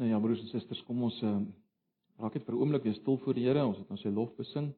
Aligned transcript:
Nou 0.00 0.08
ja, 0.08 0.18
broers 0.18 0.40
en 0.40 0.48
susters, 0.48 0.80
kom 0.88 1.02
ons 1.04 1.16
uh, 1.28 1.30
raak 2.22 2.32
net 2.32 2.46
vir 2.46 2.54
'n 2.54 2.60
oomblik 2.62 2.86
weer 2.86 2.94
stil 2.96 3.18
voor 3.20 3.34
die 3.36 3.42
Here. 3.44 3.60
Ons 3.60 3.76
het 3.82 3.88
nou 3.92 3.98
sy 4.00 4.08
lof 4.08 4.30
besing. 4.32 4.70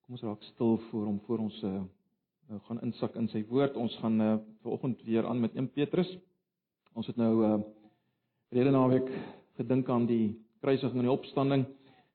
Kom 0.00 0.14
ons 0.16 0.22
raak 0.24 0.42
stil 0.42 0.78
voor 0.88 1.04
hom 1.04 1.18
voor 1.26 1.38
ons 1.44 1.56
uh, 1.62 1.82
nou 2.48 2.60
gaan 2.64 2.80
insak 2.80 3.18
in 3.20 3.28
sy 3.28 3.42
woord. 3.44 3.76
Ons 3.76 3.92
gaan 4.00 4.16
uh, 4.20 4.38
vanoggend 4.62 5.02
weer 5.04 5.26
aan 5.28 5.40
met 5.40 5.52
1 5.54 5.68
Petrus. 5.68 6.08
Ons 6.94 7.06
het 7.06 7.16
nou 7.16 7.44
uh 7.44 7.58
verlede 8.48 8.70
naweek 8.70 9.10
gedink 9.58 9.88
aan 9.88 10.06
die 10.06 10.38
kruisiging 10.60 10.96
en 10.96 11.08
die 11.08 11.12
opstanding. 11.12 11.66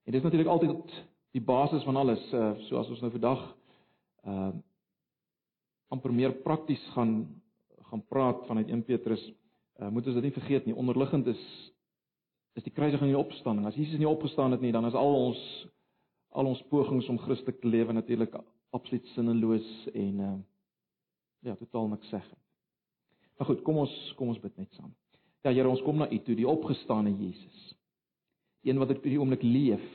En 0.06 0.12
dis 0.12 0.24
natuurlik 0.24 0.50
altyd 0.50 1.06
die 1.38 1.42
basis 1.42 1.84
van 1.84 1.96
alles. 2.02 2.24
Uh 2.34 2.56
soos 2.66 2.90
ons 2.90 3.02
nou 3.02 3.12
vandag 3.12 3.44
uh 4.26 4.50
amper 5.94 6.14
meer 6.14 6.34
prakties 6.34 6.82
gaan 6.96 7.30
gaan 7.92 8.02
praat 8.10 8.42
vanuit 8.48 8.74
1 8.74 8.84
Petrus. 8.90 9.22
Uh 9.78 9.90
moet 9.94 10.08
ons 10.08 10.16
dit 10.16 10.24
nie 10.24 10.40
vergeet 10.40 10.66
nie. 10.66 10.76
Onderliggend 10.76 11.28
is 11.28 11.71
is 12.54 12.66
die 12.66 12.74
kruisiging 12.74 13.10
en 13.10 13.16
die 13.16 13.24
opstanding. 13.24 13.68
As 13.68 13.78
Jesus 13.80 14.00
nie 14.00 14.10
opgestaan 14.10 14.52
het 14.52 14.64
nie, 14.64 14.74
dan 14.76 14.86
is 14.90 14.98
al 14.98 15.16
ons 15.16 15.42
al 16.32 16.48
ons 16.48 16.62
pogings 16.72 17.10
om 17.12 17.20
Christus 17.20 17.58
te 17.60 17.68
lewe 17.68 17.94
natuurlik 17.94 18.38
absoluut 18.72 19.08
sinneloos 19.16 19.68
en 19.94 20.20
uh 20.20 20.38
ja, 21.42 21.56
totaal 21.58 21.88
niks 21.90 22.12
sê. 22.14 22.20
Maar 23.38 23.48
goed, 23.50 23.64
kom 23.66 23.80
ons 23.82 23.94
kom 24.18 24.30
ons 24.30 24.40
bid 24.40 24.58
net 24.62 24.70
saam. 24.78 24.92
Ja 25.42 25.50
Here, 25.50 25.70
ons 25.70 25.82
kom 25.82 25.98
na 25.98 26.06
U 26.06 26.20
toe, 26.22 26.36
die 26.38 26.48
opgestane 26.48 27.10
Jesus. 27.18 27.62
Een 28.62 28.78
wat 28.78 28.94
op 28.94 29.02
hierdie 29.02 29.20
oomblik 29.20 29.42
leef. 29.42 29.88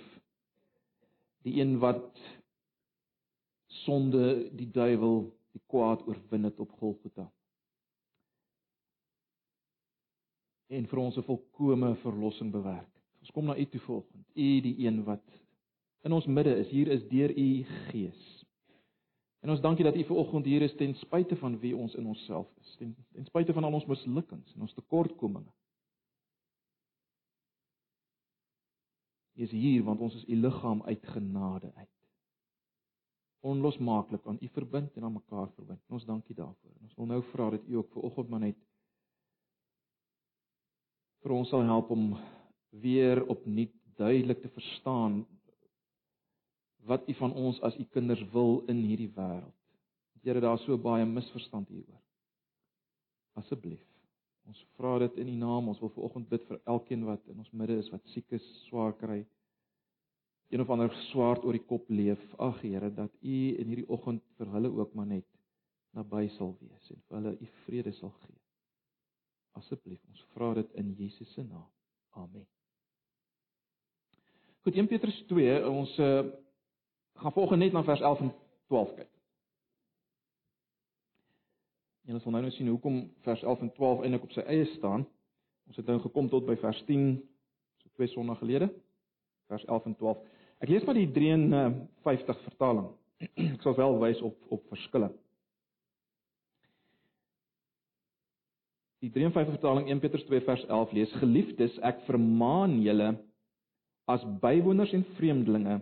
Die 1.47 1.61
een 1.61 1.77
wat 1.79 2.19
sonde, 3.85 4.49
die 4.59 4.67
duiwel, 4.75 5.29
die 5.55 5.63
kwaad 5.71 6.03
oorwin 6.09 6.49
het 6.51 6.59
op 6.61 6.75
Golgotha. 6.81 7.29
En 10.67 10.87
vir 10.87 10.99
ons 10.99 11.17
'n 11.17 11.23
volkomme 11.23 11.95
verlossing 12.03 12.53
bewerk. 12.53 12.91
Ons 13.21 13.31
kom 13.31 13.45
na 13.45 13.57
U 13.57 13.67
toe 13.67 13.81
volgend. 13.81 14.27
U 14.35 14.61
die 14.61 14.87
een 14.87 15.05
wat 15.05 15.23
in 16.03 16.13
ons 16.13 16.27
midde 16.27 16.57
is. 16.57 16.69
Hier 16.69 16.89
is 16.89 17.09
deur 17.09 17.31
U 17.31 17.65
Gees. 17.65 18.45
En 19.41 19.51
ons 19.51 19.61
dankie 19.61 19.85
dat 19.85 19.97
U 19.97 20.05
vanoggend 20.05 20.45
hier 20.45 20.63
is 20.63 20.75
ten 20.75 20.95
spyte 20.95 21.37
van 21.37 21.59
wie 21.59 21.77
ons 21.77 21.95
in 21.95 22.07
onsself 22.07 22.49
is. 22.61 22.77
Ten, 22.77 22.97
ten 23.13 23.25
spyte 23.25 23.53
van 23.53 23.65
al 23.65 23.73
ons 23.73 23.87
mislukkings 23.87 24.55
en 24.55 24.61
ons 24.61 24.75
tekortkominge. 24.75 25.53
U 29.37 29.43
is 29.43 29.51
hier 29.51 29.85
want 29.85 30.01
ons 30.01 30.15
is 30.15 30.25
U 30.27 30.37
liggaam 30.41 30.83
uit 30.83 31.07
genade 31.07 31.73
uit. 31.75 31.93
Onlosmaaklik 33.41 34.27
aan 34.27 34.39
U 34.41 34.49
verbind 34.49 34.97
en 34.97 35.05
aan 35.05 35.13
mekaar 35.13 35.51
verbind. 35.55 35.83
Ons 35.89 36.05
dankie 36.05 36.35
daarvoor. 36.35 36.73
En 36.79 36.89
ons 36.89 36.95
wil 36.95 37.07
nou 37.07 37.23
vra 37.33 37.51
dat 37.51 37.67
U 37.67 37.77
ook 37.83 37.93
vanoggend 37.93 38.29
maar 38.29 38.41
net 38.41 38.59
vir 41.27 41.35
ons 41.35 41.49
sal 41.51 41.65
help 41.67 41.89
om 41.91 42.13
weer 42.83 43.19
opnuut 43.27 43.73
duidelik 43.99 44.45
te 44.45 44.51
verstaan 44.55 45.25
wat 46.87 47.09
U 47.11 47.15
van 47.19 47.33
ons 47.35 47.59
as 47.67 47.75
U 47.83 47.87
kinders 47.91 48.23
wil 48.31 48.61
in 48.71 48.85
hierdie 48.87 49.11
wêreld. 49.17 49.55
Here, 50.23 50.39
daar 50.43 50.55
is 50.59 50.63
so 50.67 50.79
baie 50.79 51.07
misverstand 51.07 51.67
hieroor. 51.71 51.99
Asseblief, 53.43 53.83
ons 54.47 54.63
vra 54.79 54.95
dit 55.03 55.19
in 55.25 55.35
U 55.35 55.37
naam. 55.41 55.73
Ons 55.73 55.83
wil 55.83 55.91
veraloggend 55.97 56.31
bid 56.31 56.47
vir 56.47 56.63
elkeen 56.77 57.03
wat 57.11 57.27
in 57.33 57.43
ons 57.43 57.51
midde 57.51 57.81
is 57.83 57.91
wat 57.91 58.07
siek 58.15 58.39
is, 58.39 58.47
swaar 58.69 58.95
kry, 59.03 59.25
een 60.55 60.63
of 60.63 60.71
ander 60.71 60.95
swaard 61.09 61.43
oor 61.43 61.59
die 61.59 61.67
kop 61.67 61.91
leef. 61.91 62.23
Ag 62.39 62.63
Here, 62.63 62.95
dat 63.03 63.11
U 63.19 63.37
in 63.59 63.75
hierdie 63.75 63.91
oggend 63.91 64.23
vir 64.39 64.55
hulle 64.55 64.71
ook 64.79 64.95
maar 64.95 65.11
net 65.11 65.27
naby 65.91 66.29
sal 66.39 66.55
wees 66.63 66.91
en 66.95 67.03
vir 67.03 67.19
hulle 67.19 67.39
U 67.43 67.55
vrede 67.67 67.99
sal 67.99 68.15
gee. 68.23 68.46
Asseblief, 69.57 70.01
ons 70.11 70.25
vra 70.35 70.53
dit 70.59 70.73
in 70.81 70.93
Jesus 70.99 71.33
se 71.33 71.43
naam. 71.43 71.67
Amen. 72.17 72.47
Goed, 74.67 74.75
1 74.75 74.89
Petrus 74.91 75.17
2, 75.31 75.61
ons 75.69 75.93
uh, 76.03 76.25
gaan 77.23 77.33
volgens 77.33 77.61
net 77.61 77.73
na 77.73 77.85
vers 77.87 78.01
11 78.01 78.25
en 78.27 78.33
12 78.67 78.95
kyk. 78.97 79.13
En 82.07 82.19
ons 82.19 82.27
wil 82.27 82.37
nou 82.37 82.51
sien 82.55 82.69
hoekom 82.71 82.99
vers 83.27 83.43
11 83.43 83.65
en 83.67 83.73
12 83.79 84.03
eintlik 84.03 84.27
op 84.29 84.35
sy 84.35 84.45
eie 84.47 84.67
staan. 84.77 85.07
Ons 85.67 85.81
het 85.81 85.89
nou 85.91 85.99
gekom 86.05 86.29
tot 86.31 86.47
by 86.47 86.55
vers 86.61 86.83
10, 86.87 87.07
so 87.83 87.95
twee 87.99 88.11
sonnae 88.13 88.39
gelede. 88.39 88.69
Vers 89.51 89.65
11 89.67 89.89
en 89.91 89.97
12. 90.03 90.25
Ek 90.63 90.71
lees 90.71 90.87
maar 90.87 90.99
die 90.99 91.09
53 91.15 92.43
vertaling. 92.47 92.91
Ek 93.55 93.65
sal 93.65 93.79
wel 93.79 93.99
wys 94.03 94.23
op 94.27 94.53
op 94.55 94.69
verskille. 94.71 95.11
Die 99.07 99.13
53 99.15 99.55
vertaling 99.55 99.87
1 99.87 100.01
Petrus 100.03 100.25
2 100.27 100.41
vers 100.43 100.65
11 100.67 100.95
lees: 100.97 101.13
Geliefdes, 101.21 101.77
ek 101.87 102.01
vermaan 102.09 102.81
julle 102.83 103.13
as 104.11 104.25
bywoners 104.43 104.95
en 104.97 105.05
vreemdelinge 105.19 105.77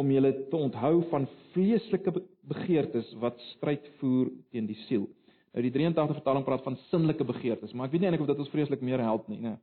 om 0.00 0.10
julle 0.10 0.32
te 0.50 0.58
onthou 0.58 1.04
van 1.12 1.28
vleeslike 1.54 2.14
begeertes 2.50 3.10
wat 3.22 3.38
stryd 3.52 3.86
voer 4.00 4.32
teen 4.50 4.66
die 4.66 4.78
siel. 4.86 5.06
Nou 5.54 5.62
die 5.66 5.72
83 5.74 6.18
vertaling 6.18 6.46
praat 6.46 6.64
van 6.66 6.78
sinnelike 6.88 7.26
begeertes, 7.26 7.74
maar 7.74 7.86
ek 7.86 7.94
weet 7.94 8.04
nie 8.04 8.10
eintlik 8.10 8.26
of 8.26 8.32
dit 8.32 8.42
ons 8.42 8.52
vreeslik 8.54 8.82
meer 8.86 9.02
help 9.02 9.30
nie, 9.30 9.38
né? 9.44 9.54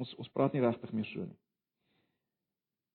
Ons 0.00 0.12
ons 0.20 0.32
praat 0.36 0.52
nie 0.52 0.64
regtig 0.64 0.92
meer 0.92 1.08
so 1.08 1.24
nie. 1.24 1.36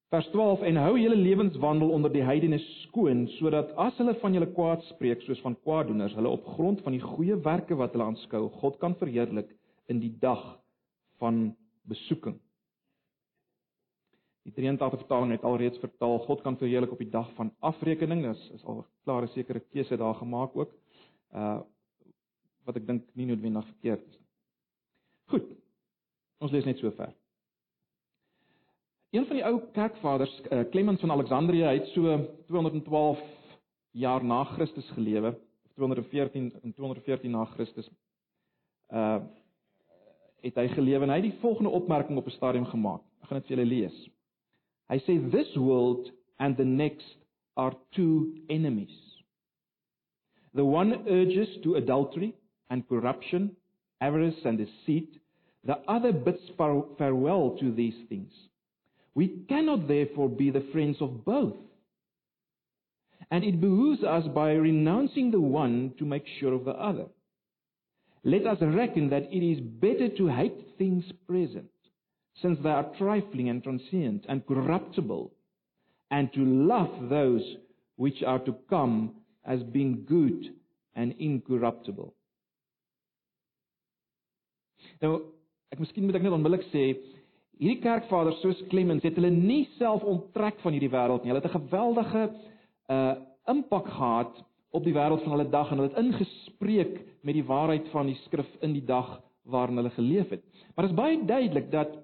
Vers 0.09 0.25
12 0.33 0.63
en 0.65 0.77
hou 0.81 0.95
julle 0.97 1.15
lewenswandel 1.15 1.91
onder 1.93 2.09
die 2.09 2.23
heidenes 2.25 2.63
skoon 2.87 3.27
sodat 3.35 3.75
as 3.77 3.97
hulle 4.01 4.15
van 4.23 4.33
julle 4.33 4.47
kwaad 4.55 4.81
spreek 4.87 5.21
soos 5.21 5.41
van 5.45 5.57
kwaaddoeners 5.61 6.15
hulle 6.17 6.31
op 6.33 6.47
grond 6.55 6.81
van 6.81 6.95
die 6.97 7.03
goeie 7.03 7.37
werke 7.45 7.77
wat 7.77 7.93
hulle 7.93 8.07
aanskou 8.09 8.47
God 8.61 8.79
kan 8.81 8.97
verheerlik 8.97 9.51
in 9.93 10.01
die 10.01 10.15
dag 10.23 10.41
van 11.21 11.51
besoeking. 11.89 12.39
Die 14.49 14.55
83 14.57 15.03
vertaling 15.03 15.35
het 15.35 15.45
alreeds 15.45 15.77
vertaal 15.77 16.17
God 16.25 16.41
kan 16.41 16.57
verheerlik 16.57 16.97
op 16.97 17.05
die 17.05 17.11
dag 17.13 17.29
van 17.37 17.53
afrekening. 17.59 18.25
Dis 18.25 18.49
is 18.57 18.65
al 18.65 18.81
'n 18.81 18.85
klare 19.05 19.27
sekere 19.27 19.61
keuse 19.61 19.97
daar 19.97 20.15
gemaak 20.15 20.57
ook. 20.57 20.73
Uh 21.33 21.59
wat 22.65 22.75
ek 22.75 22.87
dink 22.87 23.05
nie 23.13 23.25
noodwendig 23.25 23.65
verkeerd 23.65 24.01
is 24.07 24.17
nie. 24.17 24.27
Goed. 25.25 25.47
Ons 26.39 26.51
lees 26.51 26.65
net 26.65 26.77
so 26.77 26.91
ver. 26.91 27.13
Een 29.09 29.25
van 29.25 29.39
die 29.39 29.45
ou 29.45 29.55
kerkvaders, 29.73 30.41
uh, 30.51 30.59
Clemens 30.69 30.99
van 31.01 31.11
Alexandrië, 31.11 31.63
hy 31.65 31.77
het 31.79 31.87
so 31.95 32.17
212 32.45 33.21
jaar 33.97 34.23
na 34.23 34.43
Christus 34.43 34.89
gelewe, 34.93 35.31
of 35.65 35.71
214 35.73 36.51
en 36.61 36.73
214 36.73 37.31
na 37.31 37.45
Christus. 37.55 37.89
Uh 38.93 39.19
het 40.39 40.55
hy 40.55 40.69
gelewe 40.71 41.03
en 41.03 41.11
hy 41.11 41.17
het 41.19 41.25
die 41.25 41.41
volgende 41.41 41.73
opmerking 41.75 42.17
op 42.17 42.25
'n 42.25 42.31
stadium 42.31 42.65
gemaak. 42.65 43.01
Ek 43.21 43.27
gaan 43.27 43.39
dit 43.39 43.47
vir 43.47 43.57
julle 43.57 43.69
lees. 43.69 43.97
Hy 44.87 44.97
sê 44.99 45.31
this 45.31 45.55
world 45.55 46.11
and 46.37 46.55
the 46.55 46.63
next 46.63 47.17
are 47.57 47.75
two 47.91 48.33
enemies. 48.47 49.23
The 50.53 50.63
one 50.63 51.03
urges 51.07 51.59
to 51.61 51.75
adultery 51.75 52.33
and 52.69 52.87
corruption, 52.87 53.57
avarice 53.97 54.47
and 54.47 54.57
deceit. 54.57 55.19
The 55.65 55.77
other 55.87 56.13
bids 56.13 56.49
farewell 56.97 57.57
to 57.59 57.71
these 57.75 58.07
things. 58.07 58.48
We 59.19 59.43
cannot 59.49 59.89
therefore 59.89 60.29
be 60.29 60.49
the 60.49 60.65
friends 60.71 60.95
of 61.01 61.25
both. 61.25 61.57
And 63.29 63.43
it 63.43 63.59
behooves 63.59 64.01
us 64.01 64.23
by 64.33 64.51
renouncing 64.51 65.31
the 65.31 65.41
one 65.41 65.93
to 65.99 66.05
make 66.05 66.23
sure 66.39 66.53
of 66.53 66.63
the 66.63 66.71
other. 66.71 67.07
Let 68.23 68.47
us 68.47 68.59
reckon 68.61 69.09
that 69.09 69.27
it 69.29 69.43
is 69.45 69.59
better 69.59 70.07
to 70.15 70.27
hate 70.27 70.55
things 70.77 71.03
present, 71.27 71.69
since 72.41 72.59
they 72.63 72.69
are 72.69 72.93
trifling 72.97 73.49
and 73.49 73.61
transient 73.61 74.25
and 74.29 74.47
corruptible, 74.47 75.33
and 76.09 76.31
to 76.31 76.39
love 76.39 77.09
those 77.09 77.43
which 77.97 78.23
are 78.25 78.39
to 78.39 78.55
come 78.69 79.15
as 79.45 79.61
being 79.63 80.05
good 80.07 80.55
and 80.95 81.13
incorruptible. 81.19 82.13
Nou, 85.03 85.19
ek 85.75 85.83
miskien 85.83 86.07
moet 86.07 86.15
ek 86.15 86.23
net 86.23 86.39
onmiddellik 86.39 86.69
sê 86.71 86.93
hierdie 87.59 87.81
kerkvaders 87.83 88.39
soos 88.43 88.59
Clemens 88.71 89.03
het 89.03 89.17
hulle 89.19 89.31
nie 89.33 89.65
self 89.77 90.03
onttrek 90.07 90.61
van 90.63 90.75
hierdie 90.75 90.91
wêreld 90.93 91.23
nie. 91.23 91.33
Hulle 91.33 91.41
het 91.43 91.51
'n 91.51 91.59
geweldige 91.59 92.29
uh 92.89 93.15
impak 93.49 93.87
gehad 93.87 94.43
op 94.71 94.83
die 94.83 94.93
wêreld 94.93 95.23
van 95.23 95.31
hulle 95.31 95.49
dag 95.49 95.71
en 95.71 95.79
hulle 95.79 95.89
het 95.89 95.97
ingespreek 95.97 96.99
met 97.23 97.33
die 97.33 97.43
waarheid 97.43 97.87
van 97.89 98.05
die 98.05 98.19
skrif 98.25 98.49
in 98.61 98.73
die 98.73 98.85
dag 98.85 99.21
waarin 99.43 99.77
hulle 99.77 99.89
geleef 99.89 100.29
het. 100.29 100.43
Maar 100.75 100.85
dit 100.85 100.93
is 100.93 101.01
baie 101.01 101.25
duidelik 101.25 101.71
dat 101.71 101.97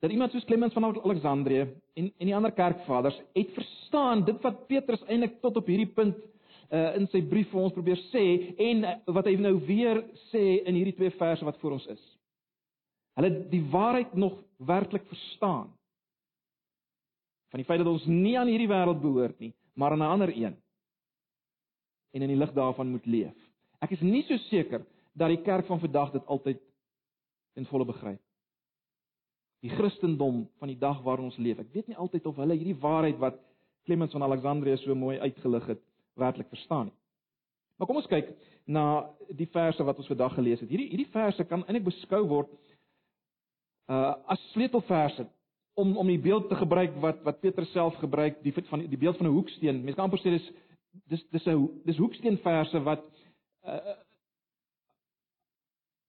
dat 0.00 0.10
iemand 0.10 0.32
soos 0.32 0.44
Clemens 0.44 0.72
van 0.72 0.84
Alexandrië 0.84 1.66
en 1.94 2.12
en 2.18 2.26
die 2.26 2.36
ander 2.36 2.52
kerkvaders 2.52 3.20
het 3.32 3.50
verstaan 3.54 4.24
dit 4.24 4.42
wat 4.42 4.66
Petrus 4.66 5.02
eintlik 5.06 5.40
tot 5.40 5.56
op 5.56 5.66
hierdie 5.66 5.92
punt 5.94 6.16
uh 6.70 6.94
in 6.96 7.08
sy 7.10 7.22
brief 7.22 7.50
vir 7.50 7.60
ons 7.60 7.72
probeer 7.72 7.98
sê 8.12 8.54
en 8.56 8.84
uh, 8.84 8.94
wat 9.06 9.26
hy 9.26 9.34
nou 9.36 9.56
weer 9.66 10.04
sê 10.30 10.62
in 10.64 10.74
hierdie 10.74 10.94
twee 10.94 11.10
verse 11.10 11.44
wat 11.44 11.58
voor 11.58 11.72
ons 11.72 11.86
is. 11.86 12.19
Hulle 13.20 13.44
die 13.52 13.60
waarheid 13.68 14.14
nog 14.16 14.38
werklik 14.64 15.04
verstaan. 15.12 15.68
Van 17.52 17.60
die 17.60 17.66
feit 17.68 17.82
dat 17.82 17.90
ons 17.90 18.06
nie 18.08 18.38
aan 18.38 18.48
hierdie 18.48 18.70
wêreld 18.70 19.02
behoort 19.02 19.36
nie, 19.42 19.52
maar 19.76 19.92
aan 19.92 20.02
'n 20.02 20.12
ander 20.14 20.32
een. 20.32 20.56
En 22.12 22.22
in 22.22 22.28
die 22.28 22.36
lig 22.36 22.52
daarvan 22.52 22.90
moet 22.90 23.06
leef. 23.06 23.36
Ek 23.80 23.90
is 23.90 24.00
nie 24.00 24.22
so 24.22 24.36
seker 24.36 24.86
dat 25.12 25.28
die 25.28 25.42
kerk 25.42 25.66
van 25.66 25.80
vandag 25.80 26.12
dit 26.12 26.26
altyd 26.26 26.60
en 27.54 27.66
volle 27.66 27.84
begryp. 27.84 28.20
Die 29.60 29.70
Christendom 29.70 30.48
van 30.58 30.68
die 30.68 30.78
dag 30.78 31.02
waarin 31.02 31.24
ons 31.24 31.36
leef. 31.36 31.58
Ek 31.58 31.72
weet 31.72 31.86
nie 31.86 31.96
altyd 31.96 32.26
of 32.26 32.36
hulle 32.36 32.54
hierdie 32.54 32.80
waarheid 32.80 33.18
wat 33.18 33.38
Clemens 33.84 34.12
van 34.12 34.22
Alexandrië 34.22 34.76
so 34.76 34.94
mooi 34.94 35.18
uitgelig 35.18 35.66
het, 35.66 35.80
werklik 36.14 36.48
verstaan 36.48 36.84
nie. 36.84 36.96
Maar 37.76 37.86
kom 37.86 37.96
ons 37.96 38.10
kyk 38.12 38.34
na 38.64 39.08
die 39.32 39.48
verse 39.48 39.84
wat 39.84 39.96
ons 39.96 40.06
vandag 40.06 40.34
gelees 40.34 40.60
het. 40.60 40.68
Hierdie 40.68 40.90
hierdie 40.90 41.08
verse 41.12 41.44
kan 41.44 41.62
eintlik 41.64 41.84
beskou 41.84 42.26
word 42.28 42.50
uh 43.90 44.14
as 44.26 44.50
sleutelverse 44.52 45.26
om 45.74 45.96
om 45.96 46.06
die 46.06 46.18
beeld 46.18 46.48
te 46.48 46.54
gebruik 46.54 46.94
wat 47.02 47.22
wat 47.26 47.40
Petrus 47.40 47.72
self 47.72 47.96
gebruik, 48.02 48.42
die 48.42 48.52
van 48.52 48.84
die 48.86 48.98
beeld 48.98 49.16
van 49.16 49.26
'n 49.26 49.32
hoeksteen. 49.32 49.84
Mens 49.84 49.96
kan 49.96 50.04
amper 50.04 50.20
sê 50.20 50.30
dis 50.30 50.50
dis 51.08 51.24
dis 51.30 51.46
'n 51.46 51.80
dis 51.84 51.96
hoeksteenverse 51.96 52.82
wat 52.82 53.04
uh 53.64 53.96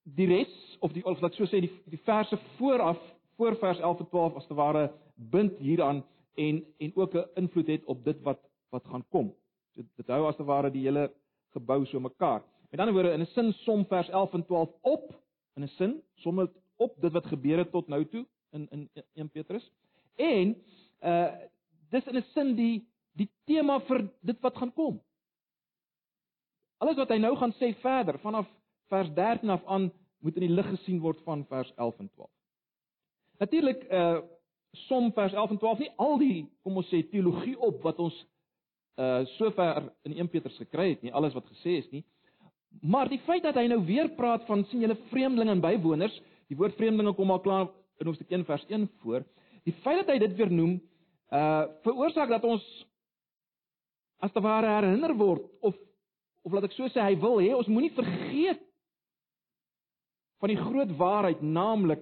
die 0.03 0.27
res 0.27 0.77
of 0.79 0.91
die 0.93 1.05
of 1.05 1.21
laat 1.21 1.35
so 1.35 1.45
sê 1.45 1.61
die 1.61 1.71
die 1.85 2.01
verse 2.05 2.37
vooraf 2.57 2.99
voor 3.37 3.55
vers 3.55 3.79
11 3.79 3.99
en 3.99 4.09
12 4.09 4.35
as 4.35 4.47
te 4.47 4.53
ware 4.53 4.91
bind 5.15 5.57
hieraan 5.57 6.03
en 6.35 6.65
en 6.77 6.91
ook 6.95 7.13
'n 7.13 7.25
invloed 7.35 7.67
het 7.67 7.85
op 7.85 8.03
dit 8.03 8.21
wat 8.21 8.39
wat 8.69 8.85
gaan 8.85 9.05
kom. 9.09 9.33
So 9.75 9.81
dit 9.95 10.07
hou 10.07 10.27
as 10.27 10.35
te 10.35 10.43
ware 10.43 10.71
die 10.71 10.83
hele 10.83 11.11
gebou 11.53 11.85
so 11.85 11.99
mekaar. 11.99 12.41
Met 12.69 12.79
ander 12.79 12.93
woorde 12.93 13.13
in 13.13 13.21
'n 13.21 13.25
sin 13.25 13.53
som 13.53 13.85
vers 13.85 14.09
11 14.09 14.33
en 14.33 14.45
12 14.45 14.69
op 14.81 15.13
in 15.55 15.63
'n 15.63 15.67
sin 15.67 16.01
som 16.15 16.35
dit 16.35 16.51
op 16.81 16.97
dit 17.01 17.13
wat 17.13 17.29
gebeur 17.29 17.61
het 17.61 17.71
tot 17.71 17.87
nou 17.87 18.03
toe 18.09 18.25
in 18.51 18.67
in 18.69 18.89
1 19.13 19.29
Petrus. 19.29 19.71
En 20.15 20.55
uh 21.01 21.31
dis 21.91 22.07
in 22.07 22.17
'n 22.17 22.25
sin 22.33 22.55
die 22.55 22.87
die 23.19 23.29
tema 23.45 23.79
vir 23.79 24.07
dit 24.21 24.39
wat 24.41 24.57
gaan 24.57 24.73
kom. 24.73 25.01
Alles 26.77 26.95
wat 26.95 27.09
hy 27.09 27.17
nou 27.17 27.35
gaan 27.37 27.53
sê 27.59 27.73
verder 27.81 28.19
vanaf 28.19 28.47
vers 28.87 29.09
13 29.13 29.49
af 29.49 29.65
aan 29.65 29.91
moet 30.19 30.35
in 30.35 30.47
die 30.47 30.55
lig 30.55 30.69
gesien 30.69 30.99
word 30.99 31.19
van 31.25 31.45
vers 31.49 31.73
11 31.75 31.99
en 31.99 32.09
12. 32.09 32.29
Natuurlik 33.39 33.83
uh 33.91 34.21
som 34.71 35.11
vers 35.11 35.33
11 35.33 35.49
en 35.49 35.57
12 35.57 35.79
nie 35.79 35.91
al 35.97 36.17
die 36.17 36.49
kom 36.63 36.77
ons 36.79 36.87
sê 36.87 37.01
teologie 37.09 37.57
op 37.59 37.81
wat 37.83 37.99
ons 37.99 38.25
uh 38.95 39.25
sover 39.25 39.91
in 40.07 40.13
1 40.17 40.29
Petrus 40.29 40.57
gekry 40.57 40.89
het 40.89 41.01
nie, 41.01 41.13
alles 41.13 41.33
wat 41.33 41.49
gesê 41.51 41.77
is 41.81 41.89
nie. 41.91 42.05
Maar 42.79 43.09
die 43.11 43.19
feit 43.25 43.43
dat 43.43 43.57
hy 43.59 43.65
nou 43.67 43.81
weer 43.85 44.09
praat 44.15 44.45
van 44.47 44.63
sien 44.69 44.85
julle 44.85 44.95
vreemdelinge 45.09 45.51
en 45.51 45.63
bywoners, 45.63 46.15
die 46.51 46.59
woord 46.59 46.75
vreemdelinge 46.75 47.15
kom 47.15 47.31
al 47.31 47.43
klaar 47.43 47.69
in 48.01 48.09
hoofstuk 48.09 48.31
1 48.33 48.43
vers 48.45 48.65
1 48.67 48.87
voor. 49.03 49.23
Die 49.63 49.75
feit 49.85 50.01
dat 50.01 50.11
hy 50.11 50.19
dit 50.19 50.35
weer 50.39 50.51
noem, 50.51 50.79
uh 51.31 51.63
veroorsaak 51.85 52.31
dat 52.33 52.43
ons 52.43 52.65
as 54.21 54.33
te 54.35 54.43
ware 54.43 54.67
herinner 54.67 55.15
word 55.17 55.47
of 55.61 55.77
of 56.43 56.53
laat 56.53 56.67
ek 56.67 56.75
so 56.75 56.89
sê 56.89 57.03
hy 57.05 57.15
wil 57.21 57.39
hê 57.39 57.53
ons 57.55 57.69
moenie 57.69 57.93
vergeet 57.95 58.61
van 60.41 60.49
die 60.49 60.59
groot 60.59 60.91
waarheid 60.97 61.43
naamlik 61.45 62.01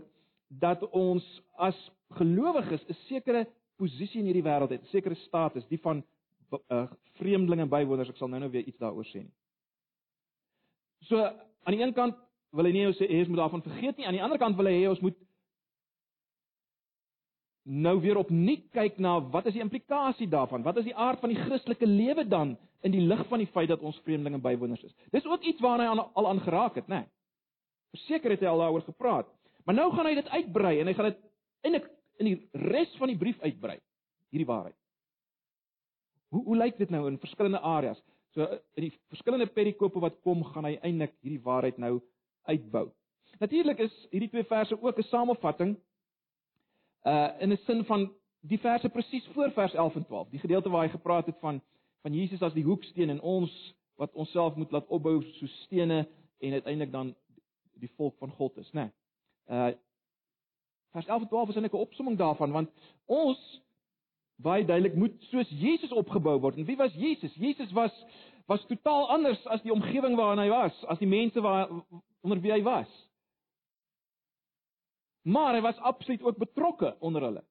dat 0.63 0.81
ons 0.95 1.25
as 1.59 1.77
gelowiges 2.17 2.85
'n 2.87 2.97
sekere 3.07 3.45
posisie 3.77 4.19
in 4.19 4.31
hierdie 4.31 4.47
wêreld 4.47 4.71
het, 4.71 4.81
'n 4.81 4.91
sekere 4.95 5.15
status, 5.27 5.67
die 5.67 5.79
van 5.79 6.01
uh, 6.71 6.87
vreemdelinge 7.19 7.67
en 7.67 7.69
bywoners. 7.69 8.09
Ek 8.09 8.17
sal 8.17 8.31
nou-nou 8.31 8.51
weer 8.51 8.65
iets 8.65 8.79
daaroor 8.79 9.05
sê 9.05 9.21
nie. 9.21 9.35
So 11.07 11.21
aan 11.21 11.75
die 11.75 11.83
een 11.83 11.93
kant 11.93 12.15
wil 12.55 12.65
hy 12.65 12.71
nie 12.73 12.87
ons 12.89 12.97
sê 12.97 13.07
ons 13.19 13.29
moet 13.29 13.41
daarvan 13.43 13.65
vergeet 13.65 13.97
nie, 13.97 14.07
aan 14.07 14.17
die 14.17 14.23
ander 14.23 14.41
kant 14.41 14.57
wil 14.57 14.69
hy 14.69 14.77
hê 14.77 14.87
ons 14.89 15.01
moet 15.03 15.17
nou 17.69 17.99
weer 18.01 18.17
opnuut 18.17 18.65
kyk 18.73 18.97
na 19.03 19.19
wat 19.33 19.45
is 19.49 19.55
die 19.57 19.61
implikasie 19.61 20.27
daarvan? 20.29 20.63
Wat 20.65 20.79
is 20.81 20.87
die 20.87 20.95
aard 20.95 21.21
van 21.21 21.29
die 21.29 21.37
Christelike 21.37 21.85
lewe 21.85 22.25
dan 22.25 22.55
in 22.87 22.95
die 22.95 23.03
lig 23.03 23.21
van 23.29 23.43
die 23.43 23.49
feit 23.53 23.69
dat 23.69 23.83
ons 23.85 23.99
vreemdelinge 24.05 24.41
bywoners 24.41 24.83
is? 24.87 24.95
Dis 25.13 25.27
ook 25.29 25.45
iets 25.45 25.61
waarna 25.61 25.91
hy 25.91 26.05
al 26.17 26.29
aan 26.31 26.41
geraak 26.41 26.79
het, 26.81 26.87
né? 26.89 27.03
Nee. 27.03 27.11
Verseker 27.93 28.33
het 28.33 28.41
hy 28.45 28.49
al 28.49 28.61
daaroor 28.63 28.85
gepraat. 28.85 29.29
Maar 29.65 29.75
nou 29.75 29.89
gaan 29.93 30.09
hy 30.09 30.15
dit 30.17 30.29
uitbrei 30.33 30.75
en 30.79 30.89
hy 30.89 30.93
gaan 30.97 31.09
dit 31.11 31.23
eintlik 31.67 31.89
in 32.19 32.29
die 32.29 32.65
res 32.69 32.91
van 32.99 33.11
die 33.11 33.17
brief 33.17 33.39
uitbrei, 33.41 33.77
hierdie 34.33 34.49
waarheid. 34.49 34.75
Hoe 36.33 36.43
hoe 36.45 36.57
lyk 36.57 36.77
dit 36.77 36.89
nou 36.93 37.05
in 37.09 37.19
verskillende 37.21 37.61
areas? 37.65 38.01
So 38.33 38.45
in 38.77 38.87
die 38.87 38.93
verskillende 39.09 39.49
perikope 39.49 40.01
wat 40.01 40.19
kom, 40.25 40.43
gaan 40.53 40.67
hy 40.69 40.75
eintlik 40.81 41.15
hierdie 41.21 41.41
waarheid 41.45 41.77
nou 41.81 41.99
uitbou. 42.43 42.91
Natuurlik 43.39 43.79
is 43.79 44.07
hierdie 44.11 44.29
twee 44.29 44.43
verse 44.43 44.81
ook 44.81 44.97
'n 44.97 45.03
samevatting 45.11 45.77
uh 47.03 47.29
in 47.39 47.51
'n 47.51 47.57
sin 47.65 47.85
van 47.85 48.11
die 48.39 48.59
verse 48.59 48.89
presies 48.89 49.27
voor 49.33 49.51
vers 49.51 49.73
11 49.73 49.95
en 49.95 50.05
12. 50.05 50.29
Die 50.29 50.39
gedeelte 50.39 50.69
waar 50.69 50.83
hy 50.83 50.89
gepraat 50.89 51.25
het 51.25 51.39
van 51.39 51.61
van 52.01 52.13
Jesus 52.13 52.41
as 52.41 52.53
die 52.53 52.63
hoeksteen 52.63 53.09
en 53.09 53.21
ons 53.21 53.75
wat 53.95 54.13
onsself 54.13 54.55
moet 54.55 54.71
laat 54.71 54.87
opbou 54.87 55.23
so 55.23 55.45
stene 55.45 56.07
en 56.39 56.51
uiteindelik 56.51 56.91
dan 56.91 57.15
die 57.73 57.91
volk 57.95 58.17
van 58.17 58.31
God 58.31 58.57
is, 58.57 58.71
né? 58.71 58.91
Nee. 59.47 59.71
Uh 59.71 59.75
vers 60.91 61.05
11 61.05 61.21
en 61.21 61.27
12 61.27 61.49
is 61.49 61.55
eintlik 61.55 61.73
'n 61.73 61.85
opsomming 61.87 62.17
daarvan 62.17 62.51
want 62.51 62.69
ons 63.05 63.61
baie 64.35 64.65
duidelik 64.65 64.95
moet 64.95 65.23
soos 65.29 65.49
Jesus 65.49 65.91
opgebou 65.91 66.39
word. 66.39 66.57
En 66.57 66.65
wie 66.65 66.77
was 66.77 66.93
Jesus? 66.93 67.35
Jesus 67.35 67.71
was 67.71 68.05
was 68.45 68.65
totaal 68.65 69.09
anders 69.09 69.45
as 69.45 69.61
die 69.61 69.73
omgewing 69.73 70.15
waarin 70.15 70.39
hy 70.41 70.49
was, 70.49 70.85
as 70.85 70.97
die 70.97 71.07
mense 71.07 71.41
waar 71.41 71.69
onder 72.21 72.41
wie 72.41 72.51
hy 72.51 72.61
was. 72.63 72.89
Maar 75.21 75.53
hy 75.53 75.61
was 75.61 75.77
absoluut 75.77 76.21
ook 76.23 76.37
betrokke 76.37 76.95
onder 76.99 77.21
hulle. 77.21 77.43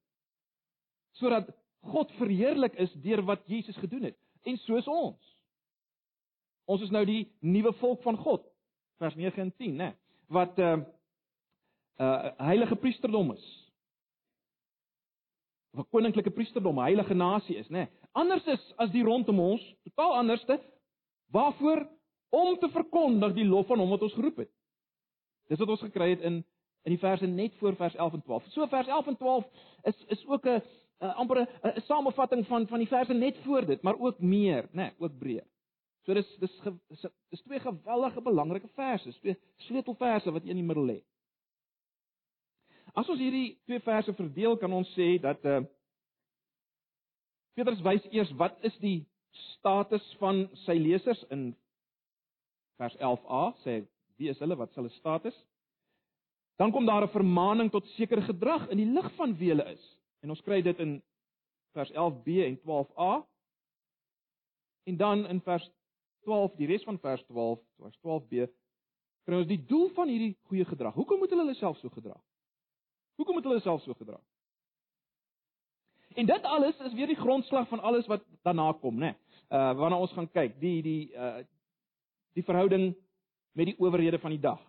Sodat 1.11 1.49
God 1.79 2.11
verheerlik 2.19 2.75
is 2.75 2.93
deur 2.93 3.23
wat 3.23 3.45
Jesus 3.47 3.77
gedoen 3.77 4.09
het 4.09 4.17
en 4.47 4.57
soos 4.57 4.87
ons. 4.87 5.35
Ons 6.69 6.83
is 6.85 6.91
nou 6.93 7.03
die 7.07 7.23
nuwe 7.41 7.73
volk 7.79 8.01
van 8.05 8.17
God. 8.17 8.45
Vers 9.01 9.15
9 9.17 9.41
en 9.41 9.51
10, 9.57 9.75
né? 9.75 9.89
Wat 10.27 10.57
'n 10.57 10.61
uh, 10.61 10.85
uh, 11.97 12.31
heilige 12.37 12.75
priesterdom 12.75 13.31
is. 13.31 13.45
Wat 15.71 15.89
koninklike 15.89 16.29
priesterdom, 16.29 16.79
'n 16.79 16.83
heilige 16.83 17.13
nasie 17.13 17.57
is, 17.57 17.67
né? 17.69 17.87
Anders 18.11 18.45
is 18.45 18.73
as 18.77 18.91
die 18.91 19.03
rondom 19.03 19.39
ons, 19.39 19.75
totaal 19.83 20.13
anderste. 20.13 20.59
Waarvoor? 21.31 21.87
Om 22.29 22.57
te 22.59 22.69
verkondig 22.69 23.33
die 23.33 23.45
lof 23.45 23.67
van 23.67 23.79
hom 23.79 23.89
wat 23.89 24.01
ons 24.01 24.13
geroep 24.13 24.37
het. 24.37 24.51
Dis 25.49 25.59
wat 25.59 25.69
ons 25.73 25.85
gekry 25.87 26.13
het 26.13 26.25
in 26.25 26.43
in 26.87 26.93
die 26.93 27.01
verse 27.01 27.27
net 27.27 27.55
voor 27.59 27.75
vers 27.75 27.95
11 27.95 28.13
en 28.13 28.21
12. 28.23 28.45
So 28.53 28.67
vers 28.71 28.87
11 28.87 29.07
en 29.07 29.17
12 29.17 29.47
is 29.91 30.03
is 30.15 30.25
ook 30.27 30.45
'n 30.45 30.61
amper 30.99 31.41
'n 31.41 31.81
samevatting 31.81 32.47
van 32.47 32.67
van 32.67 32.79
die 32.79 32.87
verse 32.87 33.13
net 33.13 33.37
voor 33.37 33.65
dit, 33.65 33.81
maar 33.81 33.99
ook 33.99 34.19
meer, 34.19 34.63
né, 34.63 34.69
nee, 34.71 34.91
ook 34.97 35.17
breër. 35.17 35.47
So 36.05 36.13
dis 36.13 36.37
dis 36.39 36.61
dis, 36.87 37.05
dis 37.29 37.41
twee 37.41 37.59
geweldige 37.59 38.21
belangrike 38.21 38.67
verse, 38.67 39.19
twee 39.19 39.37
sleutelverse 39.55 40.31
wat 40.31 40.43
in 40.43 40.55
die 40.55 40.63
middel 40.63 40.85
lê. 40.85 41.03
As 42.93 43.09
ons 43.09 43.19
hierdie 43.19 43.59
twee 43.65 43.79
verse 43.79 44.13
verdeel, 44.13 44.57
kan 44.57 44.73
ons 44.73 44.93
sê 44.97 45.19
dat 45.21 45.45
uh 45.45 45.61
Petrus 47.53 47.81
wys 47.81 48.05
eers 48.11 48.31
wat 48.39 48.57
is 48.63 48.77
die 48.79 49.07
status 49.31 50.15
van 50.19 50.45
sy 50.53 50.77
lesers 50.79 51.23
in 51.29 51.55
vers 52.77 52.95
11a, 52.97 53.41
sê 53.65 53.81
wie 54.19 54.29
is 54.29 54.39
hulle, 54.43 54.57
wat 54.59 54.69
is 54.69 54.79
hulle 54.79 54.91
status? 54.97 55.35
Dan 56.59 56.71
kom 56.75 56.85
daar 56.85 57.03
'n 57.07 57.15
vermaaning 57.15 57.71
tot 57.71 57.87
sekere 57.95 58.21
gedrag 58.21 58.67
in 58.69 58.77
die 58.77 58.91
lig 58.91 59.11
van 59.15 59.37
wie 59.37 59.49
hulle 59.49 59.65
is. 59.71 59.97
En 60.19 60.29
ons 60.29 60.41
kry 60.41 60.61
dit 60.61 60.79
in 60.79 61.01
vers 61.71 61.91
11b 61.91 62.43
en 62.43 62.59
12a. 62.59 63.27
En 64.83 64.97
dan 64.97 65.27
in 65.27 65.41
vers 65.41 65.71
12, 66.23 66.55
die 66.55 66.67
res 66.67 66.83
van 66.83 66.99
vers 66.99 67.23
12, 67.23 67.59
vers 67.77 67.97
12b, 67.97 68.49
kry 69.23 69.35
ons 69.37 69.47
die 69.47 69.65
doel 69.65 69.89
van 69.89 70.07
hierdie 70.07 70.37
goeie 70.49 70.65
gedrag. 70.65 70.93
Hoekom 70.93 71.19
moet 71.19 71.29
hulle 71.29 71.41
hulle 71.41 71.55
self 71.55 71.77
so 71.77 71.89
gedra? 71.89 72.17
Hoekom 73.15 73.33
moet 73.33 73.43
hulle 73.43 73.59
self 73.59 73.81
so 73.81 73.93
gedra? 73.93 74.19
En 76.15 76.25
dit 76.25 76.43
alles 76.43 76.79
is 76.79 76.93
weer 76.93 77.07
die 77.07 77.19
grondslag 77.19 77.67
van 77.67 77.79
alles 77.79 78.07
wat 78.07 78.23
daarna 78.41 78.71
kom, 78.81 78.95
né? 78.95 78.99
Nee. 78.99 79.15
Uh 79.49 79.73
waarna 79.77 79.97
ons 79.97 80.11
gaan 80.11 80.29
kyk, 80.31 80.59
die 80.59 80.81
die 80.81 81.13
uh 81.15 81.43
die 82.33 82.43
verhouding 82.43 82.95
met 83.57 83.71
die 83.71 83.79
owerhede 83.79 84.19
van 84.19 84.35
die 84.35 84.43
dag 84.43 84.61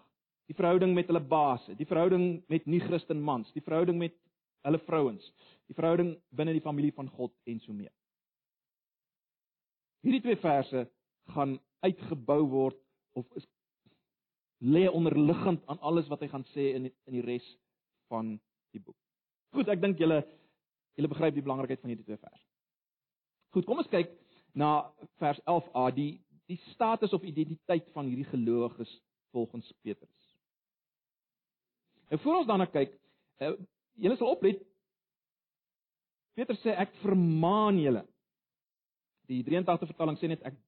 die 0.50 0.56
verhouding 0.58 0.96
met 0.96 1.06
hulle 1.06 1.22
baase, 1.22 1.76
die 1.78 1.86
verhouding 1.86 2.40
met 2.50 2.64
nie-Christen 2.66 3.20
mans, 3.22 3.52
die 3.54 3.62
verhouding 3.62 4.00
met 4.00 4.16
hulle 4.66 4.80
vrouens, 4.82 5.28
die 5.70 5.76
verhouding 5.78 6.16
binne 6.34 6.56
die 6.56 6.64
familie 6.64 6.90
van 6.96 7.06
God 7.14 7.30
en 7.46 7.60
so 7.62 7.72
mee. 7.72 7.92
Hierdie 10.02 10.22
twee 10.24 10.40
verse 10.42 10.88
gaan 11.36 11.54
uitgebou 11.86 12.40
word 12.50 12.80
of 13.14 13.28
is 13.38 13.46
lê 14.60 14.88
onderliggend 14.90 15.62
aan 15.70 15.78
alles 15.86 16.10
wat 16.10 16.24
hy 16.24 16.28
gaan 16.32 16.44
sê 16.50 16.72
in 16.74 16.90
in 16.90 17.14
die 17.14 17.24
res 17.24 17.46
van 18.10 18.34
die 18.74 18.82
boek. 18.82 18.98
Goed, 19.54 19.70
ek 19.70 19.80
dink 19.80 20.02
julle 20.02 20.18
julle 20.98 21.12
begryp 21.14 21.36
die 21.38 21.46
belangrikheid 21.46 21.80
van 21.84 21.94
hierdie 21.94 22.08
twee 22.10 22.18
verse. 22.18 22.42
Goed, 23.54 23.70
kom 23.70 23.78
ons 23.80 23.92
kyk 23.92 24.10
na 24.58 24.90
vers 25.22 25.38
11a, 25.46 25.86
die 25.94 26.10
die 26.50 26.58
status 26.72 27.14
of 27.16 27.24
identiteit 27.26 27.86
van 27.94 28.08
hierdie 28.10 28.28
gelowiges 28.32 28.90
volgens 29.30 29.68
Petrus. 29.84 30.26
En 32.10 32.18
voor 32.18 32.40
ons 32.40 32.48
daarna 32.50 32.66
kyk, 32.66 32.96
uh, 33.38 33.54
julle 34.02 34.18
sal 34.18 34.34
oplet 34.34 34.64
Petrus 36.40 36.60
sê 36.64 36.74
ek 36.78 36.92
vermaan 37.02 37.78
julle. 37.80 38.04
Die 39.30 39.42
83 39.46 39.90
vertaling 39.92 40.18
sê 40.20 40.30
net 40.30 40.44
ek 40.48 40.58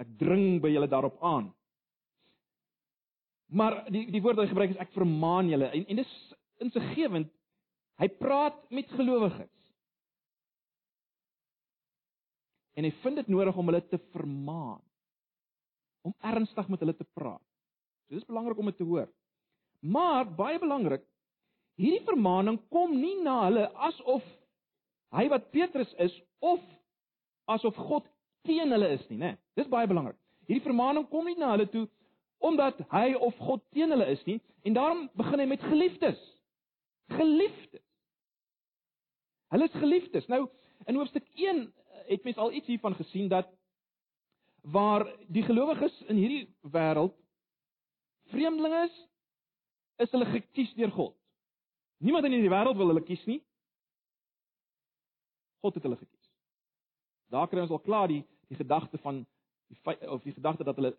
ek 0.00 0.14
dring 0.16 0.62
by 0.64 0.70
julle 0.72 0.88
daarop 0.88 1.18
aan. 1.24 1.50
Maar 3.52 3.82
die 3.92 4.06
die 4.12 4.22
woord 4.24 4.40
wat 4.40 4.48
hy 4.48 4.54
gebruik 4.54 4.72
is 4.72 4.80
ek 4.82 4.94
vermaan 4.96 5.50
julle 5.52 5.68
en 5.76 5.84
en 5.92 6.00
dis 6.00 6.14
insiggewend. 6.64 7.30
Hy 8.00 8.08
praat 8.18 8.56
met 8.74 8.90
gelowiges. 8.96 9.52
En 12.74 12.88
hy 12.88 12.90
vind 13.04 13.20
dit 13.20 13.30
nodig 13.30 13.60
om 13.60 13.70
hulle 13.70 13.84
te 13.86 14.00
vermaan. 14.16 14.80
Om 16.04 16.14
ernstig 16.20 16.68
met 16.68 16.82
hulle 16.84 16.96
te 16.96 17.06
praat. 17.16 17.42
So 18.06 18.18
dis 18.18 18.28
belangrik 18.28 18.58
om 18.60 18.68
dit 18.68 18.76
te 18.76 18.86
hoor. 18.86 19.08
Maar 19.84 20.28
baie 20.36 20.58
belangrik, 20.60 21.04
hierdie 21.80 22.04
vermaaning 22.06 22.60
kom 22.72 22.94
nie 22.96 23.16
na 23.24 23.40
hulle 23.46 23.66
asof 23.88 24.24
hy 25.14 25.26
wat 25.30 25.50
Petrus 25.54 25.90
is 26.02 26.14
of 26.44 26.60
asof 27.50 27.76
God 27.88 28.06
teen 28.44 28.72
hulle 28.72 28.88
is 28.94 29.04
nie, 29.10 29.18
né? 29.20 29.34
Dis 29.58 29.68
baie 29.70 29.88
belangrik. 29.88 30.18
Hierdie 30.48 30.64
vermaaning 30.64 31.06
kom 31.10 31.28
nie 31.28 31.38
na 31.40 31.54
hulle 31.54 31.68
toe 31.72 31.86
omdat 32.44 32.80
hy 32.90 33.14
of 33.24 33.36
God 33.40 33.62
teen 33.72 33.92
hulle 33.94 34.06
is 34.12 34.22
nie 34.28 34.38
en 34.68 34.76
daarom 34.76 35.06
begin 35.16 35.40
hy 35.40 35.48
met 35.48 35.64
geliefdes. 35.64 36.20
Geliefdes. 37.14 37.84
Hulle 39.54 39.68
is 39.68 39.78
geliefdes. 39.80 40.28
Nou 40.32 40.46
in 40.88 40.98
hoofstuk 40.98 41.24
1 41.40 41.66
het 42.10 42.24
mens 42.24 42.40
al 42.40 42.52
iets 42.52 42.68
hiervan 42.68 42.96
gesien 42.98 43.30
dat 43.32 43.48
waar 44.64 45.04
die 45.28 45.42
gelowiges 45.44 46.00
in 46.08 46.16
hierdie 46.16 46.44
wêreld 46.72 47.14
vreemdelinge 48.32 48.84
is, 48.88 48.94
is 49.96 50.12
hulle 50.14 50.26
gekies 50.32 50.72
deur 50.78 50.92
God. 50.94 51.16
Niemand 52.00 52.24
in 52.24 52.36
hierdie 52.36 52.52
wêreld 52.52 52.78
wil 52.80 52.92
hulle 52.92 53.04
kies 53.04 53.24
nie. 53.28 53.40
God 55.64 55.76
het 55.76 55.84
hulle 55.84 56.00
gekies. 56.00 56.30
Daar 57.32 57.48
kry 57.48 57.64
ons 57.64 57.74
al 57.74 57.82
klaar 57.84 58.08
die 58.08 58.22
die 58.48 58.58
gedagte 58.60 59.00
van 59.00 59.22
die 59.72 60.08
of 60.12 60.22
die 60.24 60.34
gedagte 60.36 60.64
dat 60.64 60.80
hulle 60.80 60.94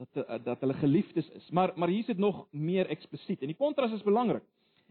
dat 0.00 0.44
dat 0.44 0.60
hulle 0.64 0.76
geliefdes 0.80 1.28
is. 1.38 1.50
Maar 1.50 1.72
maar 1.76 1.88
hier 1.88 2.04
is 2.04 2.12
dit 2.12 2.18
nog 2.18 2.46
meer 2.50 2.88
eksplisiet. 2.88 3.40
En 3.40 3.52
die 3.52 3.56
kontras 3.56 3.92
is 3.92 4.04
belangrik. 4.04 4.44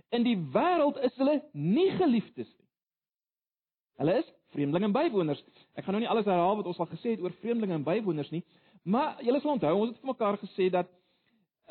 In 0.10 0.24
die 0.24 0.38
wêreld 0.38 0.98
is 1.06 1.16
hulle 1.16 1.42
nie 1.52 1.90
geliefdes 1.92 2.50
nie. 2.58 2.70
Hulle 4.02 4.18
is 4.24 4.34
vreemdelinge 4.54 4.90
en 4.90 4.96
bywoners. 4.96 5.44
Ek 5.76 5.86
gaan 5.86 5.96
nou 5.98 6.04
nie 6.04 6.10
alles 6.12 6.28
herhaal 6.30 6.60
wat 6.60 6.70
ons 6.72 6.80
al 6.80 6.90
gesê 6.92 7.16
het 7.16 7.24
oor 7.24 7.34
vreemdelinge 7.42 7.80
en 7.80 7.88
bywoners 7.88 8.32
nie, 8.34 8.44
maar 8.84 9.20
julle 9.26 9.42
sal 9.42 9.56
onthou 9.56 9.74
ons 9.78 9.94
het 9.94 10.02
vir 10.02 10.14
mekaar 10.14 10.40
gesê 10.46 10.70
dat 10.74 10.90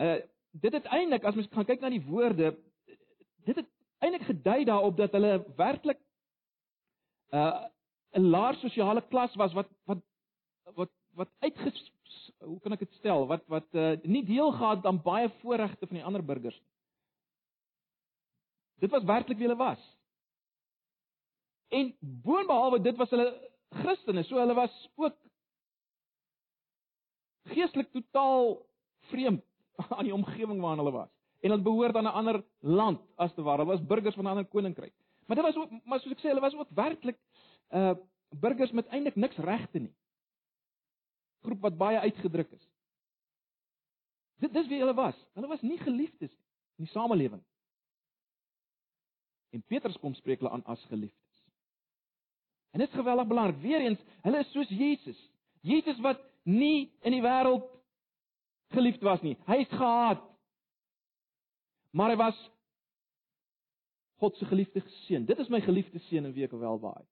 uh 0.00 0.18
dit 0.50 0.74
het 0.74 0.86
eintlik 0.90 1.24
as 1.24 1.36
mens 1.38 1.46
gaan 1.54 1.66
kyk 1.66 1.78
na 1.84 1.92
die 1.94 2.02
woorde 2.02 2.48
dit 3.46 3.56
het 3.56 3.66
eintlik 4.02 4.24
gedui 4.26 4.64
daarop 4.66 4.96
dat 4.98 5.12
hulle 5.14 5.44
werklik 5.56 6.00
uh 7.30 7.68
'n 8.18 8.30
laer 8.34 8.58
sosiale 8.58 9.02
klas 9.12 9.34
was 9.38 9.52
wat 9.54 9.68
wat 9.86 10.02
wat 10.74 10.90
wat 11.14 11.30
uitges 11.38 11.78
hoe 12.38 12.58
kan 12.60 12.72
ek 12.72 12.82
dit 12.84 12.98
stel 12.98 13.26
wat 13.30 13.46
wat 13.46 13.68
uh, 13.78 13.92
nie 14.02 14.24
deel 14.26 14.52
gehad 14.52 14.86
aan 14.86 15.02
baie 15.02 15.28
voorregte 15.42 15.86
van 15.86 15.96
die 16.00 16.04
ander 16.04 16.24
burgers 16.24 16.58
nie. 16.58 16.70
Dit 18.80 18.90
was 18.90 19.04
werklik 19.04 19.38
wie 19.38 19.46
hulle 19.46 19.60
was. 19.60 19.80
En 21.70 21.92
boonbehalwe 22.00 22.80
dit 22.82 22.96
was 22.98 23.10
hulle 23.14 23.28
Christene, 23.80 24.24
so 24.26 24.38
hulle 24.40 24.54
was 24.58 24.74
ook 24.98 25.16
geestelik 27.50 27.92
totaal 27.94 28.56
vreemd 29.10 29.44
aan 29.96 30.06
die 30.08 30.14
omgewing 30.14 30.60
waarin 30.60 30.82
hulle 30.82 30.96
was. 30.96 31.12
En 31.40 31.54
hulle 31.54 31.62
behoort 31.62 31.96
aan 31.96 32.08
'n 32.10 32.18
ander 32.20 32.42
land 32.60 33.00
as 33.16 33.34
te 33.34 33.42
ware, 33.42 33.62
hulle 33.62 33.76
was 33.76 33.86
burgers 33.86 34.14
van 34.14 34.24
'n 34.24 34.32
ander 34.34 34.44
koninkryk. 34.44 34.94
Maar 35.26 35.36
dit 35.36 35.46
was 35.46 35.56
ook 35.56 35.70
maar 35.84 36.00
soos 36.00 36.12
ek 36.12 36.18
sê, 36.18 36.28
hulle 36.32 36.40
was 36.40 36.54
ook 36.54 36.70
werklik 36.74 37.18
uh 37.70 37.94
burgers 38.30 38.70
met 38.70 38.86
eintlik 38.86 39.16
niks 39.16 39.36
regte 39.36 39.78
nie. 39.78 39.94
Groep 41.42 41.60
wat 41.60 41.76
baie 41.76 41.98
uitgedruk 41.98 42.50
is. 42.50 42.68
Dit 44.38 44.52
dis 44.52 44.68
wie 44.68 44.78
hulle 44.78 44.94
was. 44.94 45.16
Hulle 45.34 45.46
was 45.46 45.62
nie 45.62 45.78
geliefdes 45.78 46.30
in 46.78 46.84
die 46.84 46.92
samelewing. 46.92 47.42
En 49.50 49.62
Petrus 49.62 49.98
kom 49.98 50.14
spreek 50.14 50.38
hulle 50.38 50.52
aan 50.54 50.64
as 50.64 50.84
geliefdes. 50.84 51.29
En 52.70 52.78
dit 52.78 52.88
is 52.88 52.94
geweldig 52.94 53.26
belangrik. 53.26 53.60
Weereens, 53.62 54.00
hulle 54.22 54.38
is 54.38 54.52
soos 54.52 54.68
Jesus. 54.68 55.18
Jesus 55.60 55.98
wat 56.00 56.20
nie 56.42 56.90
in 57.02 57.12
die 57.12 57.22
wêreld 57.24 57.66
geliefd 58.74 59.02
was 59.02 59.22
nie. 59.26 59.36
Hy 59.48 59.60
is 59.64 59.72
gehaat. 59.72 60.22
Maar 61.90 62.14
hy 62.14 62.18
was 62.20 62.38
God 64.20 64.36
se 64.36 64.44
geliefde 64.44 64.82
seun. 65.06 65.24
Dit 65.26 65.38
is 65.38 65.48
my 65.48 65.60
geliefde 65.64 65.98
seun 66.08 66.28
en 66.28 66.34
wie 66.36 66.44
ek 66.44 66.54
welwaai. 66.54 67.02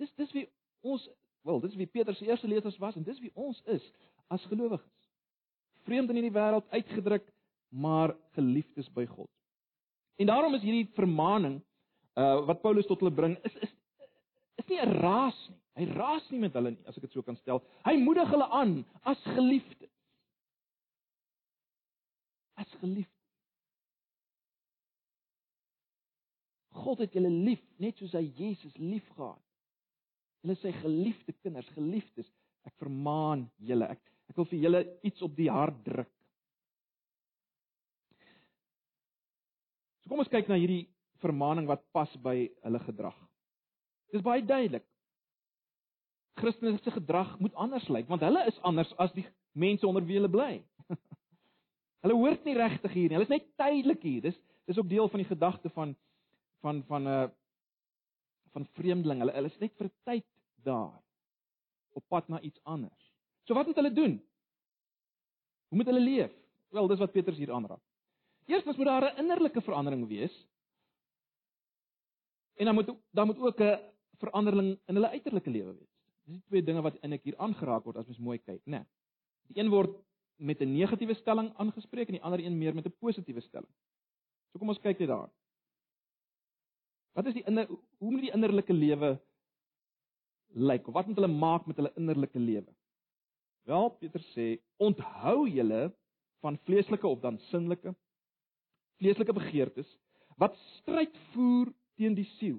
Dis 0.00 0.12
dis 0.18 0.30
wie 0.36 0.46
ons 0.86 1.04
wel, 1.46 1.60
dis 1.64 1.74
wie 1.78 1.90
Petrus 1.90 2.18
se 2.18 2.26
eerste 2.26 2.48
lesers 2.48 2.78
was 2.78 2.96
en 2.96 3.06
dis 3.06 3.18
wie 3.20 3.32
ons 3.34 3.58
is 3.74 3.84
as 4.32 4.44
gelowiges. 4.50 5.10
Vreemd 5.86 6.12
in 6.12 6.20
hierdie 6.20 6.34
wêreld 6.34 6.68
uitgedruk, 6.70 7.26
maar 7.74 8.14
geliefdes 8.36 8.88
by 8.94 9.04
God. 9.10 9.30
En 10.22 10.30
daarom 10.30 10.54
is 10.54 10.64
hierdie 10.64 10.88
vermaaning 10.96 11.60
uh 12.14 12.44
wat 12.46 12.60
Paulus 12.62 12.86
tot 12.86 13.00
hulle 13.00 13.14
bring 13.14 13.38
is 13.48 13.54
is 13.64 13.71
is 14.62 14.70
nie 14.70 14.80
'n 14.80 14.94
raas 15.02 15.38
nie. 15.48 15.58
Hy 15.72 15.86
raas 15.96 16.30
nie 16.30 16.38
met 16.42 16.52
hulle 16.52 16.74
nie, 16.74 16.84
as 16.86 16.96
ek 16.98 17.06
dit 17.06 17.14
so 17.16 17.22
kan 17.24 17.36
stel. 17.36 17.62
Hy 17.86 17.96
moedig 17.96 18.28
hulle 18.28 18.48
aan 18.52 18.74
as 19.08 19.20
geliefdes. 19.24 19.90
As 22.60 22.68
geliefdes. 22.82 23.08
God 26.82 26.98
het 27.04 27.16
julle 27.16 27.30
lief, 27.30 27.62
net 27.80 27.96
soos 27.96 28.12
hy 28.16 28.24
Jesus 28.36 28.76
liefgehad. 28.76 29.40
Julle 30.42 30.56
is 30.56 30.64
sy 30.64 30.72
geliefde 30.82 31.32
kinders, 31.40 31.68
geliefdes. 31.76 32.28
Ek 32.68 32.74
vermaan 32.80 33.48
julle. 33.56 33.88
Ek 33.96 34.00
ek 34.32 34.38
wil 34.38 34.48
vir 34.48 34.62
julle 34.64 34.80
iets 35.04 35.22
op 35.24 35.34
die 35.36 35.50
hart 35.52 35.80
druk. 35.84 36.12
So 40.02 40.08
kom 40.08 40.22
ons 40.24 40.30
kyk 40.32 40.48
na 40.48 40.56
hierdie 40.56 40.86
vermaaning 41.20 41.68
wat 41.68 41.84
pas 41.92 42.12
by 42.24 42.48
hulle 42.64 42.80
gedrag. 42.86 43.21
Dit 44.12 44.20
is 44.20 44.26
baie 44.26 44.44
duidelik. 44.44 44.84
Christene 46.36 46.78
se 46.84 46.90
gedrag 46.92 47.38
moet 47.40 47.54
anders 47.54 47.88
lyk 47.88 48.08
want 48.08 48.24
hulle 48.24 48.44
is 48.48 48.58
anders 48.68 48.90
as 49.00 49.12
die 49.16 49.24
mense 49.56 49.86
onder 49.88 50.04
wie 50.04 50.18
hulle 50.18 50.30
bly. 50.32 50.52
hulle 52.04 52.16
hoort 52.20 52.44
nie 52.44 52.56
regtig 52.56 52.92
hier 52.92 53.08
nie. 53.08 53.16
Hulle 53.16 53.28
is 53.28 53.32
net 53.32 53.46
tydelik 53.60 54.04
hier. 54.04 54.26
Dis 54.28 54.36
dis 54.68 54.78
ook 54.78 54.88
deel 54.88 55.08
van 55.08 55.22
die 55.22 55.28
gedagte 55.28 55.72
van 55.72 55.94
van 56.60 56.82
van 56.90 57.08
'n 57.08 57.14
uh, 57.14 57.30
van 58.52 58.66
vreemdeling. 58.76 59.24
Hulle 59.24 59.32
hulle 59.32 59.52
is 59.52 59.58
net 59.64 59.72
vir 59.80 59.88
'n 59.88 59.96
tyd 60.04 60.28
daar 60.68 61.00
op 61.96 62.04
pad 62.08 62.28
na 62.28 62.40
iets 62.40 62.60
anders. 62.64 63.12
So 63.48 63.54
wat 63.54 63.66
moet 63.66 63.80
hulle 63.80 63.92
doen? 63.92 64.20
Hoe 65.68 65.78
moet 65.80 65.88
hulle 65.88 66.04
leef? 66.04 66.32
Wel, 66.68 66.86
dis 66.86 66.98
wat 66.98 67.12
Petrus 67.12 67.36
hier 67.36 67.52
aanraak. 67.52 67.80
Eerstens 68.46 68.76
moet 68.76 68.86
daar 68.86 69.08
'n 69.12 69.18
innerlike 69.24 69.60
verandering 69.60 70.08
wees. 70.08 70.48
En 72.60 72.64
dan 72.64 72.74
moet 72.74 72.92
dan 73.10 73.26
moet 73.26 73.38
ook 73.38 73.60
'n 73.60 73.91
verandering 74.22 74.72
in 74.88 74.98
hulle 74.98 75.10
uiterlike 75.16 75.50
lewe 75.50 75.74
wees. 75.74 75.92
Dis 76.26 76.38
die 76.38 76.48
twee 76.48 76.64
dinge 76.64 76.82
wat 76.86 76.98
eintlik 77.02 77.26
hier 77.26 77.38
aangeraak 77.42 77.86
word 77.88 77.98
as 78.00 78.08
mens 78.08 78.22
mooi 78.22 78.38
kyk, 78.38 78.62
né? 78.64 78.82
Nee. 78.82 78.84
Die 79.50 79.60
een 79.60 79.70
word 79.72 79.96
met 80.38 80.62
'n 80.62 80.72
negatiewe 80.72 81.14
stelling 81.14 81.52
aangespreek 81.56 82.08
en 82.08 82.18
die 82.18 82.22
ander 82.22 82.40
een 82.40 82.58
meer 82.58 82.74
met 82.74 82.86
'n 82.86 82.98
positiewe 82.98 83.40
stelling. 83.40 83.72
So 84.52 84.58
kom 84.58 84.68
ons 84.68 84.80
kyk 84.80 84.98
net 84.98 85.08
daar. 85.08 85.30
Wat 87.14 87.26
is 87.26 87.34
die 87.34 87.44
inner 87.46 87.66
hoe 87.68 88.10
moet 88.10 88.20
die 88.20 88.32
innerlike 88.32 88.72
lewe 88.72 89.20
lyk? 90.54 90.86
Wat 90.86 91.06
moet 91.06 91.16
hulle 91.16 91.28
maak 91.32 91.66
met 91.66 91.76
hulle 91.76 91.92
innerlike 91.96 92.38
lewe? 92.38 92.74
Wel, 93.64 93.90
Petrus 93.90 94.26
sê, 94.34 94.58
onthou 94.76 95.48
julle 95.48 95.92
van 96.40 96.58
vleeslike 96.66 97.06
of 97.06 97.20
dan 97.20 97.38
sinnelike 97.38 97.94
vleeslike 98.98 99.32
begeertes 99.32 99.98
wat 100.36 100.56
stryd 100.78 101.16
voer 101.32 101.72
teen 101.96 102.14
die 102.14 102.26
siel. 102.38 102.58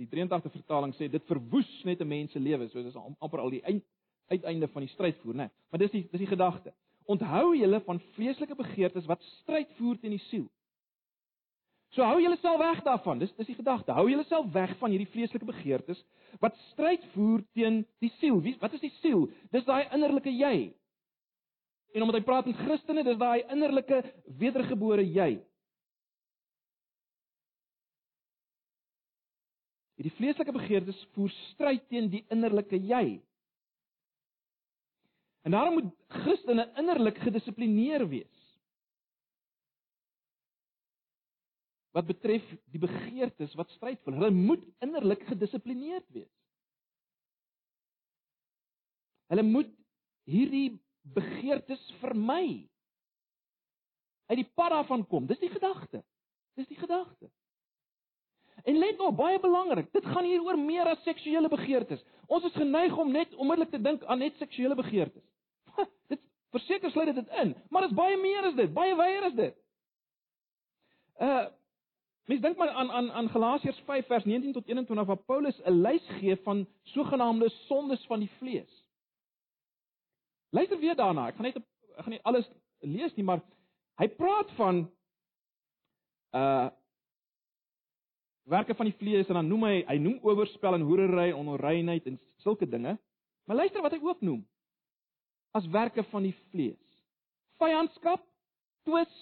Die 0.00 0.08
83 0.08 0.52
vertaling 0.54 0.94
sê 0.96 1.10
dit 1.12 1.24
verwoes 1.28 1.70
net 1.84 2.00
'n 2.00 2.08
mens 2.08 2.32
se 2.32 2.40
lewe, 2.40 2.68
so 2.68 2.82
dis 2.82 2.96
amper 2.96 3.40
al 3.40 3.50
die 3.50 3.64
eind, 3.64 3.84
uiteinde 4.30 4.68
van 4.68 4.82
die 4.82 4.92
stryd 4.94 5.16
voer, 5.22 5.34
né? 5.34 5.50
Maar 5.70 5.80
dis 5.80 5.90
die 5.90 6.08
dis 6.10 6.20
die 6.20 6.30
gedagte. 6.30 6.72
Onthou 7.04 7.56
julle 7.56 7.80
van 7.80 8.00
vleeslike 8.14 8.54
begeertes 8.54 9.06
wat 9.06 9.22
stryd 9.42 9.68
voer 9.76 9.98
teen 9.98 10.14
die 10.16 10.24
siel. 10.30 10.46
So 11.90 12.06
hou 12.06 12.20
jouself 12.22 12.58
weg 12.58 12.82
daarvan. 12.86 13.18
Dis 13.18 13.32
dis 13.36 13.46
die 13.50 13.58
gedagte. 13.58 13.92
Hou 13.92 14.06
jouself 14.08 14.52
weg 14.52 14.76
van 14.78 14.90
hierdie 14.90 15.10
vleeslike 15.10 15.44
begeertes 15.44 16.04
wat 16.40 16.56
stryd 16.70 17.04
voer 17.14 17.42
teen 17.52 17.82
die 17.98 18.12
siel. 18.20 18.40
Wie 18.40 18.54
wat 18.60 18.72
is 18.72 18.84
die 18.84 18.92
siel? 19.00 19.26
Dis 19.50 19.66
daai 19.66 19.88
innerlike 19.90 20.30
jy. 20.30 20.70
En 21.92 22.02
omdat 22.02 22.20
hy 22.20 22.24
praat 22.24 22.46
met 22.46 22.60
Christene, 22.62 23.02
dis 23.04 23.18
daai 23.18 23.42
innerlike 23.50 24.04
wedergebore 24.38 25.02
jy. 25.02 25.40
Hierdie 30.00 30.16
vleeslike 30.16 30.52
begeertes 30.56 31.00
voer 31.14 31.32
stryd 31.52 31.82
teen 31.92 32.08
die 32.08 32.24
innerlike 32.32 32.78
jy. 32.80 33.20
En 35.44 35.52
daarom 35.52 35.76
moet 35.76 35.90
Christene 36.22 36.70
innerlik 36.80 37.20
gedissiplineer 37.20 38.06
wees. 38.08 38.40
wat 41.96 42.06
betref 42.06 42.44
die 42.70 42.80
begeertes 42.82 43.54
wat 43.58 43.70
stryd 43.74 44.00
voer. 44.04 44.18
Hulle 44.20 44.34
moet 44.34 44.62
innerlik 44.84 45.24
gedissiplineerd 45.26 46.06
wees. 46.14 46.30
Hulle 49.30 49.42
moet 49.46 49.70
hierdie 50.30 50.78
begeertes 51.14 51.82
vermy. 52.02 52.68
Uit 54.30 54.38
die 54.42 54.50
pad 54.54 54.74
daarvan 54.74 55.04
kom. 55.10 55.26
Dis 55.26 55.42
die 55.42 55.50
gedagte. 55.50 56.04
Dis 56.58 56.70
die 56.70 56.78
gedagte. 56.78 57.30
En 58.64 58.78
let 58.78 59.00
op, 59.00 59.16
baie 59.16 59.40
belangrik, 59.40 59.92
dit 59.92 60.06
gaan 60.06 60.24
hier 60.24 60.42
oor 60.42 60.58
meer 60.58 60.88
as 60.88 61.02
seksuele 61.02 61.48
begeertes. 61.48 62.02
Ons 62.26 62.44
is 62.44 62.58
geneig 62.58 62.96
om 62.96 63.12
net 63.12 63.34
onmiddellik 63.34 63.70
te 63.70 63.80
dink 63.82 64.04
aan 64.04 64.18
net 64.18 64.36
seksuele 64.36 64.74
begeertes. 64.74 65.24
Dit 66.12 66.20
verseker 66.50 66.90
sluit 66.90 67.14
dit 67.14 67.28
in, 67.42 67.54
maar 67.70 67.84
dit 67.86 67.90
is 67.90 67.96
baie 67.96 68.16
meer 68.18 68.46
as 68.48 68.54
dit, 68.58 68.72
baie 68.74 68.94
wyer 68.98 69.26
as 69.28 69.34
dit. 69.38 69.56
Uh 71.20 71.46
Mens 72.30 72.42
dink 72.42 72.56
maar 72.56 72.70
aan 72.70 72.90
aan 72.94 73.12
aan 73.12 73.28
Galasiërs 73.28 73.78
5 73.86 74.06
vers 74.06 74.24
19 74.24 74.52
tot 74.52 74.66
21 74.66 75.06
waar 75.06 75.16
Paulus 75.16 75.60
'n 75.64 75.80
lys 75.82 76.06
gee 76.20 76.36
van 76.36 76.66
sogenaamde 76.82 77.48
sondes 77.48 78.06
van 78.06 78.18
die 78.18 78.30
vlees. 78.38 78.84
Luister 80.50 80.78
weer 80.78 80.96
daarna. 80.96 81.26
Ek 81.26 81.34
gaan 81.34 81.44
net 81.44 81.56
ek 81.56 81.64
gaan 82.04 82.10
nie 82.10 82.22
alles 82.22 82.50
lees 82.78 83.14
nie, 83.14 83.24
maar 83.24 83.42
hy 83.98 84.08
praat 84.08 84.50
van 84.50 84.90
uh 86.34 86.70
werke 88.50 88.74
van 88.74 88.88
die 88.90 88.96
vlees 88.98 89.28
en 89.30 89.38
dan 89.38 89.48
noem 89.48 89.66
hy 89.68 89.74
hy 89.88 89.96
noem 90.02 90.18
oorspel 90.26 90.76
en 90.76 90.86
hoerery, 90.86 91.30
onreinheid 91.36 92.06
en 92.10 92.18
sulke 92.42 92.68
dinge. 92.68 92.96
Maar 93.46 93.62
luister 93.62 93.82
wat 93.82 93.94
hy 93.94 94.00
ook 94.02 94.22
noem 94.26 94.42
as 95.56 95.66
werke 95.70 96.04
van 96.12 96.26
die 96.26 96.34
vlees. 96.50 96.98
Vyandskap, 97.58 98.22
twis, 98.86 99.14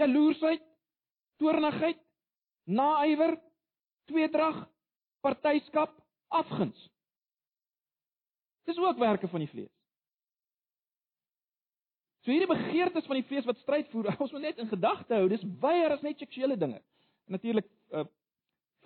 jaloersheid, 0.00 0.64
toornigheid, 1.40 2.00
naaiwer, 2.68 3.38
tweedrag, 4.10 4.64
partyskap, 5.24 5.94
afguns. 6.28 6.88
Dis 8.68 8.78
ook 8.78 9.00
werke 9.00 9.28
van 9.28 9.42
die 9.42 9.50
vlees. 9.50 9.72
So 12.22 12.30
hierdie 12.30 12.50
begeertes 12.50 13.06
van 13.08 13.18
die 13.18 13.26
vlees 13.26 13.46
wat 13.48 13.58
stryd 13.64 13.88
voer, 13.90 14.12
ons 14.22 14.32
moet 14.34 14.46
net 14.46 14.60
in 14.62 14.70
gedagte 14.70 15.16
hou, 15.18 15.28
dis 15.30 15.42
weier 15.62 15.96
as 15.96 16.04
net 16.06 16.20
seksuele 16.22 16.56
dinge. 16.58 16.78
En 17.26 17.38
natuurlik 17.38 17.66
uh, 17.90 18.04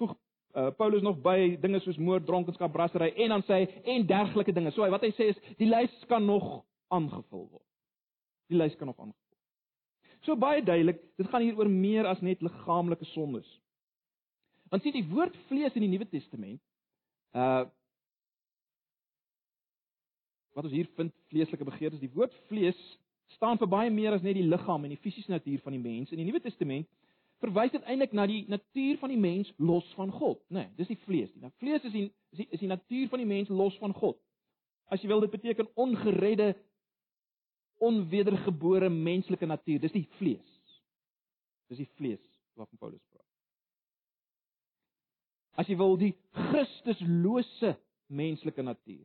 voeg 0.00 0.14
uh, 0.56 0.70
Paulus 0.78 1.04
nog 1.04 1.20
by 1.24 1.56
dinge 1.60 1.80
soos 1.84 1.98
moord, 2.00 2.26
dronkenskap, 2.26 2.72
brassery 2.72 3.12
en 3.24 3.36
dan 3.36 3.44
sê 3.48 3.60
hy 3.60 3.84
en 3.96 4.08
dergelike 4.08 4.54
dinge. 4.56 4.72
So 4.76 4.88
wat 4.92 5.04
hy 5.06 5.12
sê 5.16 5.30
is 5.34 5.44
die 5.60 5.68
lys 5.68 5.94
kan 6.10 6.24
nog 6.26 6.64
aangevul 6.92 7.48
word. 7.50 7.64
Die 8.50 8.58
lys 8.60 8.76
kan 8.78 8.92
nog 8.92 8.98
aangevul 8.98 9.26
So 10.26 10.34
baie 10.34 10.62
duidelik, 10.64 10.98
dit 11.14 11.28
gaan 11.30 11.44
hier 11.44 11.58
oor 11.58 11.68
meer 11.70 12.06
as 12.10 12.20
net 12.24 12.40
liggaamlike 12.42 13.06
sondes. 13.12 13.46
Want 14.72 14.82
sien 14.82 14.96
die 14.96 15.06
woord 15.06 15.36
vlees 15.46 15.76
in 15.78 15.84
die 15.84 15.92
Nuwe 15.92 16.08
Testament, 16.10 16.62
uh 17.36 17.66
wat 20.56 20.64
ons 20.64 20.72
hier 20.72 20.86
vind 20.96 21.12
vleeslike 21.28 21.66
begeertes, 21.68 22.00
die 22.00 22.14
woord 22.14 22.32
vlees 22.48 22.78
staan 23.34 23.58
vir 23.60 23.68
baie 23.68 23.90
meer 23.92 24.14
as 24.16 24.22
net 24.24 24.38
die 24.38 24.46
liggaam 24.48 24.86
en 24.86 24.94
die 24.94 25.02
fisiese 25.02 25.28
natuur 25.28 25.60
van 25.60 25.74
die 25.76 25.82
mens. 25.82 26.14
In 26.14 26.22
die 26.22 26.24
Nuwe 26.24 26.40
Testament 26.40 26.88
verwys 27.44 27.72
dit 27.74 27.84
eintlik 27.84 28.14
na 28.16 28.26
die 28.26 28.44
natuur 28.48 28.98
van 29.00 29.12
die 29.12 29.20
mens 29.20 29.50
los 29.56 29.88
van 29.94 30.10
God, 30.10 30.40
né? 30.48 30.66
Nee, 30.66 30.70
dis 30.78 30.88
die 30.92 31.00
vlees. 31.04 31.32
Die 31.34 31.52
vlees 31.60 31.84
is 31.84 31.92
die, 31.92 32.06
is 32.32 32.40
die 32.40 32.48
is 32.50 32.62
die 32.62 32.70
natuur 32.70 33.10
van 33.12 33.22
die 33.22 33.28
mens 33.28 33.50
los 33.52 33.76
van 33.82 33.94
God. 33.96 34.18
As 34.88 35.02
jy 35.02 35.10
wil 35.10 35.24
dit 35.24 35.34
beteken 35.34 35.68
ongeredde 35.74 36.54
onwedergebore 37.78 38.88
menslike 38.88 39.46
natuur. 39.46 39.80
Dis 39.80 39.92
die 39.92 40.06
vlees. 40.16 40.52
Dis 41.68 41.82
die 41.82 41.90
vlees 41.98 42.22
waarvan 42.56 42.78
Paulus 42.78 43.02
praat. 43.10 43.24
As 45.60 45.68
jy 45.68 45.76
wil 45.76 45.96
die 46.00 46.14
Christuslose 46.50 47.74
menslike 48.06 48.62
natuur. 48.62 49.04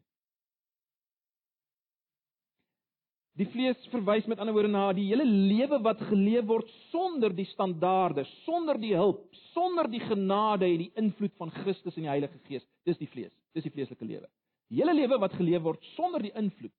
Die 3.42 3.48
vlees 3.50 3.80
verwys 3.90 4.28
met 4.30 4.38
ander 4.38 4.54
woorde 4.54 4.70
na 4.70 4.92
die 4.94 5.08
hele 5.08 5.26
lewe 5.26 5.80
wat 5.82 6.02
geleef 6.12 6.46
word 6.46 6.68
sonder 6.92 7.34
die 7.34 7.48
standaarde, 7.50 8.28
sonder 8.46 8.78
die 8.78 8.94
hulp, 8.94 9.24
sonder 9.56 9.90
die 9.90 10.04
genade 10.04 10.68
en 10.68 10.84
die 10.84 10.92
invloed 11.02 11.34
van 11.42 11.50
Christus 11.56 11.98
en 11.98 12.06
die 12.06 12.12
Heilige 12.12 12.38
Gees. 12.46 12.68
Dis 12.86 13.00
die 13.02 13.10
vlees. 13.10 13.34
Dis 13.58 13.66
die 13.66 13.74
vleeslike 13.74 14.06
lewe. 14.06 14.30
Die 14.70 14.84
hele 14.84 14.94
lewe 14.94 15.18
wat 15.24 15.34
geleef 15.40 15.66
word 15.66 15.90
sonder 15.96 16.22
die 16.22 16.36
invloed 16.38 16.76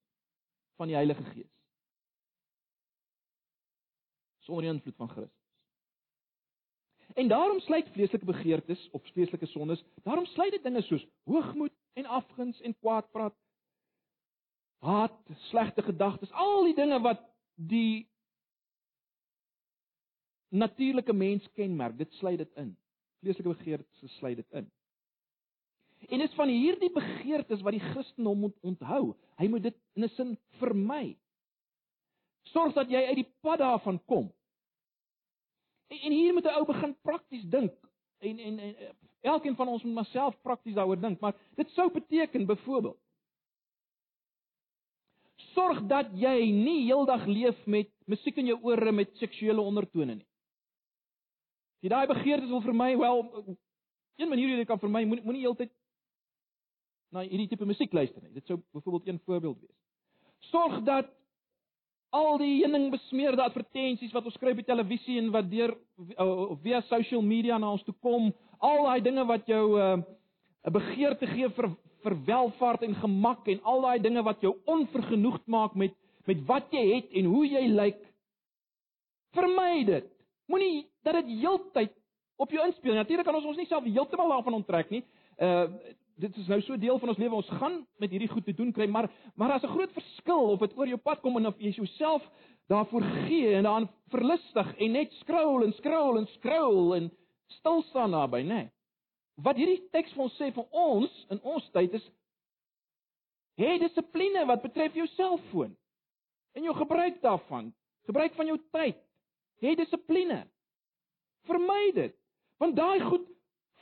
van 0.78 0.92
die 0.92 0.96
Heilige 1.00 1.26
Gees 1.32 1.50
sonder 4.42 4.66
die 4.66 4.72
invloed 4.74 4.96
van 4.96 5.08
Christus. 5.08 5.38
En 7.14 7.28
daarom 7.28 7.60
sluit 7.60 7.88
vleeslike 7.92 8.24
begeertes 8.24 8.88
of 8.90 9.02
vleeslike 9.12 9.46
sondes, 9.46 9.84
daarom 10.02 10.26
sluit 10.26 10.50
dit 10.50 10.62
dinge 10.62 10.82
soos 10.82 11.04
hoogmoed 11.28 11.74
en 11.92 12.06
afguns 12.06 12.60
en 12.60 12.74
kwaadpraat, 12.80 13.34
haat, 14.82 15.14
slegte 15.48 15.82
gedagtes, 15.82 16.32
al 16.32 16.64
die 16.66 16.74
dinge 16.74 16.98
wat 17.04 17.22
die 17.54 18.08
natuurlike 20.52 21.14
mens 21.14 21.46
kenmerk, 21.56 21.96
dit 21.98 22.12
sluit 22.18 22.40
dit 22.42 22.56
in. 22.60 22.72
Vleeslike 23.22 23.54
begeertes 23.54 24.16
sluit 24.18 24.40
dit 24.40 24.58
in. 24.58 24.66
En 26.10 26.18
dis 26.18 26.34
van 26.34 26.50
hierdie 26.50 26.90
begeertes 26.92 27.62
wat 27.62 27.76
die 27.76 27.84
Christen 27.92 28.26
hom 28.26 28.42
moet 28.48 28.56
onthou. 28.66 29.14
Hy 29.38 29.46
moet 29.48 29.68
dit 29.68 29.76
in 29.94 30.04
'n 30.04 30.08
sin 30.16 30.32
vermy. 30.58 31.16
Sorg 32.50 32.74
dat 32.74 32.90
jy 32.90 33.04
uit 33.06 33.22
die 33.22 33.30
pad 33.40 33.58
daarvan 33.58 34.00
kom. 34.04 34.32
En, 35.88 35.98
en 35.98 36.12
hier 36.12 36.34
moet 36.34 36.44
'n 36.44 36.58
ou 36.58 36.66
begin 36.66 36.96
prakties 37.02 37.44
dink. 37.44 37.78
En 38.18 38.38
en, 38.38 38.58
en 38.58 38.96
elkeen 39.20 39.56
van 39.56 39.68
ons 39.68 39.82
moet 39.82 39.94
maar 39.94 40.10
self 40.10 40.40
prakties 40.42 40.74
daaroor 40.74 41.00
dink, 41.00 41.20
maar 41.20 41.36
dit 41.54 41.70
sou 41.70 41.92
beteken 41.92 42.46
byvoorbeeld 42.46 43.01
Sorg 45.54 45.82
dat 45.90 46.12
jy 46.16 46.50
nie 46.52 46.84
heeldag 46.86 47.26
leef 47.26 47.58
met 47.66 47.90
musiek 48.06 48.38
in 48.40 48.52
jou 48.52 48.58
ore 48.62 48.92
met 48.92 49.12
seksuele 49.20 49.60
ondertone 49.60 50.14
nie. 50.14 50.28
As 51.82 51.86
jy 51.86 51.92
daai 51.92 52.06
begeertes 52.06 52.50
wil 52.50 52.62
vermy, 52.64 52.92
wel 52.98 53.22
een 54.16 54.28
manier 54.28 54.48
hoe 54.48 54.56
jy 54.56 54.60
dit 54.62 54.70
kan 54.70 54.80
vermy, 54.80 55.04
moenie 55.04 55.24
moenie 55.24 55.42
heeltyd 55.44 55.72
na 57.12 57.24
hierdie 57.26 57.50
tipe 57.50 57.66
musiek 57.68 57.92
luister 57.92 58.22
nie. 58.22 58.32
Dit 58.38 58.46
sou 58.46 58.60
byvoorbeeld 58.72 59.08
een 59.08 59.20
voorbeeld 59.26 59.60
wees. 59.60 59.76
Sorg 60.50 60.80
dat 60.86 61.10
al 62.12 62.38
die 62.40 62.60
heuning 62.60 62.90
besmeerde 62.92 63.42
advertensies 63.44 64.12
wat 64.12 64.26
ons 64.28 64.34
skryf 64.36 64.58
op 64.60 64.68
televisie 64.68 65.18
en 65.20 65.30
wat 65.32 65.48
deur 65.50 65.72
of 66.16 66.58
via 66.64 66.82
social 66.88 67.22
media 67.24 67.58
na 67.58 67.70
ons 67.72 67.84
toe 67.86 67.94
kom, 68.04 68.32
al 68.60 68.84
daai 68.84 69.00
dinge 69.04 69.24
wat 69.28 69.48
jou 69.48 69.64
uh, 69.80 69.96
'n 70.62 70.72
begeerte 70.72 71.26
gee 71.26 71.48
vir 71.56 71.68
vir 72.02 72.16
welvaart 72.26 72.82
en 72.82 72.94
gemak 72.94 73.48
en 73.48 73.62
al 73.62 73.80
daai 73.80 73.98
dinge 74.02 74.22
wat 74.22 74.40
jou 74.40 74.56
onvergenoegd 74.64 75.46
maak 75.46 75.74
met 75.74 75.94
met 76.26 76.38
wat 76.46 76.70
jy 76.70 76.82
het 76.94 77.14
en 77.18 77.24
hoe 77.26 77.42
jy 77.50 77.64
lyk. 77.66 77.98
Vermy 79.34 79.84
dit. 79.84 80.04
Moenie 80.46 80.84
dat 81.02 81.16
dit 81.18 81.32
heeltyd 81.40 81.90
op 82.38 82.50
jou 82.54 82.62
inspel. 82.66 82.94
Natuurlik 82.94 83.26
kan 83.26 83.34
ons 83.34 83.48
ons 83.50 83.58
nie 83.58 83.66
self 83.66 83.88
heeltemal 83.88 84.30
daarvan 84.36 84.60
onttrek 84.60 84.94
nie. 84.94 85.02
Uh 85.38 85.66
dit 86.22 86.36
is 86.38 86.46
nou 86.46 86.60
so 86.62 86.76
deel 86.78 86.98
van 87.00 87.08
ons 87.08 87.18
lewe. 87.18 87.34
Ons 87.34 87.48
gaan 87.58 87.80
met 87.98 88.12
hierdie 88.12 88.28
goed 88.30 88.44
te 88.44 88.54
doen 88.54 88.70
kry, 88.72 88.86
maar 88.86 89.08
maar 89.34 89.48
daar's 89.48 89.64
'n 89.64 89.74
groot 89.74 89.92
verskil 89.92 90.52
of 90.52 90.60
dit 90.60 90.76
oor 90.76 90.86
jou 90.86 90.98
pad 90.98 91.20
kom 91.20 91.36
en 91.36 91.46
of 91.46 91.58
jy 91.58 91.70
jouself 91.70 92.22
daarvoor 92.68 93.02
gee 93.02 93.54
en 93.54 93.62
daaraan 93.62 93.90
verlustig 94.08 94.76
en 94.76 94.92
net 94.92 95.12
scroll 95.12 95.64
en 95.64 95.72
scroll 95.72 96.18
en 96.18 96.26
scroll 96.26 96.94
en 96.96 97.10
stil 97.46 97.82
staan 97.82 98.10
naby, 98.10 98.42
nê. 98.42 98.46
Nee. 98.46 98.70
Wat 99.40 99.56
hierdie 99.56 99.80
teks 99.94 100.12
vir 100.12 100.26
ons 100.26 100.34
sê 100.36 100.50
vir 100.52 100.66
ons 100.76 101.12
in 101.32 101.40
ons 101.40 101.68
tyd 101.72 101.94
is 101.96 102.04
hê 103.60 103.76
dissipline 103.80 104.44
wat 104.48 104.64
betref 104.64 104.96
jou 104.96 105.06
selfoon 105.14 105.72
en 106.56 106.66
jou 106.66 106.74
gebruik 106.76 107.20
daarvan. 107.22 107.70
Gebruik 108.08 108.34
van 108.36 108.48
jou 108.50 108.58
tyd. 108.74 108.98
Hê 109.62 109.74
dissipline. 109.78 110.42
Vermy 111.48 111.92
dit. 111.96 112.16
Want 112.60 112.76
daai 112.76 113.00
goed 113.06 113.28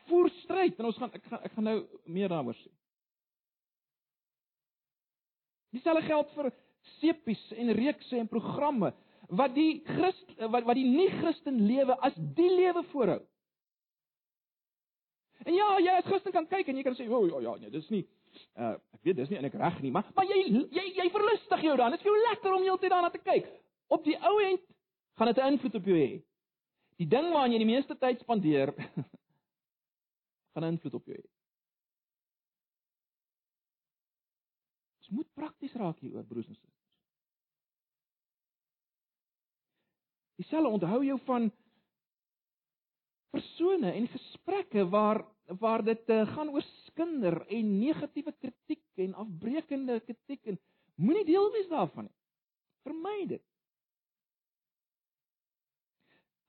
voer 0.08 0.30
stryd 0.42 0.78
en 0.78 0.90
ons 0.90 0.98
gaan 1.00 1.12
ek 1.16 1.26
gaan 1.30 1.46
ek 1.46 1.56
gaan 1.56 1.68
nou 1.70 1.78
meer 2.06 2.30
daaroor 2.32 2.58
sê. 2.60 2.70
Dieselfde 5.74 6.06
geld 6.06 6.34
vir 6.34 6.50
sepies 6.98 7.42
en 7.56 7.74
reekse 7.76 8.18
en 8.18 8.30
programme 8.30 8.92
wat 9.38 9.54
die 9.54 9.82
Christ 9.86 10.32
wat 10.50 10.66
wat 10.66 10.78
die 10.78 10.88
nie-Christen 10.88 11.60
lewe 11.68 11.96
as 12.06 12.16
die 12.38 12.50
lewe 12.50 12.82
voorhou. 12.94 13.20
En 15.44 15.54
ja, 15.54 15.78
jy 15.78 15.98
as 15.98 16.04
Christen 16.04 16.32
kan 16.32 16.46
kyk 16.46 16.68
en 16.68 16.76
jy 16.76 16.82
kan 16.82 16.94
sê, 16.94 17.08
"O 17.08 17.24
oh, 17.24 17.42
ja, 17.42 17.56
nee, 17.56 17.70
dis 17.70 17.88
nie 17.90 18.04
uh 18.56 18.74
ek 18.96 19.06
weet 19.06 19.16
dis 19.16 19.30
nie 19.30 19.38
eintlik 19.38 19.58
reg 19.60 19.78
nie, 19.84 19.92
maar 19.94 20.08
maar 20.16 20.28
jy 20.28 20.38
jy 20.76 20.84
jy 20.98 21.06
verlustig 21.14 21.64
jou 21.66 21.76
dan. 21.80 21.94
Dit 21.94 22.02
is 22.02 22.08
jou 22.08 22.16
lekker 22.28 22.54
om 22.56 22.66
heeltyd 22.66 22.92
daarna 22.92 23.10
te 23.14 23.22
kyk. 23.22 23.48
Op 23.88 24.04
die 24.04 24.16
ou 24.18 24.36
end 24.44 24.62
gaan 25.18 25.30
dit 25.32 25.38
'n 25.38 25.52
invloed 25.54 25.74
op 25.74 25.88
jou 25.90 25.96
hê. 25.96 26.22
Die 27.00 27.08
ding 27.08 27.32
waaraan 27.32 27.52
jy 27.52 27.58
die 27.58 27.72
meeste 27.72 27.96
tyd 27.96 28.20
spandeer 28.20 28.74
gaan 30.52 30.68
invloed 30.68 30.94
op 30.94 31.06
jou 31.06 31.16
hê. 31.16 31.26
Ons 35.00 35.08
moet 35.10 35.34
prakties 35.34 35.74
raak 35.74 35.98
hieroor 36.00 36.24
broers 36.24 36.48
en 36.48 36.54
susters. 36.54 36.76
Dieselfde 40.36 40.68
onthou 40.68 41.04
jou 41.04 41.18
van 41.24 41.50
persone 43.34 43.92
en 43.92 44.08
gesprekke 44.08 44.86
waar 44.88 45.24
waar 45.58 45.82
dit 45.82 46.10
uh, 46.14 46.22
gaan 46.34 46.50
oor 46.54 46.62
skinder 46.86 47.40
en 47.50 47.70
negatiewe 47.80 48.32
kritiek 48.38 48.84
en 49.02 49.14
afbreekende 49.18 49.96
kritiek 50.06 50.52
en 50.52 50.58
moenie 50.94 51.24
deel 51.26 51.48
wees 51.52 51.68
daarvan 51.68 52.06
nie. 52.06 52.16
Vermy 52.86 53.16
dit. 53.32 53.42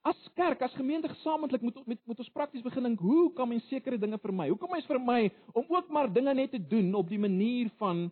As 0.06 0.18
kerk, 0.34 0.62
as 0.62 0.74
gemeente 0.78 1.10
gesamentlik 1.10 1.62
moet 1.62 1.82
moet 1.86 2.06
moet 2.06 2.18
ons 2.18 2.30
prakties 2.34 2.62
begin 2.62 2.86
dink, 2.88 3.02
hoe 3.02 3.32
kan 3.34 3.48
mens 3.48 3.66
sekere 3.70 3.98
dinge 3.98 4.18
vermy? 4.22 4.48
Hoe 4.48 4.58
kan 4.58 4.70
mens 4.70 4.86
vermy 4.86 5.32
om 5.52 5.66
ook 5.68 5.90
maar 5.90 6.12
dinge 6.12 6.34
net 6.34 6.50
te 6.50 6.62
doen 6.66 6.94
op 6.94 7.08
die 7.08 7.20
manier 7.22 7.70
van 7.82 8.08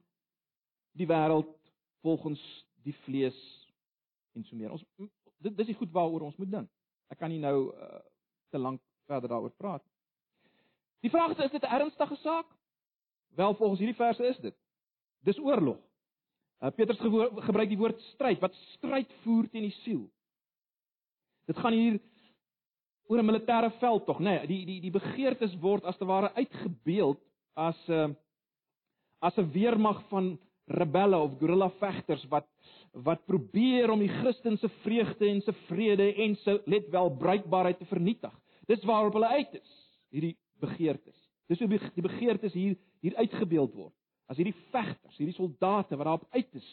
die 0.99 1.07
wêreld 1.07 1.55
volgens 2.03 2.43
die 2.83 2.95
vlees 3.05 3.39
en 4.35 4.45
so 4.45 4.57
meer. 4.57 4.73
Ons 4.75 4.85
dit 5.41 5.57
dis 5.57 5.71
die 5.73 5.79
goed 5.79 5.93
waaroor 5.95 6.29
ons 6.29 6.39
moet 6.41 6.51
dink. 6.51 6.71
Ek 7.11 7.19
kan 7.21 7.33
nie 7.33 7.41
nou 7.43 7.71
uh, 7.73 8.01
te 8.51 8.59
lank 8.59 8.81
verder 9.07 9.29
daaroor 9.29 9.55
praat. 9.57 9.83
Die 11.01 11.11
vraag 11.11 11.37
is 11.37 11.45
is 11.45 11.51
dit 11.51 11.63
'n 11.63 11.75
ernstige 11.75 12.17
saak? 12.17 12.47
Wel 13.37 13.55
volgens 13.55 13.79
hierdie 13.79 13.97
verse 13.97 14.27
is 14.27 14.39
dit. 14.39 14.55
Dis 15.25 15.39
oorlog. 15.39 15.79
Uh, 16.61 16.69
Petrus 16.71 16.99
gebruik 17.47 17.69
die 17.69 17.79
woord 17.79 18.01
stryd 18.01 18.41
wat 18.41 18.55
stryd 18.77 19.13
voer 19.23 19.49
teen 19.49 19.63
die 19.63 19.77
siel. 19.81 20.11
Dit 21.47 21.57
gaan 21.57 21.73
hier 21.73 22.01
oor 23.09 23.19
'n 23.19 23.27
militêre 23.27 23.71
veld 23.79 24.05
tog, 24.07 24.19
nê? 24.19 24.25
Nee, 24.25 24.47
die 24.47 24.67
die 24.67 24.81
die 24.81 24.91
begeertes 24.91 25.57
word 25.59 25.85
as 25.85 25.97
te 25.97 26.05
ware 26.05 26.35
uitgebeeld 26.35 27.19
as 27.55 27.89
'n 27.89 27.93
uh, 27.93 28.15
as 29.21 29.37
'n 29.37 29.51
weermag 29.53 30.03
van 30.09 30.39
rebelle 30.67 31.19
of 31.19 31.39
guerrilla 31.39 31.71
vegters 31.71 32.25
wat 32.29 32.47
wat 32.93 33.25
probeer 33.27 33.91
om 33.91 34.01
die 34.03 34.11
Christen 34.11 34.59
se 34.59 34.69
vreugde 34.83 35.29
en 35.29 35.41
se 35.41 35.53
vrede 35.69 36.15
en 36.15 36.37
se 36.37 36.61
let 36.67 36.89
wel 36.91 37.11
bruikbaarheid 37.17 37.79
te 37.79 37.87
vernietig. 37.91 38.35
Dis 38.67 38.85
waarop 38.85 39.15
hulle 39.19 39.29
uit 39.29 39.55
is, 39.55 39.75
hierdie 40.11 40.37
begeertes. 40.61 41.17
Dis 41.51 41.59
hoe 41.59 41.69
die 41.71 42.05
begeertes 42.05 42.55
hier 42.55 42.77
hier 43.01 43.17
uitgebeeld 43.17 43.75
word. 43.75 43.95
As 44.31 44.39
hierdie 44.39 44.57
vegters, 44.71 45.17
hierdie 45.19 45.35
soldate 45.35 45.97
wat 45.97 46.07
daarop 46.07 46.27
uit 46.37 46.59
is 46.59 46.69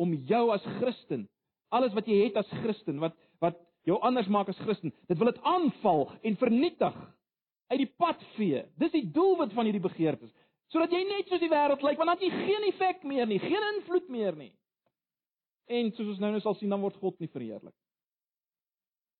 om 0.00 0.14
jou 0.26 0.48
as 0.54 0.64
Christen, 0.78 1.26
alles 1.74 1.94
wat 1.94 2.08
jy 2.10 2.24
het 2.24 2.38
as 2.40 2.50
Christen, 2.62 3.00
wat 3.02 3.16
wat 3.42 3.58
jou 3.84 3.98
anders 4.00 4.30
maak 4.32 4.48
as 4.48 4.60
Christen. 4.64 4.94
Dit 5.08 5.18
wil 5.20 5.28
dit 5.32 5.42
aanval 5.44 6.06
en 6.22 6.40
vernietig 6.40 6.96
uit 7.72 7.80
die 7.82 7.90
pad 8.00 8.22
vee. 8.38 8.62
Dis 8.80 8.94
die 8.94 9.04
doelwit 9.12 9.52
van 9.52 9.68
hierdie 9.68 9.84
begeertes. 9.84 10.32
Sodat 10.72 10.92
jy 10.94 11.02
net 11.04 11.28
soos 11.28 11.42
die 11.42 11.52
wêreld 11.52 11.84
lyk, 11.84 11.98
want 12.00 12.10
dan 12.10 12.16
het 12.16 12.24
jy 12.24 12.46
geen 12.48 12.68
effek 12.70 13.04
meer 13.06 13.28
nie, 13.28 13.38
geen 13.42 13.66
invloed 13.74 14.08
meer 14.12 14.36
nie. 14.38 14.52
En 15.66 15.90
soos 15.92 16.12
ons 16.14 16.20
nou 16.22 16.30
nou 16.30 16.40
sal 16.44 16.56
sien, 16.58 16.70
dan 16.70 16.82
word 16.82 16.96
God 17.00 17.18
nie 17.20 17.30
verheerlik. 17.32 17.74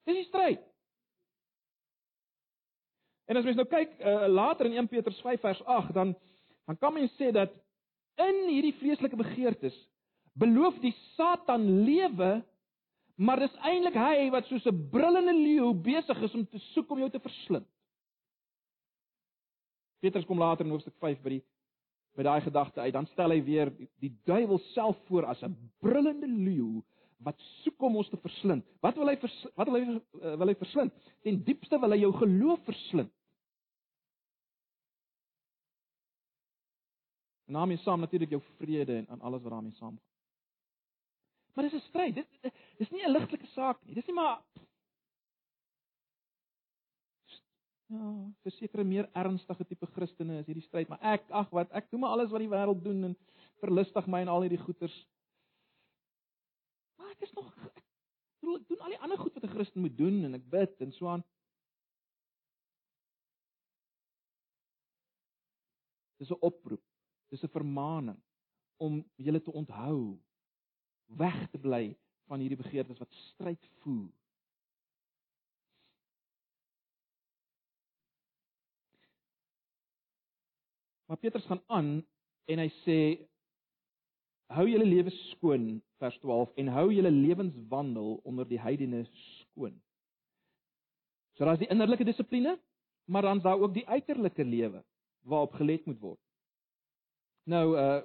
Dis 0.05 0.21
die 0.21 0.29
stryd. 0.29 0.63
En 3.29 3.41
as 3.41 3.47
mens 3.47 3.57
nou 3.57 3.67
kyk 3.69 3.95
uh, 4.05 4.27
later 4.29 4.69
in 4.69 4.77
1 4.83 4.91
Petrus 4.93 5.21
5 5.25 5.41
vers 5.41 5.63
8, 5.65 5.95
dan 5.97 6.15
dan 6.65 6.79
kan 6.81 6.95
mens 6.97 7.13
sê 7.21 7.29
dat 7.33 7.53
in 8.25 8.47
hierdie 8.49 8.73
vleeslike 8.81 9.17
begeertes 9.21 9.75
beloof 10.33 10.79
die 10.81 10.95
Satan 11.13 11.67
lewe 11.85 12.39
Maar 13.15 13.45
dis 13.45 13.55
eintlik 13.63 13.95
hy 13.95 14.31
wat 14.35 14.49
soos 14.51 14.65
'n 14.67 14.89
brullende 14.91 15.35
leeu 15.35 15.73
besig 15.75 16.23
is 16.23 16.35
om 16.35 16.47
te 16.47 16.59
soek 16.75 16.91
om 16.91 16.99
jou 16.99 17.11
te 17.11 17.21
verslind. 17.21 17.67
Petrus 20.01 20.25
kom 20.25 20.39
later 20.39 20.65
in 20.65 20.73
hoofstuk 20.73 20.97
5 20.99 21.23
by 21.23 21.29
die 21.39 21.45
by 22.15 22.23
daai 22.23 22.41
gedagte 22.41 22.81
uit, 22.81 22.93
dan 22.95 23.07
stel 23.07 23.31
hy 23.31 23.41
weer 23.43 23.71
die, 23.77 23.89
die 24.01 24.13
duiwel 24.25 24.59
self 24.73 24.99
voor 25.09 25.27
as 25.27 25.43
'n 25.43 25.57
brullende 25.81 26.29
leeu 26.29 26.83
wat 27.25 27.41
soek 27.63 27.83
om 27.83 27.97
ons 27.97 28.09
te 28.09 28.21
verslind. 28.21 28.65
Wat 28.81 28.97
wil 29.01 29.09
hy 29.09 29.17
vers, 29.17 29.37
wat 29.57 29.69
wil 29.69 29.81
hy 29.81 29.85
uh, 29.97 30.37
wil 30.37 30.49
hy 30.49 30.55
verslind? 30.55 30.93
Ten 31.23 31.43
diepste 31.45 31.79
wil 31.81 31.91
hy 31.91 32.01
jou 32.03 32.13
geloof 32.13 32.65
verslind. 32.65 33.13
En 37.47 37.59
daarmee 37.59 37.77
saam 37.77 38.01
natuurlik 38.01 38.31
jou 38.31 38.43
vrede 38.59 38.97
en, 38.97 39.09
en 39.09 39.21
alles 39.21 39.43
wat 39.43 39.53
daarmee 39.53 39.73
saamgaan. 39.73 40.03
Maar 41.55 41.65
dis 41.65 41.75
'n 41.75 41.89
stryd. 41.89 42.15
Dit 42.15 42.53
dis 42.79 42.91
nie 42.91 43.05
'n 43.05 43.13
ligtelike 43.13 43.47
saak 43.47 43.85
nie. 43.85 43.95
Dis 43.95 44.07
nie 44.07 44.15
maar 44.15 44.41
Ja, 47.87 48.33
verseker 48.43 48.81
'n 48.81 48.89
meer 48.89 49.09
ernstige 49.13 49.65
tipe 49.67 49.87
Christene 49.87 50.39
is 50.39 50.47
hierdie 50.47 50.65
stryd, 50.65 50.89
maar 50.89 51.03
ek 51.03 51.31
ag 51.31 51.51
wat 51.51 51.71
ek 51.73 51.91
doen 51.91 52.01
maar 52.01 52.11
alles 52.17 52.31
wat 52.31 52.41
die 52.41 52.49
wêreld 52.49 52.85
doen 52.85 53.05
en 53.05 53.17
verlustig 53.61 54.07
my 54.07 54.21
en 54.21 54.29
al 54.29 54.41
hierdie 54.47 54.63
goeters. 54.65 54.97
Maar 56.97 57.11
ek 57.11 57.21
is 57.23 57.33
nog 57.33 57.53
ek 57.67 57.83
ek 58.45 58.69
doen 58.69 58.81
al 58.81 58.95
die 58.95 59.01
ander 59.01 59.19
goed 59.19 59.35
wat 59.35 59.45
'n 59.45 59.55
Christen 59.57 59.81
moet 59.81 59.97
doen 59.97 60.25
en 60.25 60.35
ek 60.35 60.49
bid 60.51 60.81
en 60.81 60.93
so 60.93 61.09
aan. 61.09 61.25
Dis 66.19 66.31
'n 66.31 66.41
oproep. 66.41 66.83
Dis 67.29 67.45
'n 67.45 67.49
vermaaning 67.49 68.21
om 68.77 69.05
julle 69.17 69.43
te 69.43 69.53
onthou 69.53 70.19
weg 71.07 71.51
te 71.51 71.59
bly 71.59 71.97
van 72.27 72.41
hierdie 72.41 72.63
begeertes 72.63 72.99
wat 72.99 73.13
stryd 73.13 73.67
voer. 73.83 74.13
Maar 81.15 81.23
Petrus 81.31 81.47
gaan 81.47 81.63
aan 81.67 81.91
en 82.51 82.59
hy 82.59 82.71
sê 82.83 82.95
hou 84.51 84.65
julle 84.67 84.87
lewe 84.89 85.13
skoon 85.15 85.77
vers 86.03 86.17
12 86.25 86.57
en 86.59 86.71
hou 86.75 86.89
julle 86.91 87.13
lewenswandel 87.15 88.17
onder 88.27 88.49
die 88.51 88.59
heidene 88.59 89.05
skoon. 89.13 89.77
So 91.39 91.47
daar's 91.47 91.63
die 91.63 91.69
innerlike 91.71 92.03
dissipline, 92.09 92.57
maar 93.07 93.29
dan's 93.29 93.47
daar 93.47 93.63
ook 93.63 93.77
die 93.77 93.87
uiterlike 93.87 94.43
lewe 94.43 94.81
waarop 95.23 95.55
gelet 95.61 95.87
moet 95.87 96.01
word. 96.03 96.21
Nou 97.47 97.63
uh 97.79 98.03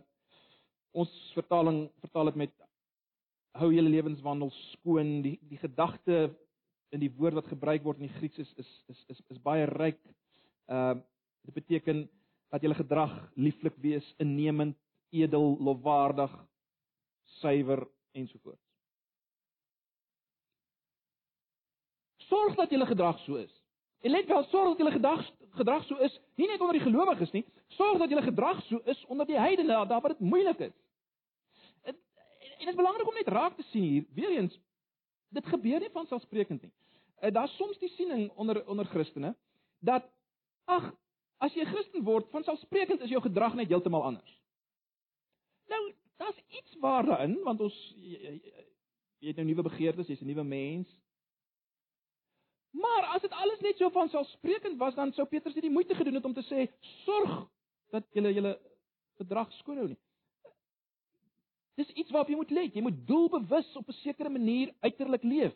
ons 0.94 1.10
vertaling 1.34 1.82
vertaal 2.06 2.30
dit 2.30 2.40
met 2.44 2.54
hou 3.58 3.72
julle 3.74 3.90
lewenswandel 3.90 4.54
skoon. 4.68 5.24
Die 5.26 5.40
die 5.50 5.58
gedagte 5.66 6.30
in 6.94 7.02
die 7.02 7.12
woord 7.18 7.42
wat 7.42 7.50
gebruik 7.50 7.90
word 7.90 8.06
in 8.06 8.12
die 8.12 8.20
Grieks 8.22 8.46
is 8.46 8.54
is 8.62 8.72
is 8.94 9.04
is, 9.16 9.26
is 9.34 9.42
baie 9.50 9.66
ryk. 9.74 10.00
Uh, 10.70 10.94
dit 11.50 11.58
beteken 11.58 12.06
dat 12.50 12.62
julle 12.62 12.78
gedrag 12.78 13.14
lieflik 13.36 13.76
wees, 13.82 14.14
innemend, 14.18 14.78
edel, 15.10 15.58
lofwaardig, 15.60 16.34
suiwer 17.40 17.88
ensovoorts. 18.12 18.66
Sorg 22.30 22.56
dat 22.56 22.70
julle 22.70 22.86
gedrag 22.86 23.20
so 23.20 23.36
is. 23.36 23.54
En 24.02 24.12
let 24.12 24.28
wel, 24.28 24.44
sorg 24.44 24.68
dat 24.68 24.78
julle 24.78 24.92
gedrag 24.92 25.32
gedrag 25.50 25.84
so 25.86 25.96
is, 26.06 26.20
nie 26.38 26.48
net 26.48 26.62
onder 26.62 26.78
die 26.78 26.86
gelowiges 26.86 27.32
nie, 27.32 27.46
sorg 27.68 27.98
dat 27.98 28.10
julle 28.10 28.22
gedrag 28.22 28.62
so 28.68 28.78
is 28.86 29.00
onder 29.06 29.26
die 29.26 29.40
heidene, 29.40 29.86
daar 29.90 30.02
waar 30.02 30.14
dit 30.14 30.20
moeilik 30.20 30.60
is 30.70 30.76
en 32.60 32.66
dit 32.66 32.74
is 32.74 32.76
belangrik 32.76 33.08
om 33.08 33.14
net 33.14 33.28
raak 33.28 33.56
te 33.56 33.64
sien 33.72 33.84
hier, 33.84 34.06
weer 34.14 34.38
eens, 34.38 34.60
dit 35.30 35.46
gebeur 35.46 35.80
nie 35.80 35.92
van 35.94 36.08
selfsprekend 36.08 36.62
nie. 36.62 36.72
Uh, 37.20 37.32
Daar's 37.32 37.56
soms 37.56 37.80
die 37.80 37.92
siening 37.96 38.30
onder 38.36 38.66
onder 38.68 38.86
Christene 38.86 39.36
dat 39.80 40.04
ag, 40.66 40.92
as 41.40 41.56
jy 41.56 41.66
Christen 41.66 42.04
word, 42.04 42.30
van 42.34 42.44
selfsprekend 42.44 43.02
is 43.02 43.12
jou 43.14 43.22
gedrag 43.24 43.56
net 43.56 43.72
heeltemal 43.72 44.04
anders. 44.04 44.40
Nou, 45.72 45.82
daar's 46.20 46.40
iets 46.48 46.76
waar 46.84 47.06
daarin, 47.08 47.38
want 47.44 47.62
ons 47.62 47.78
jy, 47.96 48.40
jy, 49.20 49.30
het 49.30 49.40
nou 49.40 49.48
nuwe 49.48 49.68
begeertes, 49.70 50.08
jy's 50.08 50.22
'n 50.22 50.32
nuwe 50.32 50.44
mens. 50.44 50.90
Maar 52.72 53.08
as 53.16 53.22
dit 53.22 53.32
alles 53.32 53.60
net 53.60 53.78
so 53.78 53.90
van 53.90 54.10
selfsprekend 54.10 54.78
was, 54.78 54.96
dan 54.96 55.14
sou 55.14 55.28
Petrus 55.28 55.56
nie 55.56 55.62
die 55.62 55.74
moeite 55.74 55.96
gedoen 55.96 56.14
het 56.14 56.26
om 56.26 56.34
te 56.34 56.46
sê 56.46 56.68
sorg 57.06 57.50
dat 57.92 58.06
jy 58.14 58.22
julle 58.34 58.60
gedrag 59.18 59.52
skoon 59.54 59.78
hou 59.78 59.88
nie. 59.88 60.00
Dis 61.80 61.90
iets 61.96 62.12
waarop 62.12 62.30
jy 62.30 62.36
moet 62.36 62.52
let. 62.52 62.76
Jy 62.76 62.84
moet 62.84 63.08
doelbewus 63.08 63.76
op 63.80 63.88
'n 63.88 64.02
sekere 64.04 64.30
manier 64.30 64.74
uiterlik 64.80 65.24
leef. 65.24 65.56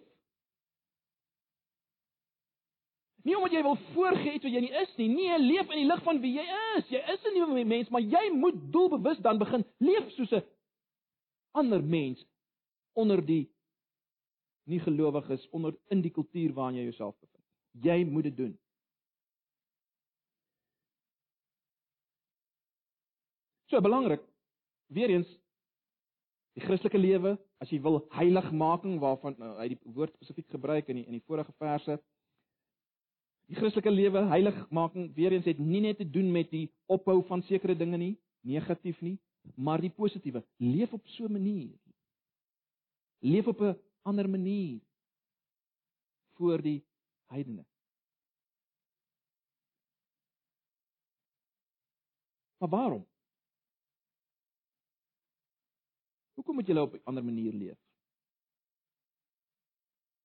Nie 3.23 3.37
omdat 3.37 3.51
jy 3.55 3.61
wil 3.63 3.77
voorgee 3.93 4.33
iets 4.35 4.43
wat 4.43 4.53
jy 4.53 4.61
nie 4.65 4.73
is 4.81 4.95
nie. 4.99 5.07
Nee, 5.09 5.39
leef 5.39 5.69
in 5.71 5.79
die 5.79 5.87
lig 5.87 6.01
van 6.03 6.19
wie 6.23 6.33
jy 6.35 6.43
is. 6.77 6.89
Jy 6.91 7.01
is 7.13 7.23
'n 7.23 7.33
nuwe 7.37 7.63
mens, 7.65 7.89
maar 7.89 8.01
jy 8.01 8.31
moet 8.35 8.57
doelbewus 8.71 9.21
dan 9.23 9.37
begin 9.37 9.65
leef 9.79 10.11
soos 10.11 10.31
'n 10.31 10.43
ander 11.51 11.83
mens 11.83 12.25
onder 12.93 13.25
die 13.25 13.49
nie 14.65 14.79
gelowiges 14.79 15.49
onder 15.49 15.75
in 15.89 16.01
die 16.01 16.11
kultuur 16.11 16.53
waarin 16.53 16.75
jy 16.75 16.83
jouself 16.83 17.15
bevind. 17.19 17.45
Jy 17.71 18.05
moet 18.05 18.23
dit 18.23 18.37
doen. 18.37 18.59
So 23.67 23.81
belangrik. 23.81 24.21
Weereens 24.87 25.43
Die 26.53 26.61
Christelike 26.61 26.99
lewe, 27.01 27.33
as 27.63 27.71
jy 27.73 27.79
wil 27.81 28.03
heiligmaking 28.13 28.99
waarvan 29.01 29.33
nou, 29.41 29.55
hy 29.57 29.71
die 29.71 29.79
woord 29.95 30.13
spesifiek 30.19 30.51
gebruik 30.53 30.91
in 30.93 30.99
die 30.99 31.05
in 31.07 31.15
die 31.17 31.23
vorige 31.25 31.53
verse. 31.57 31.97
Die 33.53 33.59
Christelike 33.59 33.91
lewe, 33.93 34.23
heiligmaking, 34.31 35.11
weer 35.13 35.35
eens 35.35 35.45
het 35.45 35.59
nie 35.61 35.83
net 35.83 35.99
te 36.01 36.07
doen 36.09 36.31
met 36.33 36.47
die 36.49 36.71
ophou 36.89 37.19
van 37.27 37.43
sekere 37.45 37.75
dinge 37.77 37.99
nie, 38.01 38.15
negatief 38.41 38.97
nie, 39.05 39.19
maar 39.53 39.83
die 39.83 39.91
positiewe. 39.93 40.41
Leef 40.57 40.93
op 40.97 41.05
so 41.05 41.27
'n 41.27 41.31
manier. 41.31 41.77
Leef 43.21 43.47
op 43.47 43.61
'n 43.61 43.77
ander 44.01 44.29
manier 44.29 44.81
voor 46.33 46.61
die 46.61 46.81
heidene. 47.29 47.65
Maar 52.57 52.69
waarom? 52.69 53.07
Hoekom 56.33 56.55
moet 56.55 56.67
jy 56.67 56.77
op 56.77 56.93
'n 56.93 57.01
ander 57.03 57.23
manier 57.23 57.53
leef? 57.53 57.77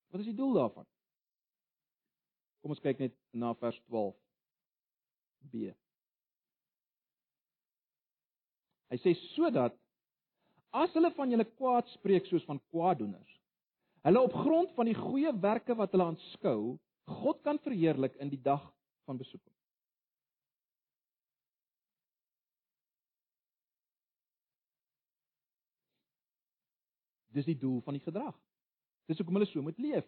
Wat 0.06 0.20
is 0.20 0.26
die 0.26 0.34
doel 0.34 0.52
daarvan? 0.52 0.86
Kom 2.68 2.74
ons 2.76 2.82
kyk 2.84 2.98
net 3.00 3.14
na 3.32 3.54
vers 3.56 3.76
12b. 3.88 5.70
Hy 8.92 8.98
sê 9.00 9.14
sodat 9.30 9.72
as 10.76 10.92
hulle 10.92 11.08
van 11.16 11.32
julle 11.32 11.46
kwaad 11.48 11.88
spreek 11.94 12.28
soos 12.28 12.44
van 12.44 12.60
kwaaddoeners, 12.68 13.38
hulle 14.04 14.20
op 14.20 14.36
grond 14.36 14.74
van 14.76 14.90
die 14.90 14.96
goeie 14.98 15.32
werke 15.40 15.78
wat 15.80 15.96
hulle 15.96 16.10
aanskou, 16.10 16.76
God 17.22 17.40
kan 17.48 17.56
verheerlik 17.64 18.20
in 18.20 18.28
die 18.34 18.42
dag 18.50 18.68
van 19.08 19.16
besoeking. 19.16 19.56
Dis 27.32 27.48
die 27.48 27.56
doel 27.56 27.80
van 27.88 27.96
die 27.96 28.04
gedrag. 28.04 28.36
Dis 29.08 29.16
hoekom 29.24 29.40
hulle 29.40 29.48
so 29.48 29.64
moet 29.64 29.80
leef. 29.80 30.04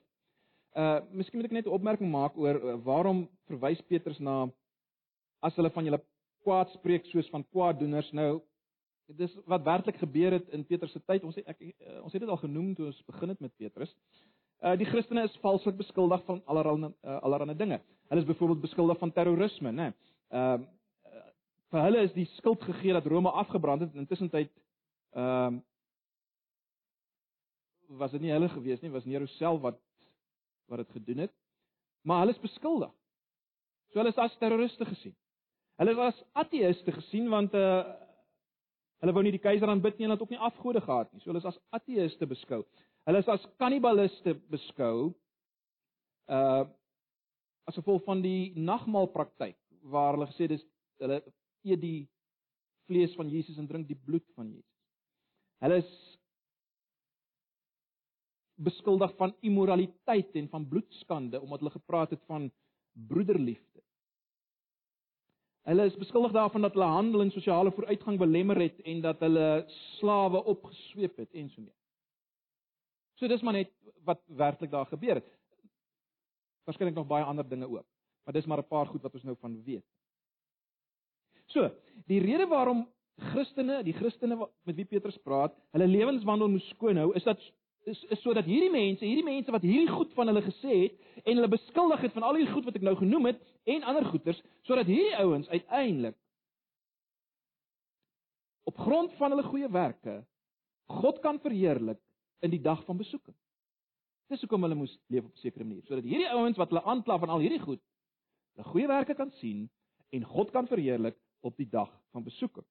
Uh 0.78 1.00
miskien 1.10 1.40
moet 1.40 1.48
ek 1.50 1.56
net 1.56 1.66
'n 1.66 1.74
opmerking 1.74 2.10
maak 2.10 2.36
oor 2.38 2.54
uh, 2.54 2.76
waarom 2.84 3.28
verwys 3.50 3.80
Petrus 3.88 4.18
na 4.18 4.48
as 5.42 5.56
hulle 5.56 5.70
van 5.70 5.84
julle 5.84 6.00
kwaad 6.44 6.70
spreek 6.70 7.06
soos 7.06 7.28
van 7.30 7.44
kwaaddoeners. 7.50 8.12
Nou 8.12 8.40
dis 9.18 9.34
wat 9.46 9.64
werklik 9.66 9.96
gebeur 9.98 10.32
het 10.32 10.48
in 10.48 10.64
Petrus 10.64 10.92
se 10.92 11.00
tyd. 11.06 11.24
Ons 11.24 11.34
het 11.34 11.48
ek 11.48 11.60
uh, 11.60 12.02
ons 12.04 12.12
het 12.12 12.22
dit 12.22 12.30
al 12.30 12.38
genoem 12.38 12.74
toe 12.74 12.86
ons 12.86 13.02
begin 13.06 13.28
het 13.28 13.40
met 13.40 13.56
Petrus. 13.56 13.96
Uh 14.62 14.76
die 14.76 14.86
Christene 14.86 15.24
is 15.24 15.38
valslik 15.42 15.76
beskuldig 15.76 16.22
van 16.24 16.42
allerlei 16.46 16.92
uh, 17.02 17.18
allerlei 17.22 17.56
dinge. 17.56 17.80
Hulle 18.08 18.20
is 18.20 18.26
byvoorbeeld 18.26 18.60
beskuldig 18.60 18.98
van 18.98 19.12
terrorisme, 19.12 19.72
né? 19.72 19.92
Ehm 20.30 20.62
uh, 20.62 20.68
vir 21.70 21.82
hulle 21.86 22.00
is 22.02 22.12
die 22.12 22.26
skuld 22.36 22.62
gegee 22.62 22.92
dat 22.92 23.06
Rome 23.06 23.30
afgebrand 23.30 23.80
het 23.80 23.92
en 23.92 24.06
intussen 24.06 24.30
tyd 24.30 24.50
ehm 25.14 25.54
uh, 25.54 25.60
was 27.98 28.10
dit 28.10 28.20
nie 28.20 28.30
hulle 28.30 28.48
gewees 28.48 28.80
nie, 28.80 28.90
was 28.90 29.04
Nero 29.04 29.26
self 29.26 29.60
wat 29.60 29.78
wat 30.70 30.84
dit 30.84 30.96
gedoen 30.98 31.24
het. 31.26 31.32
Maar 32.06 32.24
hulle 32.24 32.36
is 32.36 32.42
beskuldig. 32.42 32.92
So 33.90 34.00
hulle 34.00 34.12
is 34.14 34.22
as 34.22 34.36
terroriste 34.38 34.86
gesien. 34.86 35.14
Hulle 35.80 35.94
was 35.98 36.18
ateïste 36.38 36.92
gesien 36.92 37.28
want 37.32 37.54
uh 37.54 37.82
hulle 39.00 39.14
wou 39.16 39.22
nie 39.24 39.32
die 39.32 39.40
keiser 39.40 39.70
aanbid 39.72 39.96
nie 39.96 40.04
en 40.04 40.12
het 40.12 40.20
ook 40.20 40.32
nie 40.34 40.42
afgode 40.44 40.82
gehad 40.84 41.08
nie. 41.12 41.22
So 41.22 41.30
hulle 41.30 41.40
is 41.40 41.48
as 41.48 41.60
ateïste 41.76 42.26
beskou. 42.28 42.64
Hulle 43.08 43.22
is 43.22 43.30
as 43.32 43.46
kannibaliste 43.62 44.36
beskou 44.52 45.14
uh 46.28 46.66
as 47.68 47.76
gevolg 47.78 48.02
van 48.04 48.22
die 48.22 48.52
nagmaalpraktyk 48.58 49.56
waar 49.92 50.16
hulle 50.16 50.26
gesê 50.32 50.48
dis 50.50 50.64
hulle 51.00 51.20
eet 51.64 51.80
die 51.80 52.08
vlees 52.90 53.14
van 53.16 53.30
Jesus 53.30 53.58
en 53.58 53.68
drink 53.70 53.88
die 53.88 53.98
bloed 53.98 54.26
van 54.36 54.48
Jesus. 54.50 54.76
Hulle 55.62 55.80
is 55.82 55.90
beskuldig 58.60 59.12
van 59.16 59.34
immoraliteit 59.40 60.34
en 60.36 60.48
van 60.48 60.68
bloedskande 60.68 61.40
omdat 61.40 61.58
hulle 61.58 61.70
gepraat 61.70 62.10
het 62.10 62.22
van 62.26 62.50
broederliefde. 62.92 63.82
Hulle 65.68 65.84
is 65.84 65.96
beskuldig 65.96 66.32
daarvan 66.32 66.64
dat 66.64 66.72
hulle 66.72 66.84
handel 66.84 67.20
en 67.20 67.30
sosiale 67.30 67.72
vooruitgang 67.72 68.18
belemmer 68.18 68.60
het 68.60 68.80
en 68.80 69.00
dat 69.00 69.20
hulle 69.20 69.64
slawe 69.98 70.44
opgesweep 70.44 71.16
het 71.16 71.32
en 71.32 71.50
so 71.50 71.60
mee. 71.60 71.76
So 73.20 73.28
dis 73.28 73.42
maar 73.44 73.58
net 73.58 73.72
wat 74.04 74.22
werklik 74.26 74.70
daar 74.70 74.88
gebeur 74.88 75.20
het. 75.20 75.28
Waarskynlik 76.64 76.94
nog 76.96 77.06
baie 77.06 77.24
ander 77.24 77.48
dinge 77.48 77.68
ook, 77.68 77.86
maar 78.24 78.34
dis 78.34 78.46
maar 78.46 78.58
'n 78.58 78.68
paar 78.68 78.86
goed 78.86 79.02
wat 79.02 79.14
ons 79.14 79.22
nou 79.22 79.36
van 79.40 79.62
weet. 79.64 79.84
So, 81.46 81.70
die 82.06 82.20
rede 82.20 82.46
waarom 82.46 82.88
Christene, 83.16 83.82
die 83.82 83.92
Christene 83.92 84.48
met 84.62 84.76
wie 84.76 84.84
Petrus 84.84 85.18
praat, 85.18 85.54
hulle 85.74 85.86
lewenswandel 85.86 86.48
moes 86.48 86.68
skoon 86.68 86.96
hou, 86.96 87.12
is 87.14 87.26
dat 87.26 87.40
is 87.88 88.00
is 88.12 88.20
sodat 88.20 88.44
hierdie 88.44 88.70
mense, 88.70 89.04
hierdie 89.04 89.24
mense 89.24 89.52
wat 89.52 89.64
hierdie 89.64 89.90
goed 89.90 90.12
van 90.14 90.28
hulle 90.30 90.42
gesê 90.44 90.76
het 90.84 91.24
en 91.24 91.36
hulle 91.36 91.52
beskuldig 91.52 92.00
het 92.04 92.12
van 92.12 92.26
al 92.26 92.38
hierdie 92.38 92.52
goed 92.52 92.66
wat 92.68 92.76
ek 92.76 92.86
nou 92.86 92.96
genoem 92.98 93.30
het 93.30 93.40
en 93.64 93.86
ander 93.88 94.04
goeters, 94.04 94.40
sodat 94.68 94.86
hierdie 94.90 95.16
ouens 95.16 95.48
uiteindelik 95.48 96.16
op 98.68 98.76
grond 98.78 99.14
van 99.18 99.34
hulle 99.34 99.46
goeie 99.48 99.70
werke 99.72 100.20
God 100.90 101.20
kan 101.24 101.38
verheerlik 101.40 102.00
in 102.42 102.50
die 102.50 102.62
dag 102.62 102.82
van 102.84 102.98
besoeking. 102.98 103.36
Dis 104.30 104.42
hoekom 104.42 104.62
hulle 104.66 104.78
moes 104.78 104.92
leef 105.06 105.24
op 105.24 105.34
'n 105.34 105.42
sekere 105.42 105.64
manier, 105.64 105.84
sodat 105.86 106.04
hierdie 106.04 106.30
ouens 106.30 106.56
wat 106.56 106.70
hulle 106.70 106.82
aankla 106.82 107.18
van 107.18 107.28
al 107.28 107.42
hierdie 107.42 107.62
goed, 107.62 107.82
hulle 108.54 108.68
goeie 108.68 108.86
werke 108.86 109.14
kan 109.14 109.30
sien 109.40 109.70
en 110.10 110.24
God 110.24 110.50
kan 110.50 110.66
verheerlik 110.66 111.16
op 111.40 111.56
die 111.56 111.68
dag 111.68 111.90
van 112.10 112.24
besoeking. 112.24 112.66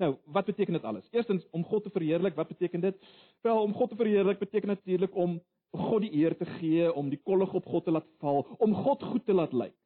Nou, 0.00 0.16
wat 0.24 0.44
beteken 0.44 0.72
dit 0.72 0.84
alles? 0.84 1.08
Eerstens 1.10 1.44
om 1.50 1.64
God 1.64 1.82
te 1.82 1.90
verheerlik, 1.90 2.34
wat 2.34 2.48
beteken 2.48 2.80
dit? 2.80 2.96
Wel, 3.40 3.62
om 3.62 3.74
God 3.74 3.88
te 3.88 3.96
verheerlik 3.96 4.38
beteken 4.38 4.68
natuurlik 4.68 5.14
om 5.14 5.42
God 5.70 6.00
die 6.00 6.12
eer 6.12 6.36
te 6.36 6.44
gee, 6.44 6.92
om 6.92 7.08
die 7.08 7.20
kollig 7.20 7.52
op 7.52 7.66
God 7.68 7.84
te 7.84 7.90
laat 7.90 8.06
val, 8.18 8.40
om 8.58 8.74
God 8.74 9.02
goed 9.02 9.24
te 9.26 9.36
laat 9.36 9.52
lyk. 9.52 9.76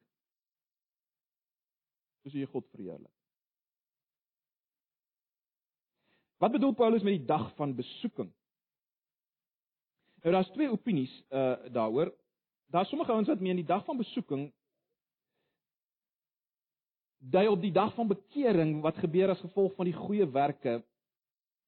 Dis 2.23 2.31
hoe 2.31 2.41
jy 2.41 2.47
God 2.47 2.69
verheerlik. 2.71 3.11
Wat 6.39 6.51
bedoel 6.51 6.73
Paulus 6.79 7.03
met 7.03 7.17
die 7.19 7.27
dag 7.27 7.51
van 7.59 7.75
besoeking? 7.75 8.31
Nou 10.23 10.33
daar's 10.33 10.51
twee 10.55 10.71
opinies 10.71 11.13
uh 11.29 11.57
daaroor. 11.75 12.15
Daar's 12.71 12.89
sommige 12.89 13.11
ouens 13.11 13.27
wat 13.27 13.43
meen 13.43 13.59
die 13.59 13.67
dag 13.67 13.85
van 13.85 13.97
besoeking 13.97 14.47
dui 17.19 17.47
op 17.47 17.61
die 17.61 17.71
dag 17.71 17.93
van 17.95 18.07
bekering 18.07 18.81
wat 18.81 18.97
gebeur 18.97 19.29
as 19.29 19.39
gevolg 19.39 19.75
van 19.75 19.85
die 19.85 19.95
goeie 19.95 20.27
werke 20.31 20.83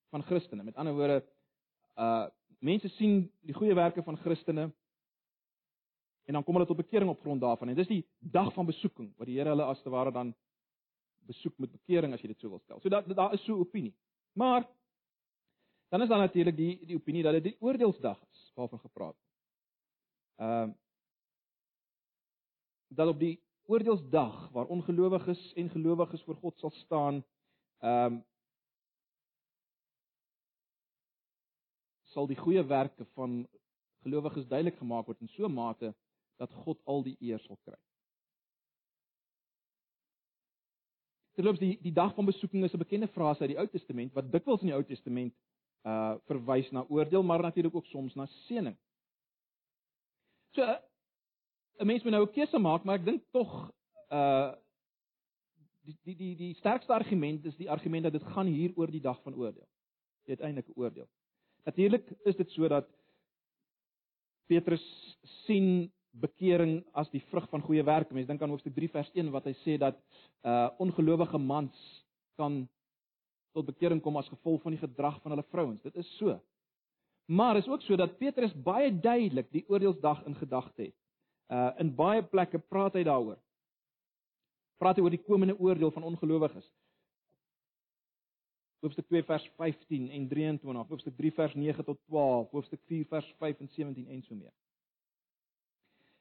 van 0.10 0.23
Christene. 0.23 0.63
Met 0.63 0.75
ander 0.75 0.93
woorde, 0.93 1.23
uh 1.95 2.27
mense 2.60 2.89
sien 2.89 3.27
die 3.45 3.53
goeie 3.53 3.75
werke 3.77 4.01
van 4.03 4.17
Christene 4.17 4.71
en 6.25 6.33
dan 6.33 6.43
kom 6.43 6.55
hulle 6.57 6.65
tot 6.65 6.79
bekering 6.79 7.10
op 7.10 7.19
grond 7.21 7.41
daarvan. 7.41 7.69
En 7.69 7.75
dis 7.77 7.88
die 7.88 8.01
dag 8.19 8.49
van 8.53 8.65
besoeking 8.65 9.12
wat 9.17 9.29
die 9.29 9.38
Here 9.38 9.53
hulle 9.53 9.67
as 9.69 9.81
te 9.83 9.93
ware 9.93 10.12
dan 10.12 10.33
besoek 11.29 11.53
met 11.62 11.71
bekering 11.71 12.15
as 12.15 12.23
jy 12.23 12.31
dit 12.31 12.41
so 12.41 12.49
wil 12.49 12.63
stel. 12.63 12.81
So 12.81 12.89
daar 12.89 13.05
daar 13.07 13.33
is 13.33 13.43
so 13.45 13.55
'n 13.55 13.62
opinie. 13.62 13.93
Maar 14.33 14.67
dan 15.89 16.01
is 16.01 16.10
daar 16.10 16.25
natuurlik 16.25 16.55
die 16.57 16.86
die 16.86 16.95
opinie 16.95 17.23
dat 17.23 17.33
dit 17.33 17.43
die 17.43 17.57
oordeelsdag 17.60 18.19
is 18.31 18.51
waarvan 18.55 18.79
gepraat 18.79 19.15
word. 19.15 19.31
Ehm 20.38 20.69
uh, 20.69 20.75
dat 22.88 23.07
op 23.07 23.19
die 23.19 23.39
oordeelsdag 23.67 24.49
waar 24.56 24.65
ongelowiges 24.65 25.53
en 25.53 25.69
gelowiges 25.69 26.23
voor 26.23 26.36
God 26.36 26.60
sal 26.60 26.71
staan, 26.71 27.23
ehm 27.77 28.13
um, 28.13 28.25
sal 32.08 32.27
die 32.27 32.38
goeie 32.39 32.63
werke 32.65 33.06
van 33.13 33.47
gelowiges 34.01 34.47
duidelik 34.47 34.77
gemaak 34.80 35.06
word 35.06 35.19
in 35.21 35.27
so 35.27 35.45
'n 35.45 35.53
mate 35.53 35.93
dat 36.38 36.53
God 36.53 36.80
al 36.86 37.03
die 37.03 37.17
eer 37.19 37.39
sal 37.39 37.60
kry. 37.63 37.77
Terloops 41.36 41.60
die 41.60 41.77
die 41.82 41.93
dag 41.93 42.15
van 42.15 42.25
besoeking 42.25 42.63
is 42.63 42.73
'n 42.73 42.86
bekende 42.86 43.08
frase 43.08 43.41
uit 43.41 43.49
die 43.49 43.60
Ou 43.60 43.67
Testament 43.67 44.13
wat 44.13 44.32
dikwels 44.32 44.62
in 44.62 44.67
die 44.71 44.75
Ou 44.75 44.84
Testament 44.84 45.34
uh 45.84 46.15
verwys 46.25 46.71
na 46.71 46.86
oordeel, 46.89 47.23
maar 47.23 47.41
natuurlik 47.41 47.75
ook 47.75 47.86
soms 47.86 48.15
na 48.15 48.25
seëning. 48.25 48.77
So 50.56 50.63
'n 51.77 51.85
mens 51.85 52.03
moet 52.03 52.11
nou 52.11 52.23
'n 52.25 52.33
keuse 52.33 52.59
maak, 52.59 52.83
maar 52.83 52.99
ek 52.99 53.05
dink 53.05 53.23
tog 53.31 53.71
uh 54.11 54.53
die 55.87 55.97
die 56.03 56.15
die 56.15 56.35
die 56.35 56.53
sterkste 56.55 56.93
argument 56.93 57.45
is 57.45 57.55
die 57.55 57.69
argument 57.71 58.03
dat 58.03 58.13
dit 58.13 58.23
gaan 58.23 58.47
hier 58.47 58.71
oor 58.75 58.91
die 58.91 59.01
dag 59.01 59.21
van 59.23 59.35
oordeel. 59.35 59.67
Die 60.25 60.35
uiteindelike 60.35 60.75
oordeel. 60.75 61.07
Natuurlik 61.65 62.11
is 62.25 62.35
dit 62.35 62.51
so 62.51 62.67
dat 62.67 62.87
Petrus 64.47 64.83
sien 65.45 65.91
bekering 66.11 66.81
as 66.91 67.09
die 67.09 67.23
vrug 67.29 67.47
van 67.49 67.61
goeie 67.61 67.83
werke. 67.83 68.13
Mense 68.13 68.27
dink 68.27 68.41
aan 68.41 68.49
hoofstuk 68.49 68.75
3 68.75 68.89
vers 68.89 69.11
1 69.13 69.31
wat 69.31 69.45
hy 69.45 69.55
sê 69.63 69.77
dat 69.77 69.99
uh 70.43 70.69
ongelowige 70.83 71.37
mans 71.37 72.05
kan 72.35 72.67
tot 73.53 73.65
bekering 73.65 74.01
kom 74.01 74.17
as 74.17 74.29
gevolg 74.29 74.61
van 74.61 74.75
die 74.75 74.83
gedrag 74.83 75.21
van 75.21 75.33
hulle 75.33 75.47
vrouens. 75.51 75.81
Dit 75.81 75.95
is 75.95 76.09
so. 76.17 76.39
Maar 77.27 77.57
is 77.57 77.67
ook 77.67 77.81
so 77.81 77.95
dat 77.95 78.17
Petrus 78.17 78.53
baie 78.63 78.91
duidelik 78.91 79.51
die 79.51 79.65
oordeelsdag 79.67 80.23
in 80.25 80.35
gedagte 80.35 80.81
het. 80.81 80.95
Uh 81.47 81.71
in 81.79 81.93
baie 81.95 82.23
plekke 82.23 82.60
praat 82.60 82.97
hy 82.99 83.03
daaroor. 83.07 83.39
Praat 84.77 84.99
hy 84.99 85.05
oor 85.05 85.13
die 85.13 85.23
komende 85.23 85.55
oordeel 85.57 85.91
van 85.95 86.03
ongelowiges. 86.03 86.67
Hoofstuk 88.83 89.07
2 89.10 89.23
vers 89.25 89.45
15 89.57 90.10
en 90.13 90.27
23, 90.29 90.88
hoofstuk 90.91 91.15
3 91.17 91.31
vers 91.33 91.55
9 91.57 91.86
tot 91.86 91.99
12, 92.05 92.51
hoofstuk 92.51 92.81
4 92.91 93.07
vers 93.10 93.31
5 93.39 93.63
en 93.63 93.71
17 93.73 94.12
en 94.13 94.21
so 94.23 94.36
meer. 94.36 94.53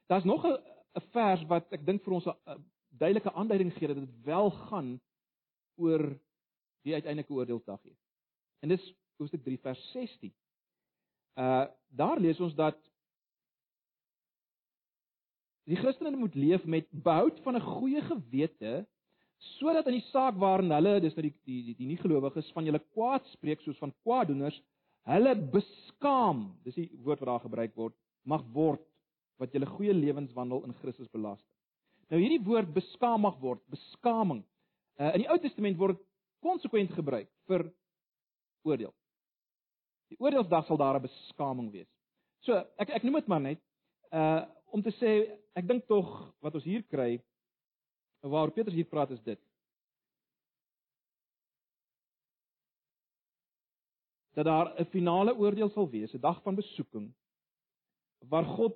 Daar's 0.07 0.25
nog 0.25 0.45
'n 0.45 0.57
'n 0.97 1.05
vers 1.11 1.43
wat 1.51 1.71
ek 1.71 1.85
dink 1.85 2.03
vir 2.03 2.13
ons 2.13 2.27
'n 2.27 2.63
duidelike 2.97 3.33
aanduiding 3.33 3.73
gee 3.73 3.87
dat 3.87 3.99
dit 3.99 4.23
wel 4.23 4.51
gaan 4.51 4.99
oor 5.75 6.19
die 6.81 6.93
uiteindelike 6.93 7.33
oordeelsdag 7.33 7.81
hier. 7.81 7.97
En 8.59 8.69
dis 8.69 8.93
hoofstuk 9.17 9.43
3 9.43 9.59
vers 9.59 9.91
16. 9.91 10.33
Uh 11.35 11.65
daar 11.87 12.19
lees 12.19 12.39
ons 12.39 12.55
dat 12.55 12.86
Die 15.67 15.75
Christene 15.75 16.15
moet 16.15 16.35
leef 16.35 16.63
met 16.65 16.87
behoud 16.91 17.39
van 17.43 17.55
'n 17.55 17.61
goeie 17.61 18.01
gewete 18.01 18.85
sodat 19.59 19.85
in 19.87 19.99
die 19.99 20.07
saak 20.09 20.37
waarin 20.41 20.71
hulle, 20.71 20.99
dis 21.01 21.15
nou 21.15 21.27
die 21.27 21.33
die 21.45 21.63
die, 21.63 21.75
die 21.77 21.87
nie 21.87 21.99
gelowiges 22.01 22.49
van 22.55 22.65
julle 22.65 22.81
kwaad 22.93 23.25
spreek 23.35 23.61
soos 23.61 23.77
van 23.77 23.93
kwaaddoeners, 24.01 24.57
hulle 25.07 25.35
beskaam, 25.35 26.57
dis 26.63 26.75
die 26.75 26.89
woord 27.03 27.19
wat 27.19 27.27
daar 27.27 27.45
gebruik 27.45 27.75
word, 27.75 27.95
mag 28.23 28.43
word 28.53 28.81
wat 29.37 29.53
julle 29.53 29.69
goeie 29.69 29.93
lewenswandel 29.93 30.63
in 30.65 30.73
Christus 30.81 31.09
belasting. 31.13 31.53
Nou 32.09 32.21
hierdie 32.21 32.43
woord 32.43 32.73
beskaam 32.73 33.21
mag 33.21 33.37
word, 33.39 33.61
beskaming. 33.69 34.43
Uh, 34.97 35.11
in 35.13 35.25
die 35.25 35.29
Ou 35.29 35.37
Testament 35.37 35.77
word 35.77 35.99
konsekwent 36.41 36.91
gebruik 36.95 37.29
vir 37.47 37.67
oordeel. 38.65 38.93
Die 40.09 40.17
oordeelsdag 40.23 40.65
sal 40.67 40.79
daar 40.79 40.97
'n 40.97 41.05
beskaming 41.05 41.71
wees. 41.71 41.89
So, 42.41 42.55
ek 42.79 42.89
ek 42.89 43.03
noem 43.03 43.19
dit 43.19 43.27
maar 43.27 43.41
net 43.41 43.59
uh 44.11 44.45
om 44.71 44.81
te 44.83 44.91
sê 44.99 45.11
ek 45.57 45.67
dink 45.67 45.87
tog 45.87 46.09
wat 46.43 46.55
ons 46.55 46.67
hier 46.67 46.83
kry 46.91 47.17
waar 48.27 48.51
Petrus 48.51 48.75
hier 48.75 48.89
praat 48.89 49.11
is 49.15 49.21
dit. 49.23 49.39
Dat 54.35 54.45
daar 54.45 54.73
'n 54.79 54.85
finale 54.85 55.33
oordeel 55.35 55.69
sal 55.69 55.89
wees, 55.89 56.13
'n 56.13 56.19
dag 56.19 56.41
van 56.43 56.55
besoeking 56.55 57.13
waar 58.19 58.45
God 58.45 58.75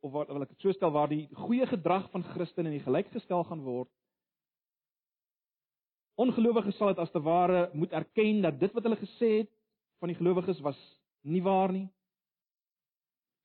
of 0.00 0.12
wat 0.12 0.28
wil 0.28 0.42
ek 0.42 0.48
dit 0.48 0.64
so 0.64 0.72
stel 0.72 0.92
waar 0.94 1.08
die 1.08 1.28
goeie 1.44 1.66
gedrag 1.66 2.10
van 2.10 2.24
Christene 2.32 2.70
in 2.70 2.78
die 2.78 2.84
gelykgestel 2.84 3.44
gaan 3.44 3.62
word. 3.62 3.90
Ongelowiges 6.20 6.76
sal 6.76 6.92
dit 6.92 6.98
as 6.98 7.12
te 7.12 7.20
ware 7.20 7.70
moet 7.72 7.92
erken 7.92 8.42
dat 8.42 8.58
dit 8.60 8.72
wat 8.76 8.82
hulle 8.82 9.00
gesê 9.00 9.30
het 9.42 9.52
van 10.00 10.08
die 10.08 10.16
gelowiges 10.16 10.60
was 10.64 10.78
nie 11.20 11.42
waar 11.44 11.72
nie. 11.72 11.88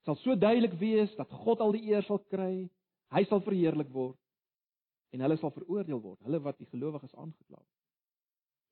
Sal 0.05 0.17
so 0.21 0.35
duidelik 0.37 0.73
wees 0.79 1.13
dat 1.17 1.31
God 1.43 1.61
al 1.65 1.73
die 1.73 1.87
eer 1.89 2.05
sal 2.05 2.21
kry, 2.29 2.67
Hy 3.13 3.23
sal 3.29 3.43
verheerlik 3.45 3.91
word 3.93 4.17
en 5.15 5.23
hulle 5.23 5.37
sal 5.39 5.53
veroordeel 5.55 6.01
word, 6.01 6.19
hulle 6.27 6.41
wat 6.43 6.57
die 6.59 6.67
gelowiges 6.67 7.13
aangekla 7.15 7.59
het. 7.59 7.71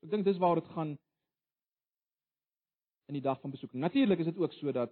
Ek 0.04 0.12
dink 0.12 0.26
dis 0.28 0.39
waar 0.41 0.60
dit 0.60 0.67
gaan 0.74 0.98
in 3.08 3.15
die 3.15 3.24
dag 3.24 3.39
van 3.39 3.54
besoeking. 3.54 3.80
Natuurlik 3.80 4.24
is 4.24 4.32
dit 4.32 4.41
ook 4.41 4.56
so 4.58 4.74
dat 4.76 4.91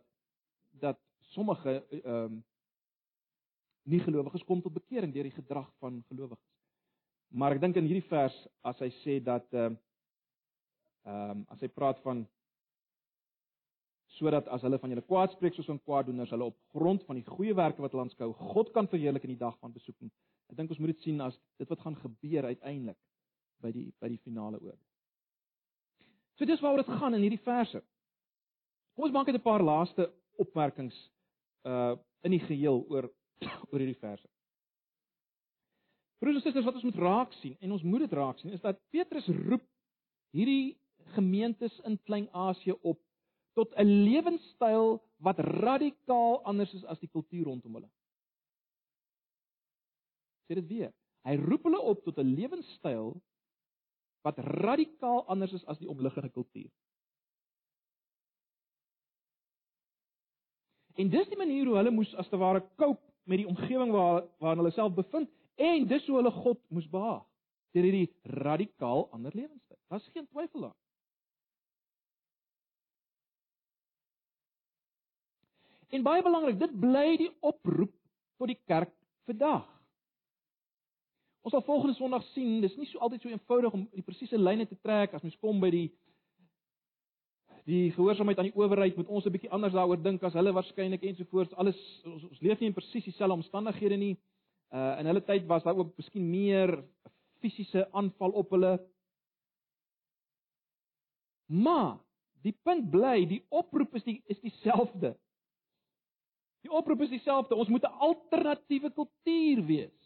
dat 0.79 0.99
sommige 1.33 1.81
ehm 1.89 2.15
um, 2.15 2.39
nie 3.91 3.99
gelowiges 3.99 4.43
kom 4.45 4.61
tot 4.61 4.73
bekering 4.73 5.13
deur 5.13 5.25
die 5.25 5.35
gedrag 5.35 5.67
van 5.81 6.03
gelowiges. 6.07 6.51
Maar 7.33 7.55
ek 7.55 7.61
dink 7.63 7.79
in 7.81 7.87
hierdie 7.89 8.07
vers 8.07 8.35
as 8.61 8.79
hy 8.79 8.91
sê 9.01 9.17
dat 9.25 9.47
ehm 9.51 9.79
um, 11.09 11.43
as 11.49 11.59
hy 11.65 11.67
praat 11.67 11.99
van 12.05 12.23
sodat 14.21 14.47
as 14.53 14.61
hulle 14.65 14.77
van 14.81 14.93
julle 14.93 15.03
kwaad 15.07 15.33
spreek 15.33 15.55
soos 15.57 15.69
van 15.69 15.79
kwaaddoeners, 15.81 16.31
hulle 16.33 16.51
op 16.51 16.57
grond 16.75 17.03
van 17.07 17.17
die 17.17 17.25
goeie 17.25 17.55
werke 17.57 17.81
wat 17.81 17.95
hulle 17.95 18.05
aanskou, 18.05 18.31
God 18.53 18.71
kan 18.75 18.89
verheerlik 18.91 19.25
in 19.25 19.33
die 19.33 19.41
dag 19.41 19.57
van 19.59 19.73
besoeking. 19.73 20.11
Ek 20.51 20.57
dink 20.59 20.73
ons 20.73 20.81
moet 20.81 20.93
dit 20.93 21.07
sien 21.07 21.21
as 21.25 21.37
dit 21.61 21.69
wat 21.69 21.81
gaan 21.81 21.97
gebeur 22.03 22.49
uiteindelik 22.51 22.99
by 23.61 23.71
die 23.73 23.87
by 24.01 24.09
die 24.11 24.21
finale 24.21 24.59
oordeel. 24.61 24.85
So 26.37 26.45
dis 26.49 26.61
waaroor 26.61 26.83
dit 26.83 26.99
gaan 27.01 27.17
in 27.17 27.25
hierdie 27.25 27.41
verse. 27.45 27.81
Kom 28.95 29.07
ons 29.07 29.15
maak 29.15 29.29
net 29.29 29.39
'n 29.39 29.49
paar 29.49 29.63
laaste 29.63 30.11
opmerkings 30.37 30.97
uh 31.65 31.95
in 32.21 32.35
die 32.35 32.45
geheel 32.45 32.85
oor 32.89 33.09
oor 33.71 33.79
hierdie 33.79 33.97
verse. 33.97 34.27
Broers 36.21 36.35
en 36.35 36.41
susters, 36.41 36.65
wat 36.65 36.75
ons 36.77 36.85
moet 36.85 37.01
raak 37.01 37.31
sien 37.41 37.55
en 37.59 37.71
ons 37.71 37.83
moet 37.83 38.03
dit 38.05 38.13
raak 38.13 38.37
sien 38.39 38.53
is 38.53 38.61
dat 38.61 38.77
Petrus 38.93 39.27
roep 39.27 39.63
hierdie 40.37 40.77
gemeentes 41.15 41.79
in 41.89 41.97
Klein-Asië 42.05 42.75
op 42.81 42.99
tot 43.53 43.73
'n 43.75 44.03
lewenstyl 44.07 45.01
wat 45.17 45.39
radikaal 45.39 46.43
anders 46.43 46.73
is 46.73 46.85
as 46.85 46.99
die 46.99 47.09
kultuur 47.09 47.45
rondom 47.45 47.73
hulle. 47.73 47.89
Sê 50.47 50.55
dit 50.55 50.67
weer. 50.67 50.93
Hy 51.23 51.35
roep 51.35 51.63
hulle 51.63 51.79
op 51.79 52.03
tot 52.03 52.17
'n 52.17 52.33
lewenstyl 52.35 53.21
wat 54.21 54.37
radikaal 54.37 55.25
anders 55.27 55.53
is 55.53 55.65
as 55.65 55.79
die 55.79 55.89
omliggende 55.89 56.29
kultuur. 56.29 56.69
En 60.95 61.09
dis 61.09 61.27
die 61.27 61.37
manier 61.37 61.65
hoe 61.65 61.75
hulle 61.75 61.91
moes 61.91 62.15
as 62.15 62.29
te 62.29 62.37
ware 62.37 62.61
cope 62.75 63.01
met 63.23 63.37
die 63.37 63.47
omgewing 63.47 63.91
waar 63.91 64.27
waar 64.37 64.55
hulle 64.55 64.71
self 64.71 64.93
bevind 64.93 65.29
en 65.55 65.87
dis 65.87 66.07
hoe 66.07 66.15
hulle 66.15 66.31
God 66.31 66.59
moes 66.69 66.89
behaag 66.89 67.25
deur 67.71 67.83
hierdie 67.87 68.13
radikaal 68.23 69.07
ander 69.15 69.31
lewenstyl. 69.35 69.77
Daar's 69.87 70.09
geen 70.13 70.27
twyfel 70.27 70.67
daaroor. 70.67 70.90
En 75.91 76.03
baie 76.03 76.23
belangrik, 76.23 76.59
dit 76.59 76.79
bly 76.79 77.17
die 77.19 77.31
oproep 77.43 77.93
tot 78.39 78.47
die 78.47 78.59
kerk 78.65 78.93
vandag. 79.27 79.67
Ons 81.41 81.55
sal 81.55 81.63
volgende 81.65 81.97
Sondag 81.97 82.23
sien, 82.31 82.61
dis 82.61 82.77
nie 82.77 82.87
so 82.87 83.01
altyd 83.01 83.23
so 83.23 83.31
eenvoudig 83.33 83.73
om 83.73 83.87
die 83.95 84.05
presiese 84.05 84.37
lyne 84.37 84.67
te 84.69 84.77
trek 84.79 85.15
as 85.17 85.23
mens 85.25 85.39
kom 85.41 85.59
by 85.61 85.71
die 85.73 85.87
die 87.65 87.91
gehoorsaamheid 87.93 88.39
aan 88.41 88.47
die 88.49 88.57
owerheid 88.57 88.95
moet 88.97 89.09
ons 89.09 89.25
'n 89.25 89.31
bietjie 89.31 89.51
anders 89.53 89.73
daaroor 89.73 90.01
dink 90.01 90.23
as 90.23 90.33
hulle 90.33 90.53
waarskynlik 90.53 91.03
ensovoorts. 91.03 91.53
Alles 91.53 91.77
ons, 92.05 92.23
ons 92.23 92.41
leef 92.41 92.59
nie 92.59 92.67
in 92.67 92.73
presies 92.73 93.05
dieselfde 93.05 93.33
omstandighede 93.33 93.97
nie. 93.97 94.15
Uh 94.73 94.99
in 94.99 95.05
hulle 95.05 95.21
tyd 95.21 95.45
was 95.45 95.63
daar 95.63 95.77
ook 95.77 95.97
miskien 95.97 96.29
meer 96.29 96.83
fisiese 97.39 97.87
aanval 97.91 98.31
op 98.31 98.49
hulle. 98.49 98.79
Maar 101.45 101.99
die 102.41 102.55
punt 102.63 102.89
bly, 102.89 103.25
die 103.25 103.43
oproep 103.49 103.95
is 103.95 104.03
die 104.03 104.21
is 104.25 104.39
dieselfde. 104.39 105.15
Die 106.61 106.71
oproep 106.71 107.01
is 107.01 107.09
dieselfde. 107.09 107.55
Ons 107.55 107.69
moet 107.69 107.83
'n 107.83 107.99
alternatiewe 108.07 108.91
kultuur 108.93 109.65
wees. 109.65 109.97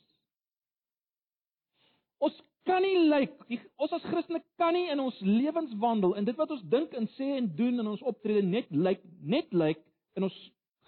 Ons 2.17 2.41
kan 2.65 2.81
nie 2.81 2.97
lyk 2.97 3.33
like, 3.49 3.71
ons 3.75 3.91
as 3.91 4.05
Christene 4.09 4.41
kan 4.57 4.73
nie 4.73 4.89
in 4.89 4.99
ons 4.99 5.17
lewenswandel 5.19 6.15
en 6.15 6.25
dit 6.25 6.37
wat 6.39 6.51
ons 6.51 6.63
dink 6.69 6.93
en 6.93 7.07
sê 7.17 7.35
en 7.37 7.49
doen 7.55 7.79
in 7.79 7.87
ons 7.87 8.01
optrede 8.01 8.41
net 8.41 8.69
lyk 8.71 9.03
like, 9.03 9.09
net 9.21 9.51
lyk 9.53 9.77
like, 9.77 9.83
in 10.17 10.23
ons 10.23 10.37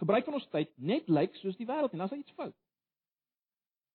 gebruik 0.01 0.25
van 0.25 0.33
ons 0.39 0.47
tyd 0.53 0.71
net 0.77 1.07
lyk 1.07 1.31
like, 1.31 1.41
soos 1.41 1.57
die 1.59 1.67
wêreld 1.69 1.93
en 1.93 1.97
dan 1.97 2.09
is 2.09 2.15
daar 2.15 2.23
iets 2.23 2.37
fout. 2.39 2.55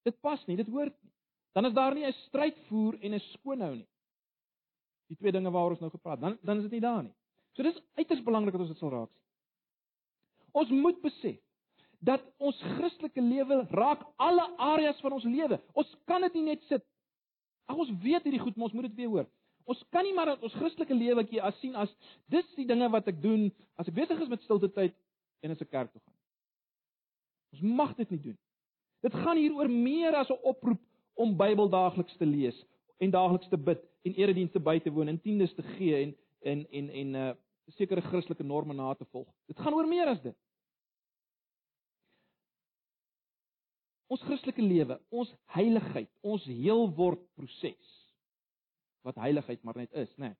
Dit 0.06 0.20
pas 0.20 0.46
nie, 0.46 0.56
dit 0.56 0.68
hoort 0.68 0.94
nie. 1.02 1.10
Dan 1.52 1.66
is 1.66 1.74
daar 1.74 1.94
nie 1.94 2.06
'n 2.06 2.12
stryd 2.28 2.56
voer 2.68 2.98
en 3.02 3.14
'n 3.14 3.20
skoonhou 3.20 3.74
nie. 3.76 3.88
Die 5.08 5.16
twee 5.16 5.32
dinge 5.32 5.50
waaroor 5.50 5.70
ons 5.76 5.80
nou 5.80 5.90
gepraat, 5.90 6.20
dan 6.20 6.38
dan 6.42 6.56
is 6.56 6.62
dit 6.62 6.72
nie 6.72 6.80
daar 6.80 7.02
nie. 7.02 7.14
So 7.52 7.62
dis 7.62 7.82
uiters 7.96 8.22
belangrik 8.22 8.52
dat 8.52 8.60
ons 8.60 8.70
dit 8.70 8.78
sal 8.78 8.90
raak 8.90 9.10
sien. 9.10 9.22
Ons 10.52 10.70
moet 10.70 11.02
besef 11.02 11.40
dat 12.02 12.22
ons 12.42 12.58
Christelike 12.76 13.22
lewe 13.22 13.60
raak 13.70 14.02
alle 14.16 14.44
areas 14.58 14.98
van 15.04 15.14
ons 15.14 15.24
lewe. 15.24 15.60
Ons 15.78 15.90
kan 16.10 16.24
dit 16.26 16.40
nie 16.40 16.48
net 16.50 16.64
sit. 16.66 16.82
Ag 17.70 17.78
ons 17.78 17.92
weet 18.02 18.26
hierdie 18.26 18.42
goed, 18.42 18.56
maar 18.56 18.70
ons 18.70 18.74
moet 18.74 18.88
dit 18.90 18.98
weer 19.04 19.12
hoor. 19.12 19.28
Ons 19.70 19.82
kan 19.94 20.02
nie 20.02 20.14
maar 20.16 20.34
ons 20.34 20.56
Christelike 20.58 20.94
lewetjie 20.94 21.42
as 21.42 21.58
sien 21.62 21.76
as 21.78 21.92
dis 22.32 22.48
die 22.58 22.66
dinge 22.66 22.88
wat 22.90 23.06
ek 23.12 23.20
doen 23.22 23.46
as 23.78 23.86
ek 23.86 23.94
besig 24.00 24.18
is 24.24 24.32
met 24.32 24.42
stilte 24.42 24.72
tyd 24.74 24.96
en 25.46 25.54
as 25.54 25.62
ek 25.62 25.70
kerk 25.70 25.92
toe 25.92 26.02
gaan. 26.02 26.18
Ons 27.54 27.62
mag 27.78 27.94
dit 28.00 28.16
nie 28.16 28.22
doen. 28.26 28.38
Dit 29.06 29.14
gaan 29.22 29.38
hier 29.38 29.54
oor 29.54 29.70
meer 29.70 30.18
as 30.18 30.30
'n 30.30 30.42
oproep 30.42 30.82
om 31.14 31.36
Bybel 31.36 31.68
daagliks 31.70 32.16
te 32.18 32.26
lees 32.26 32.58
en 32.98 33.10
daagliks 33.10 33.48
te 33.48 33.56
bid 33.56 33.82
en 34.02 34.14
eredienste 34.18 34.58
by 34.58 34.78
te 34.78 34.90
woon 34.90 35.08
en 35.08 35.20
tiendes 35.20 35.54
te 35.54 35.62
gee 35.76 36.02
en 36.02 36.16
en 36.42 36.66
en 36.70 36.90
en 36.90 37.14
uh, 37.14 37.32
sekere 37.78 38.02
Christelike 38.02 38.42
norme 38.42 38.74
na 38.74 38.94
te 38.94 39.04
volg. 39.04 39.28
Dit 39.46 39.58
gaan 39.58 39.74
oor 39.74 39.86
meer 39.86 40.06
as 40.06 40.22
dit. 40.22 40.36
Ons 44.12 44.22
Christelike 44.28 44.62
lewe, 44.62 44.98
ons 45.10 45.30
heiligheid, 45.56 46.10
ons 46.20 46.44
heelword 46.44 47.22
proses 47.38 47.98
wat 49.02 49.18
heiligheid 49.18 49.62
maar 49.66 49.80
net 49.80 49.90
is, 49.98 50.10
né? 50.14 50.30
Nee. 50.30 50.38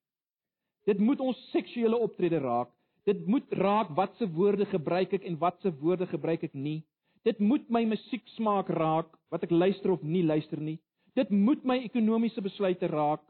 Dit 0.87 1.00
moet 1.02 1.20
ons 1.22 1.38
seksuele 1.50 1.98
optrede 1.98 2.38
raak. 2.42 2.70
Dit 3.06 3.24
moet 3.26 3.46
raak 3.58 3.90
watse 3.98 4.26
woorde 4.35 4.66
gebruik 4.70 5.14
ek 5.18 5.26
en 5.26 5.38
watse 5.38 5.70
woorde 5.80 6.06
gebruik 6.11 6.44
ek 6.46 6.54
nie. 6.54 6.82
Dit 7.26 7.38
moet 7.42 7.68
my 7.70 7.85
musiek 7.87 8.22
smaak 8.37 8.70
raak, 8.70 9.11
wat 9.30 9.46
ek 9.46 9.54
luister 9.54 9.94
of 9.94 10.02
nie 10.02 10.24
luister 10.26 10.58
nie. 10.62 10.78
Dit 11.18 11.30
moet 11.30 11.62
my 11.66 11.78
ekonomiese 11.82 12.42
besluite 12.42 12.90
raak. 12.90 13.23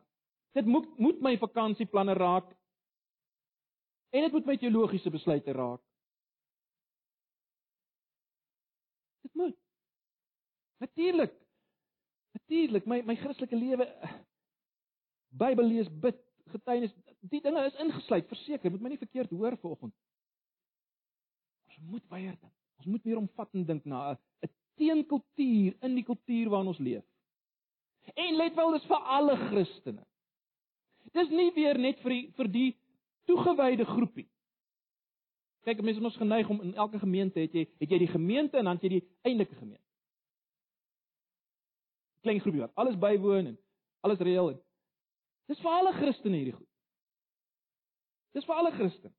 Dit 0.57 0.69
moet 0.69 0.89
moet 1.01 1.21
my 1.25 1.35
vakansieplanne 1.41 2.17
raak. 2.17 2.49
En 4.13 4.29
dit 4.29 4.37
moet 4.37 4.49
my 4.49 4.57
teologiese 4.61 5.13
besluite 5.13 5.53
raak. 5.57 5.81
Dit 9.25 9.35
moet 9.41 9.57
Natuurlik. 10.83 11.35
Natuurlik, 12.33 12.87
my 12.89 13.03
my 13.07 13.17
Christelike 13.21 13.57
lewe 13.57 13.87
Bybel 15.33 15.65
lees, 15.65 15.89
bid, 16.01 16.19
getuienis, 16.53 16.93
die 17.31 17.41
dinge 17.41 17.63
is 17.65 17.77
ingesluit, 17.81 18.27
verseker, 18.29 18.73
moet 18.73 18.83
my 18.85 18.91
nie 18.93 19.01
verkeerd 19.01 19.31
hoor 19.33 19.57
vanoggend. 19.63 19.95
Ons 21.71 21.79
moet 21.89 22.05
baie 22.13 22.35
dink. 22.35 22.53
Ons 22.83 22.91
moet 22.93 23.07
meer 23.09 23.21
omvattend 23.21 23.69
dink 23.71 23.87
na 23.89 24.13
'n 24.13 24.19
'n 24.45 24.51
teenkultuur 24.77 25.77
in 25.89 25.95
die 25.95 26.05
kultuur 26.05 26.51
waarin 26.51 26.73
ons 26.73 26.83
leef. 26.89 27.05
En 28.15 28.37
let 28.37 28.55
wel, 28.55 28.73
dis 28.73 28.91
vir 28.91 29.03
alle 29.17 29.37
Christene. 29.37 30.05
Dis 31.13 31.31
nie 31.31 31.51
weer 31.55 31.79
net 31.79 32.01
vir 32.01 32.11
die 32.11 32.27
vir 32.37 32.49
die 32.49 32.77
toegewyde 33.27 33.85
groepie. 33.85 34.29
Kyk, 35.65 35.81
mense 35.83 36.01
is 36.01 36.05
ons 36.05 36.17
geneig 36.17 36.49
om 36.49 36.61
in 36.61 36.75
elke 36.75 36.99
gemeente 36.99 37.41
het 37.41 37.53
jy 37.55 37.69
het 37.79 37.91
jy 37.91 37.99
die 37.99 38.13
gemeente 38.19 38.59
en 38.59 38.65
dan 38.65 38.77
het 38.77 38.83
jy 38.83 38.99
die 38.99 39.09
eintlike 39.23 39.55
gemeente 39.55 39.92
klein 42.23 42.41
groepie 42.41 42.63
wat 42.63 42.75
alles 42.81 42.99
bywoon 42.99 43.53
en 43.53 43.57
alles 44.07 44.23
reël 44.23 44.53
en 44.55 44.61
dis 45.51 45.61
vir 45.61 45.73
alle 45.73 45.93
Christene 45.99 46.39
hierdie 46.39 46.55
goed. 46.57 46.69
Dis 48.33 48.47
vir 48.49 48.57
alle 48.57 48.71
Christene. 48.73 49.13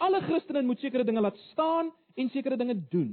Alle 0.00 0.20
Christene 0.24 0.62
moet 0.64 0.80
sekere 0.80 1.04
dinge 1.04 1.20
laat 1.20 1.36
staan 1.50 1.90
en 2.16 2.30
sekere 2.32 2.56
dinge 2.56 2.78
doen. 2.92 3.10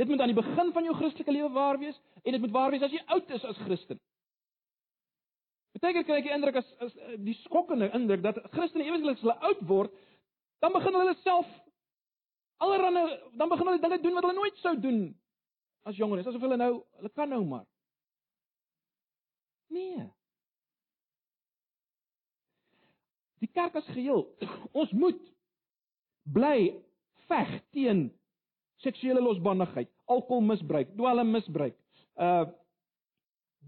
Dit 0.00 0.08
moet 0.08 0.20
aan 0.20 0.32
die 0.32 0.38
begin 0.38 0.72
van 0.72 0.86
jou 0.88 0.94
Christelike 0.96 1.34
lewe 1.34 1.50
waar 1.52 1.78
wees 1.78 1.98
en 2.22 2.32
dit 2.32 2.40
moet 2.40 2.54
waar 2.54 2.72
wees 2.72 2.84
as 2.86 2.94
jy 2.94 3.02
oud 3.12 3.34
is 3.36 3.44
as 3.44 3.60
Christen. 3.66 4.00
Beteken 5.76 6.06
kry 6.08 6.22
ek 6.22 6.30
die 6.30 6.34
indruk 6.36 6.56
as, 6.62 6.70
as 6.84 6.96
die 7.20 7.36
skokkende 7.42 7.90
indruk 7.96 8.24
dat 8.24 8.40
Christene 8.54 8.88
eweslik 8.88 9.18
as 9.18 9.26
hulle 9.26 9.36
oud 9.50 9.60
word, 9.68 9.92
dan 10.64 10.72
begin 10.72 10.96
hulle 10.96 11.14
self 11.20 11.52
allerhande 12.62 13.04
dan 13.36 13.50
begin 13.52 13.68
hulle 13.68 13.82
dinge 13.82 14.00
doen 14.02 14.16
wat 14.16 14.26
hulle 14.28 14.38
nooit 14.38 14.64
sou 14.64 14.74
doen 14.80 15.00
as 15.88 15.98
jonger 15.98 16.22
is, 16.22 16.26
asof 16.30 16.42
hulle 16.44 16.58
nou 16.60 16.72
hulle 16.98 17.12
kan 17.16 17.30
nou 17.32 17.42
maar. 17.46 17.66
Nee. 19.72 20.06
Die 23.42 23.50
kerk 23.50 23.76
as 23.80 23.88
geheel, 23.90 24.26
ons 24.80 24.92
moet 24.94 25.20
bly 26.32 26.72
veg 27.30 27.54
teen 27.74 28.08
seksuele 28.82 29.22
losbandigheid, 29.22 29.90
alkoholmisbruik, 30.10 30.96
dwelmmisbruik, 30.98 31.78
uh 32.20 32.44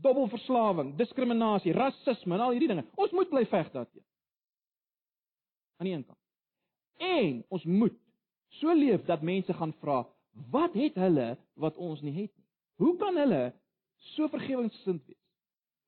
dubbelverslawing, 0.03 0.97
diskriminasie, 0.99 1.71
rasisme 1.73 2.35
en 2.35 2.43
al 2.43 2.57
hierdie 2.57 2.67
dinge. 2.67 2.83
Ons 2.99 3.12
moet 3.15 3.29
bly 3.31 3.45
veg 3.47 3.69
daarteen. 3.71 4.03
Aan 5.79 5.87
die 5.87 5.93
een 5.95 6.03
kant. 6.03 6.19
En 6.99 7.39
ons 7.55 7.65
moet 7.65 7.95
so 8.59 8.75
leef 8.75 9.05
dat 9.07 9.23
mense 9.23 9.55
gaan 9.55 9.75
vra, 9.79 10.01
wat 10.51 10.74
het 10.74 10.95
hulle 10.99 11.35
wat 11.55 11.76
ons 11.76 12.01
nie 12.03 12.14
het 12.14 12.32
nie? 12.37 12.47
Hoe 12.82 12.97
kan 12.99 13.16
hulle 13.16 13.43
so 14.14 14.28
vergewensgesind 14.28 15.05
wees? 15.07 15.20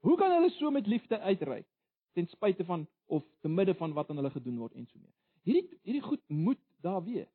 Hoe 0.06 0.16
kan 0.16 0.30
hulle 0.30 0.50
so 0.58 0.70
met 0.70 0.86
liefde 0.86 1.18
uitreik 1.18 1.66
ten 2.14 2.28
spyte 2.32 2.64
van 2.64 2.86
of 3.06 3.24
te 3.40 3.48
midde 3.48 3.74
van 3.74 3.92
wat 3.92 4.10
aan 4.10 4.16
hulle 4.16 4.30
gedoen 4.30 4.58
word 4.58 4.74
en 4.74 4.86
so 4.86 4.98
meer? 4.98 5.14
Hierdie 5.46 5.80
hierdie 5.82 6.02
goed 6.02 6.22
moet 6.28 6.62
daar 6.82 7.02
wees. 7.04 7.32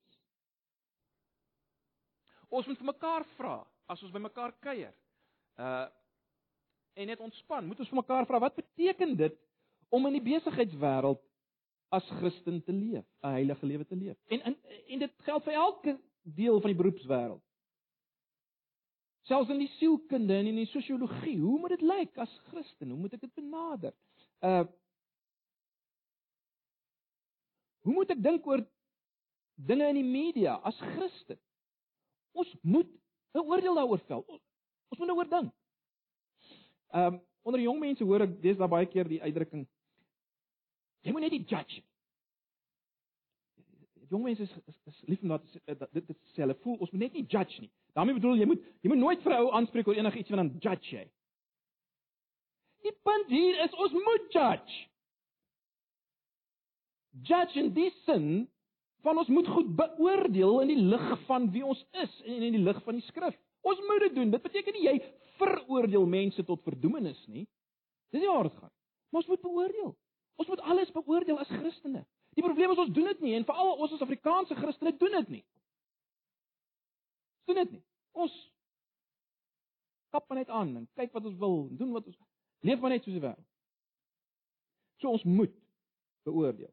Ons 2.51 2.67
moet 2.67 2.79
vir 2.79 2.91
mekaar 2.91 3.25
vra 3.37 3.57
as 3.91 4.03
ons 4.03 4.13
by 4.13 4.23
mekaar 4.23 4.55
kuier. 4.59 4.93
Uh 5.59 5.87
en 6.99 7.07
net 7.07 7.21
ontspan. 7.23 7.63
Moet 7.63 7.79
ons 7.79 7.87
vir 7.87 8.01
mekaar 8.01 8.25
vra 8.27 8.39
wat 8.43 8.57
beteken 8.57 9.13
dit 9.15 9.35
om 9.95 10.07
in 10.09 10.17
die 10.17 10.25
besigheidswêreld 10.25 11.21
as 11.95 12.07
Christen 12.19 12.59
te 12.63 12.73
leef, 12.75 13.05
'n 13.23 13.31
heilige 13.35 13.65
lewe 13.65 13.85
te 13.85 13.95
leef. 13.95 14.17
En 14.27 14.41
en 14.41 14.57
en 14.87 14.99
dit 14.99 15.13
geld 15.27 15.43
vir 15.43 15.53
elke 15.53 15.99
deel 16.21 16.59
van 16.61 16.73
die 16.73 16.79
beroepswêreld. 16.79 17.41
Selfs 19.29 19.49
in 19.53 19.61
die 19.61 19.71
sielkunde 19.77 20.35
en 20.35 20.49
in 20.49 20.59
die 20.63 20.69
sosiologie, 20.71 21.37
hoe 21.39 21.59
moet 21.59 21.75
dit 21.75 21.81
lyk 21.85 22.17
as 22.17 22.31
Christen? 22.49 22.89
Hoe 22.89 22.99
moet 22.99 23.13
ek 23.17 23.25
dit 23.27 23.33
benader? 23.33 23.95
Uh 24.39 24.67
Hoe 27.81 27.93
moet 27.93 28.11
ek 28.13 28.19
dink 28.21 28.45
oor 28.45 28.61
dinge 29.57 29.87
in 29.89 29.97
die 29.97 30.05
media 30.05 30.59
as 30.69 30.77
Christen? 30.77 31.39
Ons 32.37 32.51
moet 32.61 32.89
'n 33.33 33.41
oordeel 33.41 33.73
daaroor 33.75 34.01
vel. 34.05 34.21
Ons, 34.27 34.41
ons 34.93 34.99
moet 34.99 35.09
daaroor 35.09 35.29
dink. 35.29 35.53
Ehm 36.93 37.13
um, 37.13 37.21
onder 37.41 37.61
jong 37.61 37.79
mense 37.79 38.03
hoor 38.03 38.21
ek 38.21 38.35
daar 38.57 38.69
baie 38.69 38.85
keer 38.85 39.07
die 39.09 39.21
uitdrukking 39.21 39.65
jy 41.01 41.13
moet 41.13 41.25
net 41.25 41.33
nie 41.33 41.45
judge 41.45 41.79
nie. 41.79 41.90
Jong 44.11 44.23
mense 44.27 44.43
is, 44.43 44.53
is, 44.67 44.77
is 44.91 45.01
lief 45.07 45.21
om 45.23 45.31
dat 45.31 45.43
dit 45.95 46.07
dit 46.07 46.17
sê 46.33 46.43
hulle 46.43 46.57
voel 46.65 46.81
ons 46.83 46.91
moet 46.91 47.05
net 47.05 47.13
nie 47.15 47.25
judge 47.31 47.61
nie. 47.63 47.71
daarmee 47.95 48.17
bedoel 48.17 48.39
jy 48.41 48.47
moet 48.49 48.63
jy 48.83 48.91
moet 48.91 48.99
nooit 48.99 49.21
vir 49.23 49.33
'n 49.33 49.43
ou 49.43 49.51
aanspreek 49.57 49.87
oor 49.87 49.99
enigiets 49.99 50.29
wat 50.29 50.41
dan 50.41 50.55
judge 50.59 50.95
jy. 50.95 51.05
Die 52.83 52.95
punt 53.07 53.29
hier 53.31 53.63
is 53.63 53.73
ons 53.73 53.93
moet 53.93 54.25
judge. 54.35 54.79
Judge 57.29 57.59
in 57.59 57.73
die 57.73 57.91
sin 58.05 58.27
van 59.05 59.17
ons 59.17 59.27
moet 59.27 59.47
goed 59.47 59.75
beoordeel 59.75 60.61
in 60.61 60.67
die 60.67 60.83
lig 60.93 61.07
van 61.25 61.49
wie 61.51 61.65
ons 61.65 61.85
is 62.03 62.21
en 62.25 62.43
in 62.43 62.57
die 62.57 62.63
lig 62.63 62.83
van 62.83 62.99
die 62.99 63.07
skrif. 63.07 63.37
Ons 63.61 63.79
moet 63.87 64.07
dit 64.07 64.15
doen. 64.15 64.31
Dit 64.31 64.41
beteken 64.41 64.73
nie 64.73 64.87
jy 64.87 64.95
veroordeel 65.39 66.05
mense 66.05 66.43
tot 66.43 66.63
verdoemenis 66.63 67.19
nie. 67.27 67.47
Dis 68.11 68.21
nie 68.21 68.29
waar 68.29 68.49
dit 68.49 68.57
gaan. 68.59 68.73
Maar 69.09 69.23
ons 69.23 69.27
moet 69.27 69.41
beoordeel. 69.41 69.93
Ons 70.35 70.47
moet 70.47 70.59
alles 70.73 70.91
beoordeel 70.91 71.39
as 71.39 71.47
Christene. 71.47 72.05
Die 72.37 72.43
probleem 72.43 72.71
is 72.71 72.79
ons 72.79 72.93
doen 72.95 73.09
dit 73.11 73.23
nie 73.25 73.35
en 73.35 73.45
veral 73.47 73.73
ons 73.75 73.93
as 73.95 74.03
Afrikaanse 74.03 74.55
Christene 74.55 74.93
doen 74.97 75.17
dit 75.19 75.31
nie. 75.37 75.45
Doen 77.49 77.59
dit 77.63 77.71
nie. 77.77 77.83
Ons 78.11 78.35
kap 80.11 80.27
maar 80.27 80.41
net 80.41 80.51
aan 80.51 80.75
en 80.81 80.87
kyk 80.99 81.11
wat 81.15 81.27
ons 81.27 81.39
wil 81.39 81.57
en 81.69 81.79
doen 81.79 81.91
wat 81.95 82.07
ons 82.07 82.19
leef 82.67 82.79
maar 82.79 82.93
net 82.93 83.03
soos 83.03 83.17
die 83.17 83.23
wêreld. 83.23 83.47
So 85.01 85.11
ons 85.11 85.25
moet 85.27 85.53
beoordeel. 86.27 86.71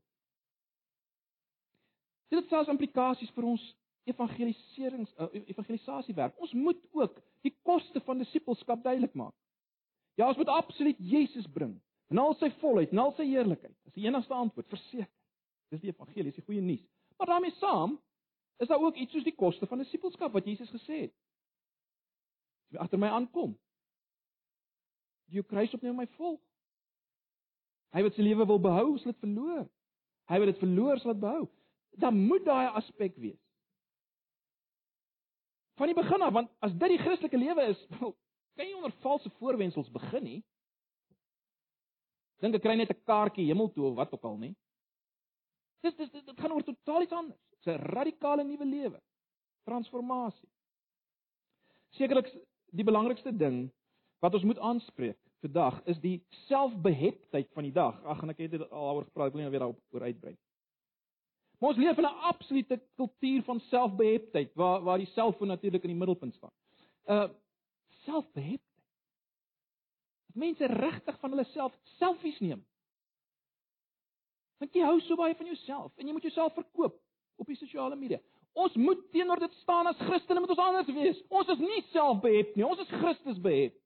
Dit 2.29 2.43
het 2.43 2.51
selfs 2.53 2.71
implikasies 2.71 3.33
vir 3.35 3.47
ons 3.49 3.65
evangeliserings 4.09 5.13
uh, 5.21 5.29
evangelisasiewerk. 5.49 6.37
Ons 6.41 6.53
moet 6.57 6.81
ook 6.97 7.19
die 7.47 7.55
koste 7.67 8.01
van 8.05 8.21
disippelskap 8.21 8.83
duidelik 8.85 9.15
maak. 9.17 9.35
Ja, 10.19 10.29
ons 10.29 10.37
moet 10.37 10.51
absoluut 10.53 10.99
Jesus 10.99 11.47
bring 11.53 11.77
in 12.09 12.19
al 12.19 12.35
sy 12.41 12.49
volheid, 12.63 12.93
in 12.93 13.01
al 13.03 13.13
sy 13.17 13.27
heerlikheid. 13.29 13.75
Dis 13.85 13.99
die 13.99 14.07
enigste 14.09 14.35
antwoord, 14.35 14.69
verseker. 14.73 15.11
Dis 15.73 15.81
die 15.81 15.93
evangelie, 15.93 16.31
dis 16.31 16.41
die 16.41 16.47
goeie 16.47 16.65
nuus. 16.65 16.85
Maar 17.19 17.35
daarmee 17.35 17.57
saam 17.59 17.99
is 18.59 18.69
daar 18.69 18.83
ook 18.83 18.97
iets 18.97 19.13
soos 19.13 19.27
die 19.27 19.35
koste 19.35 19.67
van 19.67 19.79
disippelskap 19.79 20.33
wat 20.33 20.47
Jesus 20.47 20.71
gesê 20.71 21.01
het. 21.07 21.15
As 22.69 22.75
jy 22.75 22.83
agter 22.85 23.01
my 23.01 23.11
aankom, 23.15 23.55
jy 25.29 25.45
kruis 25.45 25.75
op 25.75 25.85
neem 25.85 25.97
my 25.97 26.07
volg. 26.17 26.41
Hy 27.97 28.03
wat 28.05 28.17
sy 28.17 28.25
lewe 28.25 28.47
wil 28.49 28.61
behou, 28.61 28.99
sal 28.99 29.13
dit 29.13 29.23
verloor. 29.23 29.65
Hy 30.29 30.39
wat 30.43 30.51
dit 30.51 30.61
verloor, 30.61 31.01
sal 31.01 31.15
dit 31.15 31.23
behou 31.23 31.47
dan 31.99 32.19
moet 32.27 32.45
daai 32.45 32.69
aspek 32.69 33.17
wees. 33.17 33.41
Van 35.75 35.87
die 35.87 35.95
begin 35.95 36.23
af, 36.23 36.33
want 36.33 36.51
as 36.59 36.75
dit 36.75 36.95
die 36.95 36.99
Christelike 36.99 37.39
lewe 37.39 37.69
is, 37.73 37.81
kan 38.59 38.67
jy 38.67 38.75
onder 38.75 38.95
valse 39.03 39.31
voorwendsels 39.39 39.91
begin 39.95 40.25
nie. 40.25 40.39
Dink 42.43 42.55
ek 42.55 42.63
kry 42.63 42.77
net 42.79 42.91
'n 42.95 43.05
kaartjie 43.07 43.47
hemel 43.51 43.71
toe 43.75 43.91
of 43.91 43.97
wat 43.99 44.13
ook 44.15 44.25
al 44.25 44.39
nie. 44.39 44.55
Dis 45.81 45.97
dis 45.97 46.11
dit 46.11 46.41
gaan 46.41 46.53
oor 46.53 46.65
totaal 46.67 47.03
iets 47.03 47.13
anders. 47.13 47.41
Dit's 47.51 47.67
'n 47.67 47.83
radikale 47.95 48.45
nuwe 48.45 48.67
lewe. 48.67 49.01
Transformasie. 49.65 50.49
Sekerlik 51.91 52.29
die 52.71 52.85
belangrikste 52.85 53.37
ding 53.37 53.71
wat 54.19 54.35
ons 54.35 54.45
moet 54.45 54.59
aanspreek 54.59 55.19
vandag 55.41 55.81
is 55.85 56.01
die 56.01 56.19
selfbeheptheid 56.49 57.53
van 57.53 57.63
die 57.63 57.73
dag. 57.73 58.05
Ag, 58.05 58.23
en 58.23 58.31
ek 58.35 58.39
het 58.39 58.51
dit 58.51 58.71
al 58.71 58.87
daaroor 58.87 59.05
gepraat, 59.05 59.27
ek 59.27 59.33
wil 59.33 59.43
nie 59.43 59.51
weer 59.51 59.65
daarop 59.65 59.95
oor 59.95 60.03
uitbrei. 60.03 60.37
Maar 61.59 61.71
ons 61.71 61.79
leef 61.79 61.99
in 61.99 62.05
'n 62.05 62.21
absolute 62.31 62.81
kultuur 62.95 63.43
van 63.43 63.61
selfbeheptheid 63.61 64.55
waar 64.55 64.83
waar 64.83 64.99
die 64.99 65.13
selfoon 65.15 65.49
natuurlik 65.49 65.83
in 65.83 65.95
die 65.95 65.99
middelpunt 65.99 66.35
staan. 66.35 66.55
Uh 67.07 67.29
selfbeheptheid. 68.05 68.83
Dat 70.27 70.37
mense 70.37 70.67
regtig 70.67 71.19
van 71.19 71.31
hulle 71.31 71.45
self 71.45 71.79
selfies 71.83 72.39
neem. 72.41 72.67
Want 74.59 74.75
jy 74.75 74.83
hou 74.83 74.99
so 75.07 75.19
baie 75.19 75.37
van 75.39 75.47
jouself 75.47 75.93
en 75.97 76.09
jy 76.09 76.15
moet 76.17 76.27
jouself 76.27 76.55
verkoop 76.59 76.99
op 77.39 77.47
die 77.47 77.59
sosiale 77.59 77.97
media. 77.97 78.19
Ons 78.59 78.75
moet 78.75 79.01
teenoor 79.15 79.39
dit 79.43 79.55
staan 79.63 79.87
as 79.87 79.99
Christene 80.03 80.41
moet 80.43 80.51
ons 80.55 80.63
anders 80.63 80.91
wees. 80.91 81.19
Ons 81.31 81.51
is 81.55 81.61
nie 81.63 81.83
selfbehept 81.93 82.57
nie, 82.57 82.67
ons 82.67 82.81
is 82.83 82.95
Christus 82.99 83.39
behept. 83.43 83.79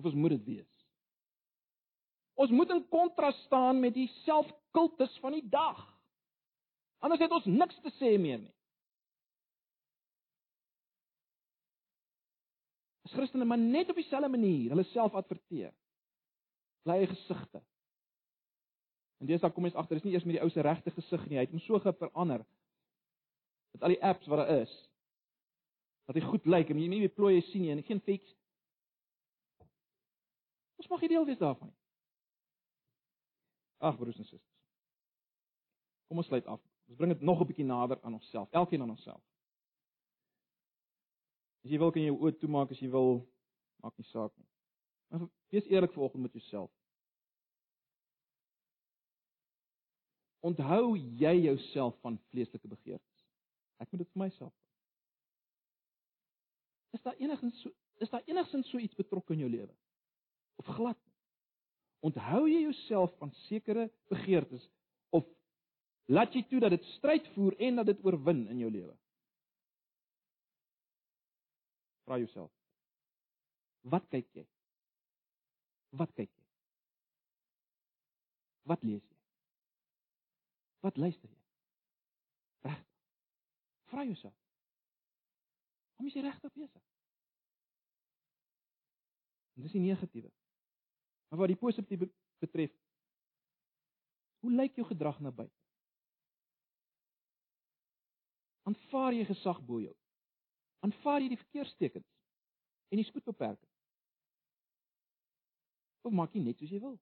Of 0.00 0.08
ons 0.08 0.16
moet 0.16 0.38
dit 0.38 0.46
wees. 0.54 0.68
Ons 2.40 2.54
moet 2.56 2.70
in 2.72 2.86
kontras 2.88 3.36
staan 3.44 3.82
met 3.82 3.92
die 3.92 4.08
selfkultus 4.22 5.18
van 5.20 5.36
die 5.36 5.44
dag. 5.52 5.82
Anders 7.04 7.20
het 7.20 7.32
ons 7.36 7.48
niks 7.48 7.76
te 7.84 7.92
sê 7.98 8.14
meer 8.20 8.40
nie. 8.40 8.54
As 13.04 13.12
Christene 13.16 13.44
maar 13.44 13.60
net 13.60 13.90
op 13.92 14.00
dieselfde 14.00 14.32
manier 14.32 14.72
hulle 14.72 14.86
self 14.94 15.16
adverteer. 15.18 15.74
Bly 16.88 17.02
gesigte. 17.10 17.60
En 19.20 19.28
dis 19.28 19.40
dan 19.40 19.52
kom 19.52 19.66
ons 19.68 19.76
agter, 19.76 19.98
dis 19.98 20.06
nie 20.08 20.14
eers 20.14 20.24
met 20.24 20.38
die 20.38 20.42
ou 20.42 20.48
se 20.50 20.62
regte 20.64 20.90
gesig 20.96 21.26
nie, 21.28 21.36
hy 21.36 21.44
het 21.44 21.52
hom 21.52 21.60
so 21.60 21.78
verander. 21.84 22.44
Met 23.74 23.82
al 23.84 23.92
die 23.92 24.02
apps 24.02 24.26
wat 24.32 24.40
daar 24.40 24.62
is. 24.62 24.72
Dat 26.08 26.16
hy 26.16 26.24
goed 26.24 26.48
lyk 26.48 26.72
en 26.72 26.80
jy 26.80 26.88
nie 26.88 27.02
meer 27.04 27.12
plooi 27.14 27.42
sien 27.50 27.66
nie 27.66 27.74
en 27.74 27.82
geen 27.84 28.00
fakes. 28.06 28.32
Ons 30.80 30.88
mag 30.88 31.04
nie 31.04 31.12
deel 31.12 31.28
wees 31.28 31.38
daarvan 31.38 31.68
nie. 31.68 31.76
Ag 33.84 34.00
broers 34.00 34.16
en 34.16 34.24
susters. 34.24 34.56
Kom 36.08 36.18
ons 36.20 36.26
sluit 36.26 36.48
af. 36.48 36.60
Ons 36.88 36.98
bring 36.98 37.12
dit 37.12 37.22
nog 37.22 37.40
'n 37.40 37.46
bietjie 37.46 37.64
nader 37.64 38.00
aan 38.02 38.16
onsself, 38.16 38.48
elkeen 38.50 38.82
aan 38.82 38.96
onsself. 38.96 39.22
As 41.64 41.70
jy 41.70 41.78
wil 41.78 41.92
kan 41.92 42.02
jy 42.02 42.08
jou 42.08 42.18
oë 42.24 42.38
toemaak 42.40 42.70
as 42.70 42.80
jy 42.80 42.88
wil, 42.90 43.28
maak 43.84 43.96
nie 43.98 44.08
saak 44.08 44.32
nie. 44.36 44.48
Maar 45.08 45.28
wees 45.52 45.66
eerlik 45.68 45.92
vanoggend 45.92 46.22
met 46.22 46.32
jouself. 46.32 46.70
Onthou 50.40 50.96
jy 50.96 51.34
jouself 51.44 51.98
van 52.00 52.16
vleeslike 52.30 52.68
begeertes? 52.68 53.26
Ek 53.80 53.90
moet 53.92 54.04
dit 54.04 54.12
vir 54.14 54.22
myself. 54.24 54.54
Is 56.96 57.02
daar 57.04 57.18
enigsins 57.20 57.60
so 57.62 57.72
is 58.00 58.08
daar 58.08 58.24
enigsins 58.24 58.68
so 58.72 58.80
iets 58.80 58.96
betrokke 58.96 59.34
in 59.36 59.42
jou 59.44 59.50
lewe? 59.52 59.74
Of 60.56 60.68
glad? 60.76 60.96
Onthou 62.00 62.46
jy 62.48 62.62
jouself 62.64 63.12
van 63.20 63.32
sekere 63.44 63.90
begeertes 64.08 64.64
of 65.12 65.26
laat 66.08 66.32
jy 66.32 66.42
toe 66.48 66.62
dat 66.64 66.72
dit 66.72 66.88
stryd 66.96 67.28
voer 67.34 67.58
en 67.60 67.82
dat 67.82 67.90
dit 67.92 68.00
oorwin 68.08 68.46
in 68.48 68.62
jou 68.64 68.70
lewe? 68.72 68.94
Vra 72.08 72.18
jouself. 72.18 72.50
Wat 73.92 74.08
kyk 74.08 74.26
jy? 74.32 74.46
Wat 76.00 76.12
kyk 76.16 76.30
jy? 76.32 76.46
Wat 78.72 78.82
lees 78.86 79.04
jy? 79.04 79.09
Wat 80.80 80.96
luister 80.96 81.28
jy? 81.28 81.40
Reg. 82.66 82.84
Vra 83.92 84.04
jouself. 84.04 84.36
Kom 85.96 86.08
jy 86.08 86.22
regtig 86.24 86.52
besig? 86.56 86.84
En 89.56 89.66
dis 89.66 89.74
die 89.76 89.82
negatiewe. 89.84 90.30
Maar 91.28 91.42
wat 91.42 91.52
die 91.52 91.60
positiewe 91.60 92.08
betref, 92.40 92.72
hoe 94.40 94.52
lyk 94.52 94.78
jou 94.80 94.86
gedrag 94.88 95.18
na 95.20 95.30
buite? 95.30 95.56
Aanvaar 98.70 99.12
jy 99.18 99.26
gesag 99.28 99.60
bo 99.66 99.82
jou? 99.82 99.92
Aanvaar 100.86 101.20
jy 101.20 101.34
die 101.34 101.40
verkeerstekens 101.42 102.08
en 102.88 103.00
die 103.02 103.06
spoedbeperking? 103.06 103.68
Of 106.08 106.16
maak 106.16 106.32
jy 106.34 106.42
net 106.44 106.60
soos 106.60 106.72
jy 106.72 106.80
wil? 106.80 106.96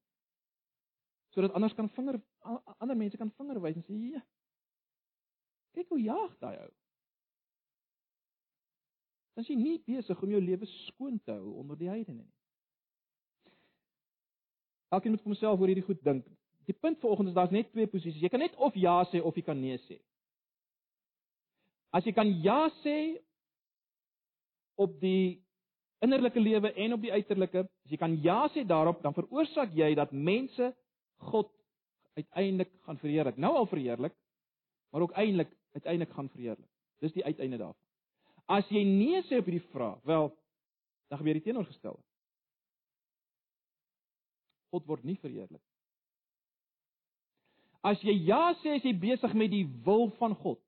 Sodat 1.39 1.55
anders 1.55 1.75
kan 1.79 1.87
vinger 1.95 2.17
ander 2.83 2.97
mense 2.99 3.17
kan 3.17 3.31
vinger 3.39 3.61
wys 3.63 3.77
en 3.79 3.85
sê, 3.87 3.95
"Ja. 4.11 4.23
Kyk 5.73 5.89
hoe 5.89 6.01
jaag 6.03 6.33
daai 6.41 6.57
ou." 6.59 6.71
Dan 9.35 9.45
is 9.45 9.49
jy 9.49 9.55
nie 9.55 9.79
besig 9.79 10.23
om 10.23 10.31
jou 10.31 10.41
lewe 10.41 10.67
skoon 10.67 11.21
te 11.21 11.31
hou 11.31 11.53
onder 11.61 11.77
die 11.77 11.89
heidene 11.89 12.25
nie. 12.25 12.35
Elkeen 14.91 15.13
moet 15.13 15.21
vir 15.21 15.31
homself 15.31 15.61
oor 15.61 15.69
hierdie 15.69 15.87
goed 15.87 16.03
dink. 16.03 16.27
Die 16.67 16.75
punt 16.75 16.99
vanoggend 16.99 17.29
is 17.29 17.35
daar's 17.35 17.51
net 17.51 17.71
twee 17.71 17.87
posisies. 17.87 18.21
Jy 18.21 18.29
kan 18.29 18.41
net 18.41 18.57
of 18.57 18.75
ja 18.75 19.05
sê 19.05 19.23
of 19.23 19.37
jy 19.37 19.43
kan 19.43 19.61
nee 19.61 19.79
sê. 19.79 20.01
As 21.93 22.05
jy 22.05 22.13
kan 22.13 22.43
ja 22.43 22.69
sê 22.83 23.23
op 24.75 25.01
die 25.01 25.41
innerlike 26.01 26.41
lewe 26.41 26.73
en 26.75 26.93
op 26.93 27.01
die 27.01 27.13
uiterlike, 27.13 27.59
as 27.85 27.91
jy 27.91 27.97
kan 27.97 28.23
ja 28.23 28.49
sê 28.49 28.67
daarop, 28.67 29.03
dan 29.03 29.15
veroorsaak 29.15 29.71
jy 29.73 29.95
dat 29.95 30.13
mense 30.13 30.75
God 31.19 31.51
uiteindelik 32.19 32.73
gaan 32.83 32.99
verheerlik. 32.99 33.37
Nou 33.37 33.55
al 33.57 33.67
verheerlik, 33.67 34.15
maar 34.91 35.01
ook 35.01 35.13
eintlik 35.13 35.57
uiteindelik 35.73 36.15
gaan 36.15 36.29
verheerlik. 36.29 36.71
Dis 36.99 37.13
die 37.13 37.25
uiteinde 37.25 37.57
daarvan. 37.57 37.85
As 38.49 38.69
jy 38.73 38.83
nee 38.85 39.23
sê 39.29 39.39
op 39.39 39.49
hierdie 39.51 39.69
vraag, 39.71 40.01
wel, 40.09 40.31
dan 41.09 41.21
gebeur 41.21 41.37
die 41.37 41.45
teenoorgestelde. 41.45 42.03
God 44.73 44.87
word 44.89 45.05
nie 45.05 45.19
verheerlik. 45.21 45.63
As 47.85 48.01
jy 48.05 48.15
ja 48.27 48.55
sê, 48.63 48.79
is 48.81 48.87
jy 48.89 48.95
besig 48.99 49.35
met 49.39 49.53
die 49.53 49.65
wil 49.85 50.09
van 50.19 50.35
God. 50.43 50.61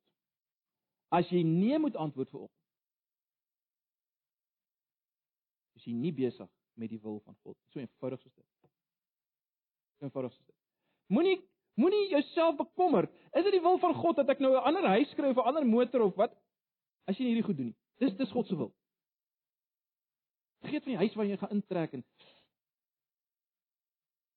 As 1.10 1.28
jy 1.32 1.42
nee 1.44 1.78
moet 1.82 1.98
antwoord 1.98 2.30
vir 2.30 2.46
op. 2.46 2.52
Is 5.80 5.88
jy 5.88 5.96
nie 5.96 6.12
besig 6.14 6.48
met 6.78 6.92
die 6.92 7.00
wil 7.02 7.18
van 7.24 7.36
God. 7.42 7.56
So 7.72 7.82
eenvoudig 7.82 8.20
soos 8.22 8.34
dit. 8.36 8.49
Eenvoudig 10.00 10.36
dit. 10.36 10.56
Moenie 11.06 11.38
moenie 11.80 12.08
jouself 12.10 12.56
bekommer. 12.56 13.08
Is 13.32 13.44
dit 13.46 13.52
die 13.52 13.62
wil 13.64 13.78
van 13.80 13.94
God 13.94 14.16
dat 14.16 14.28
ek 14.28 14.38
nou 14.38 14.52
'n 14.52 14.64
ander 14.68 14.86
huis 14.96 15.14
kry 15.14 15.30
of 15.30 15.36
'n 15.36 15.48
ander 15.48 15.66
motor 15.66 16.00
of 16.00 16.14
wat? 16.16 16.36
As 17.06 17.16
jy 17.16 17.24
hierdie 17.24 17.46
goed 17.46 17.56
doen 17.56 17.66
nie. 17.66 17.76
Dis 17.98 18.16
dis 18.16 18.30
God 18.30 18.46
se 18.46 18.56
wil. 18.56 18.74
Vergeet 20.60 20.82
van 20.82 20.92
die 20.92 21.02
huis 21.02 21.14
waar 21.14 21.26
jy 21.26 21.36
gaan 21.36 21.50
intrek 21.56 21.92
en 21.92 22.04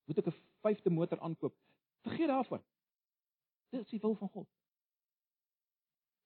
moet 0.05 0.17
ek 0.17 0.27
'n 0.27 0.39
vyfde 0.61 0.89
motor 0.89 1.19
aankoop. 1.19 1.55
Vergeet 2.01 2.27
daarvan. 2.27 2.63
Dis 3.69 3.89
die 3.89 3.99
wil 3.99 4.15
van 4.15 4.29
God. 4.29 4.47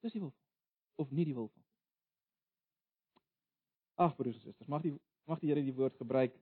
Dis 0.02 0.12
die 0.12 0.22
wil 0.22 0.34
of 0.96 1.12
nie 1.12 1.26
die 1.26 1.34
wil 1.34 1.48
van 1.48 1.62
God. 1.62 1.74
Ag 3.96 4.16
broers 4.16 4.36
en 4.36 4.42
susters, 4.42 4.68
mag 4.68 4.82
die 4.82 4.94
mag 5.26 5.40
die 5.40 5.50
Here 5.50 5.62
die 5.62 5.74
woord 5.74 5.96
gebruik. 5.98 6.36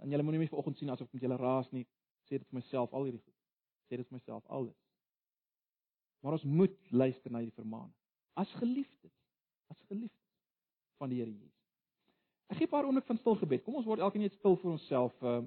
En 0.00 0.10
julle 0.10 0.24
moenie 0.24 0.40
my 0.40 0.48
vanoggend 0.48 0.78
sien 0.80 0.90
asof 0.92 1.08
ek 1.08 1.18
met 1.18 1.26
julle 1.26 1.36
raas 1.40 1.68
nie. 1.76 1.84
Sê 2.28 2.38
dit 2.38 2.46
vir 2.48 2.60
myself 2.60 2.92
al 2.96 3.08
hierdie 3.08 3.20
goed. 3.20 3.36
Sê 3.88 3.98
dit 4.00 4.06
vir 4.06 4.16
myself 4.16 4.46
alles. 4.48 4.76
Maar 6.20 6.36
ons 6.36 6.44
moet 6.44 6.76
luister 6.92 7.32
na 7.32 7.42
hierdie 7.42 7.56
vermaaning. 7.56 7.96
As 8.40 8.52
geliefdes, 8.60 9.14
as 9.72 9.80
geliefdes 9.88 10.28
van 11.00 11.12
die 11.12 11.20
Here 11.20 11.32
Jesus. 11.32 11.56
Ek 12.50 12.58
gee 12.58 12.66
'n 12.66 12.70
paar 12.70 12.84
oomblik 12.84 13.06
van 13.06 13.18
stil 13.18 13.36
gebed. 13.36 13.64
Kom 13.64 13.76
ons 13.78 13.86
word 13.86 14.00
elkeen 14.00 14.22
net 14.22 14.34
stil 14.34 14.56
vir 14.56 14.70
onsself 14.70 15.22
uh, 15.22 15.42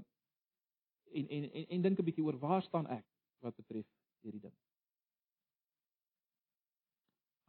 en 1.19 1.27
en 1.29 1.49
en, 1.51 1.65
en 1.67 1.81
dink 1.81 1.99
'n 1.99 2.05
bietjie 2.05 2.23
oor 2.23 2.37
waar 2.39 2.63
staan 2.63 2.87
ek 2.87 3.05
wat 3.39 3.55
betref 3.55 3.87
hierdie 4.21 4.41
ding. 4.41 4.55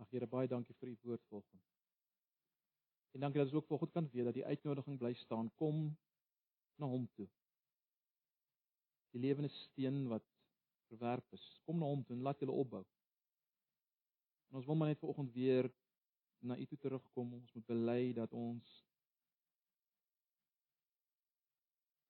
Ag 0.02 0.10
Here, 0.10 0.26
baie 0.26 0.48
dankie 0.48 0.74
vir 0.74 0.88
u 0.88 0.96
woord 1.02 1.22
vanoggend. 1.28 1.62
En 3.14 3.20
dankie 3.20 3.38
dat 3.38 3.46
ons 3.46 3.56
ook 3.56 3.66
vanoggend 3.66 3.92
kan 3.92 4.08
weet 4.12 4.24
dat 4.24 4.34
die 4.34 4.44
uitnodiging 4.44 4.98
bly 4.98 5.12
staan 5.14 5.50
kom 5.54 5.96
na 6.80 6.88
hom 6.90 7.06
toe. 7.16 7.28
Die 9.14 9.22
lewende 9.22 9.50
steen 9.54 10.04
wat 10.10 10.24
verwerp 10.90 11.36
is, 11.36 11.44
kom 11.64 11.78
na 11.78 11.88
hom 11.88 12.02
toe 12.04 12.16
en 12.16 12.24
laat 12.26 12.40
julle 12.42 12.56
opbou. 12.64 12.82
En 14.50 14.60
ons 14.60 14.66
wil 14.66 14.78
maar 14.78 14.90
net 14.92 15.02
vanoggend 15.02 15.32
weer 15.34 15.70
na 16.44 16.58
u 16.58 16.66
toe 16.66 16.78
terugkom. 16.78 17.32
Ons 17.34 17.54
moet 17.54 17.66
bely 17.66 18.12
dat 18.16 18.32
ons 18.32 18.74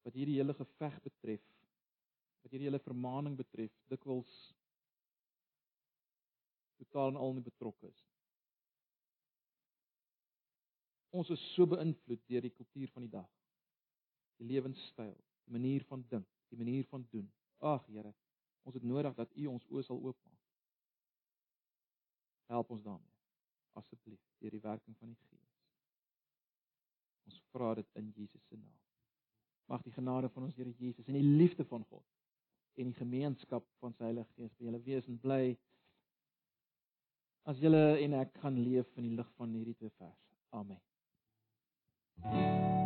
wat 0.05 0.17
hierdie 0.19 0.37
hele 0.37 0.53
geveg 0.57 0.97
betref, 1.07 1.45
wat 2.45 2.53
hierdie 2.53 2.69
hele 2.69 2.83
vermaaning 2.85 3.39
betref, 3.39 3.73
dikwels 3.89 4.33
totaal 6.83 7.15
en 7.15 7.21
al 7.21 7.33
nie 7.37 7.47
betrokke 7.47 7.89
is. 7.89 8.03
Ons 11.15 11.31
is 11.33 11.43
so 11.55 11.65
beïnvloed 11.71 12.21
deur 12.29 12.45
die 12.45 12.53
kultuur 12.53 12.93
van 12.93 13.07
die 13.07 13.15
dag. 13.15 13.31
Die 14.41 14.47
lewenstyl, 14.47 15.15
die 15.45 15.55
manier 15.57 15.85
van 15.89 16.05
dink, 16.11 16.29
die 16.51 16.59
manier 16.59 16.87
van 16.91 17.07
doen. 17.11 17.27
Ag 17.59 17.87
Here, 17.87 18.15
ons 18.63 18.75
het 18.75 18.87
nodig 18.87 19.15
dat 19.15 19.35
U 19.37 19.47
ons 19.53 19.67
oë 19.71 19.85
sal 19.87 20.01
oopmaak. 20.01 20.41
Help 22.53 22.71
ons 22.71 22.83
daarmee. 22.85 23.13
Asseblief, 23.81 24.21
deur 24.39 24.55
die 24.55 24.63
werking 24.63 24.97
van 24.99 25.13
die 25.13 25.21
Gees. 25.29 25.53
Ons 27.25 27.41
vra 27.53 27.75
dit 27.79 28.01
in 28.01 28.11
Jesus 28.17 28.43
se 28.49 28.57
naam. 28.57 28.81
Mag 29.73 29.83
die 29.83 29.95
genade 29.97 30.29
van 30.35 30.49
ons 30.49 30.57
Here 30.57 30.75
Jesus 30.79 31.09
en 31.09 31.17
die 31.19 31.25
liefde 31.25 31.65
van 31.65 31.87
God 31.91 32.05
en 32.75 32.91
die 32.91 32.99
gemeenskap 32.99 33.67
van 33.81 33.95
sy 33.95 34.09
Heilige 34.09 34.31
Gees 34.37 34.55
by 34.59 34.69
julle 34.69 34.83
wees 34.87 35.09
en 35.11 35.19
bly 35.23 35.43
as 37.51 37.61
julle 37.63 37.85
en 38.01 38.17
ek 38.21 38.39
gaan 38.43 38.59
leef 38.61 38.89
in 38.99 39.09
die 39.09 39.17
lig 39.19 39.31
van 39.39 39.53
hierdie 39.55 39.77
twee 39.79 39.93
verse. 39.99 40.33
Amen. 40.51 40.81
Thank 42.23 42.79
you. 42.79 42.84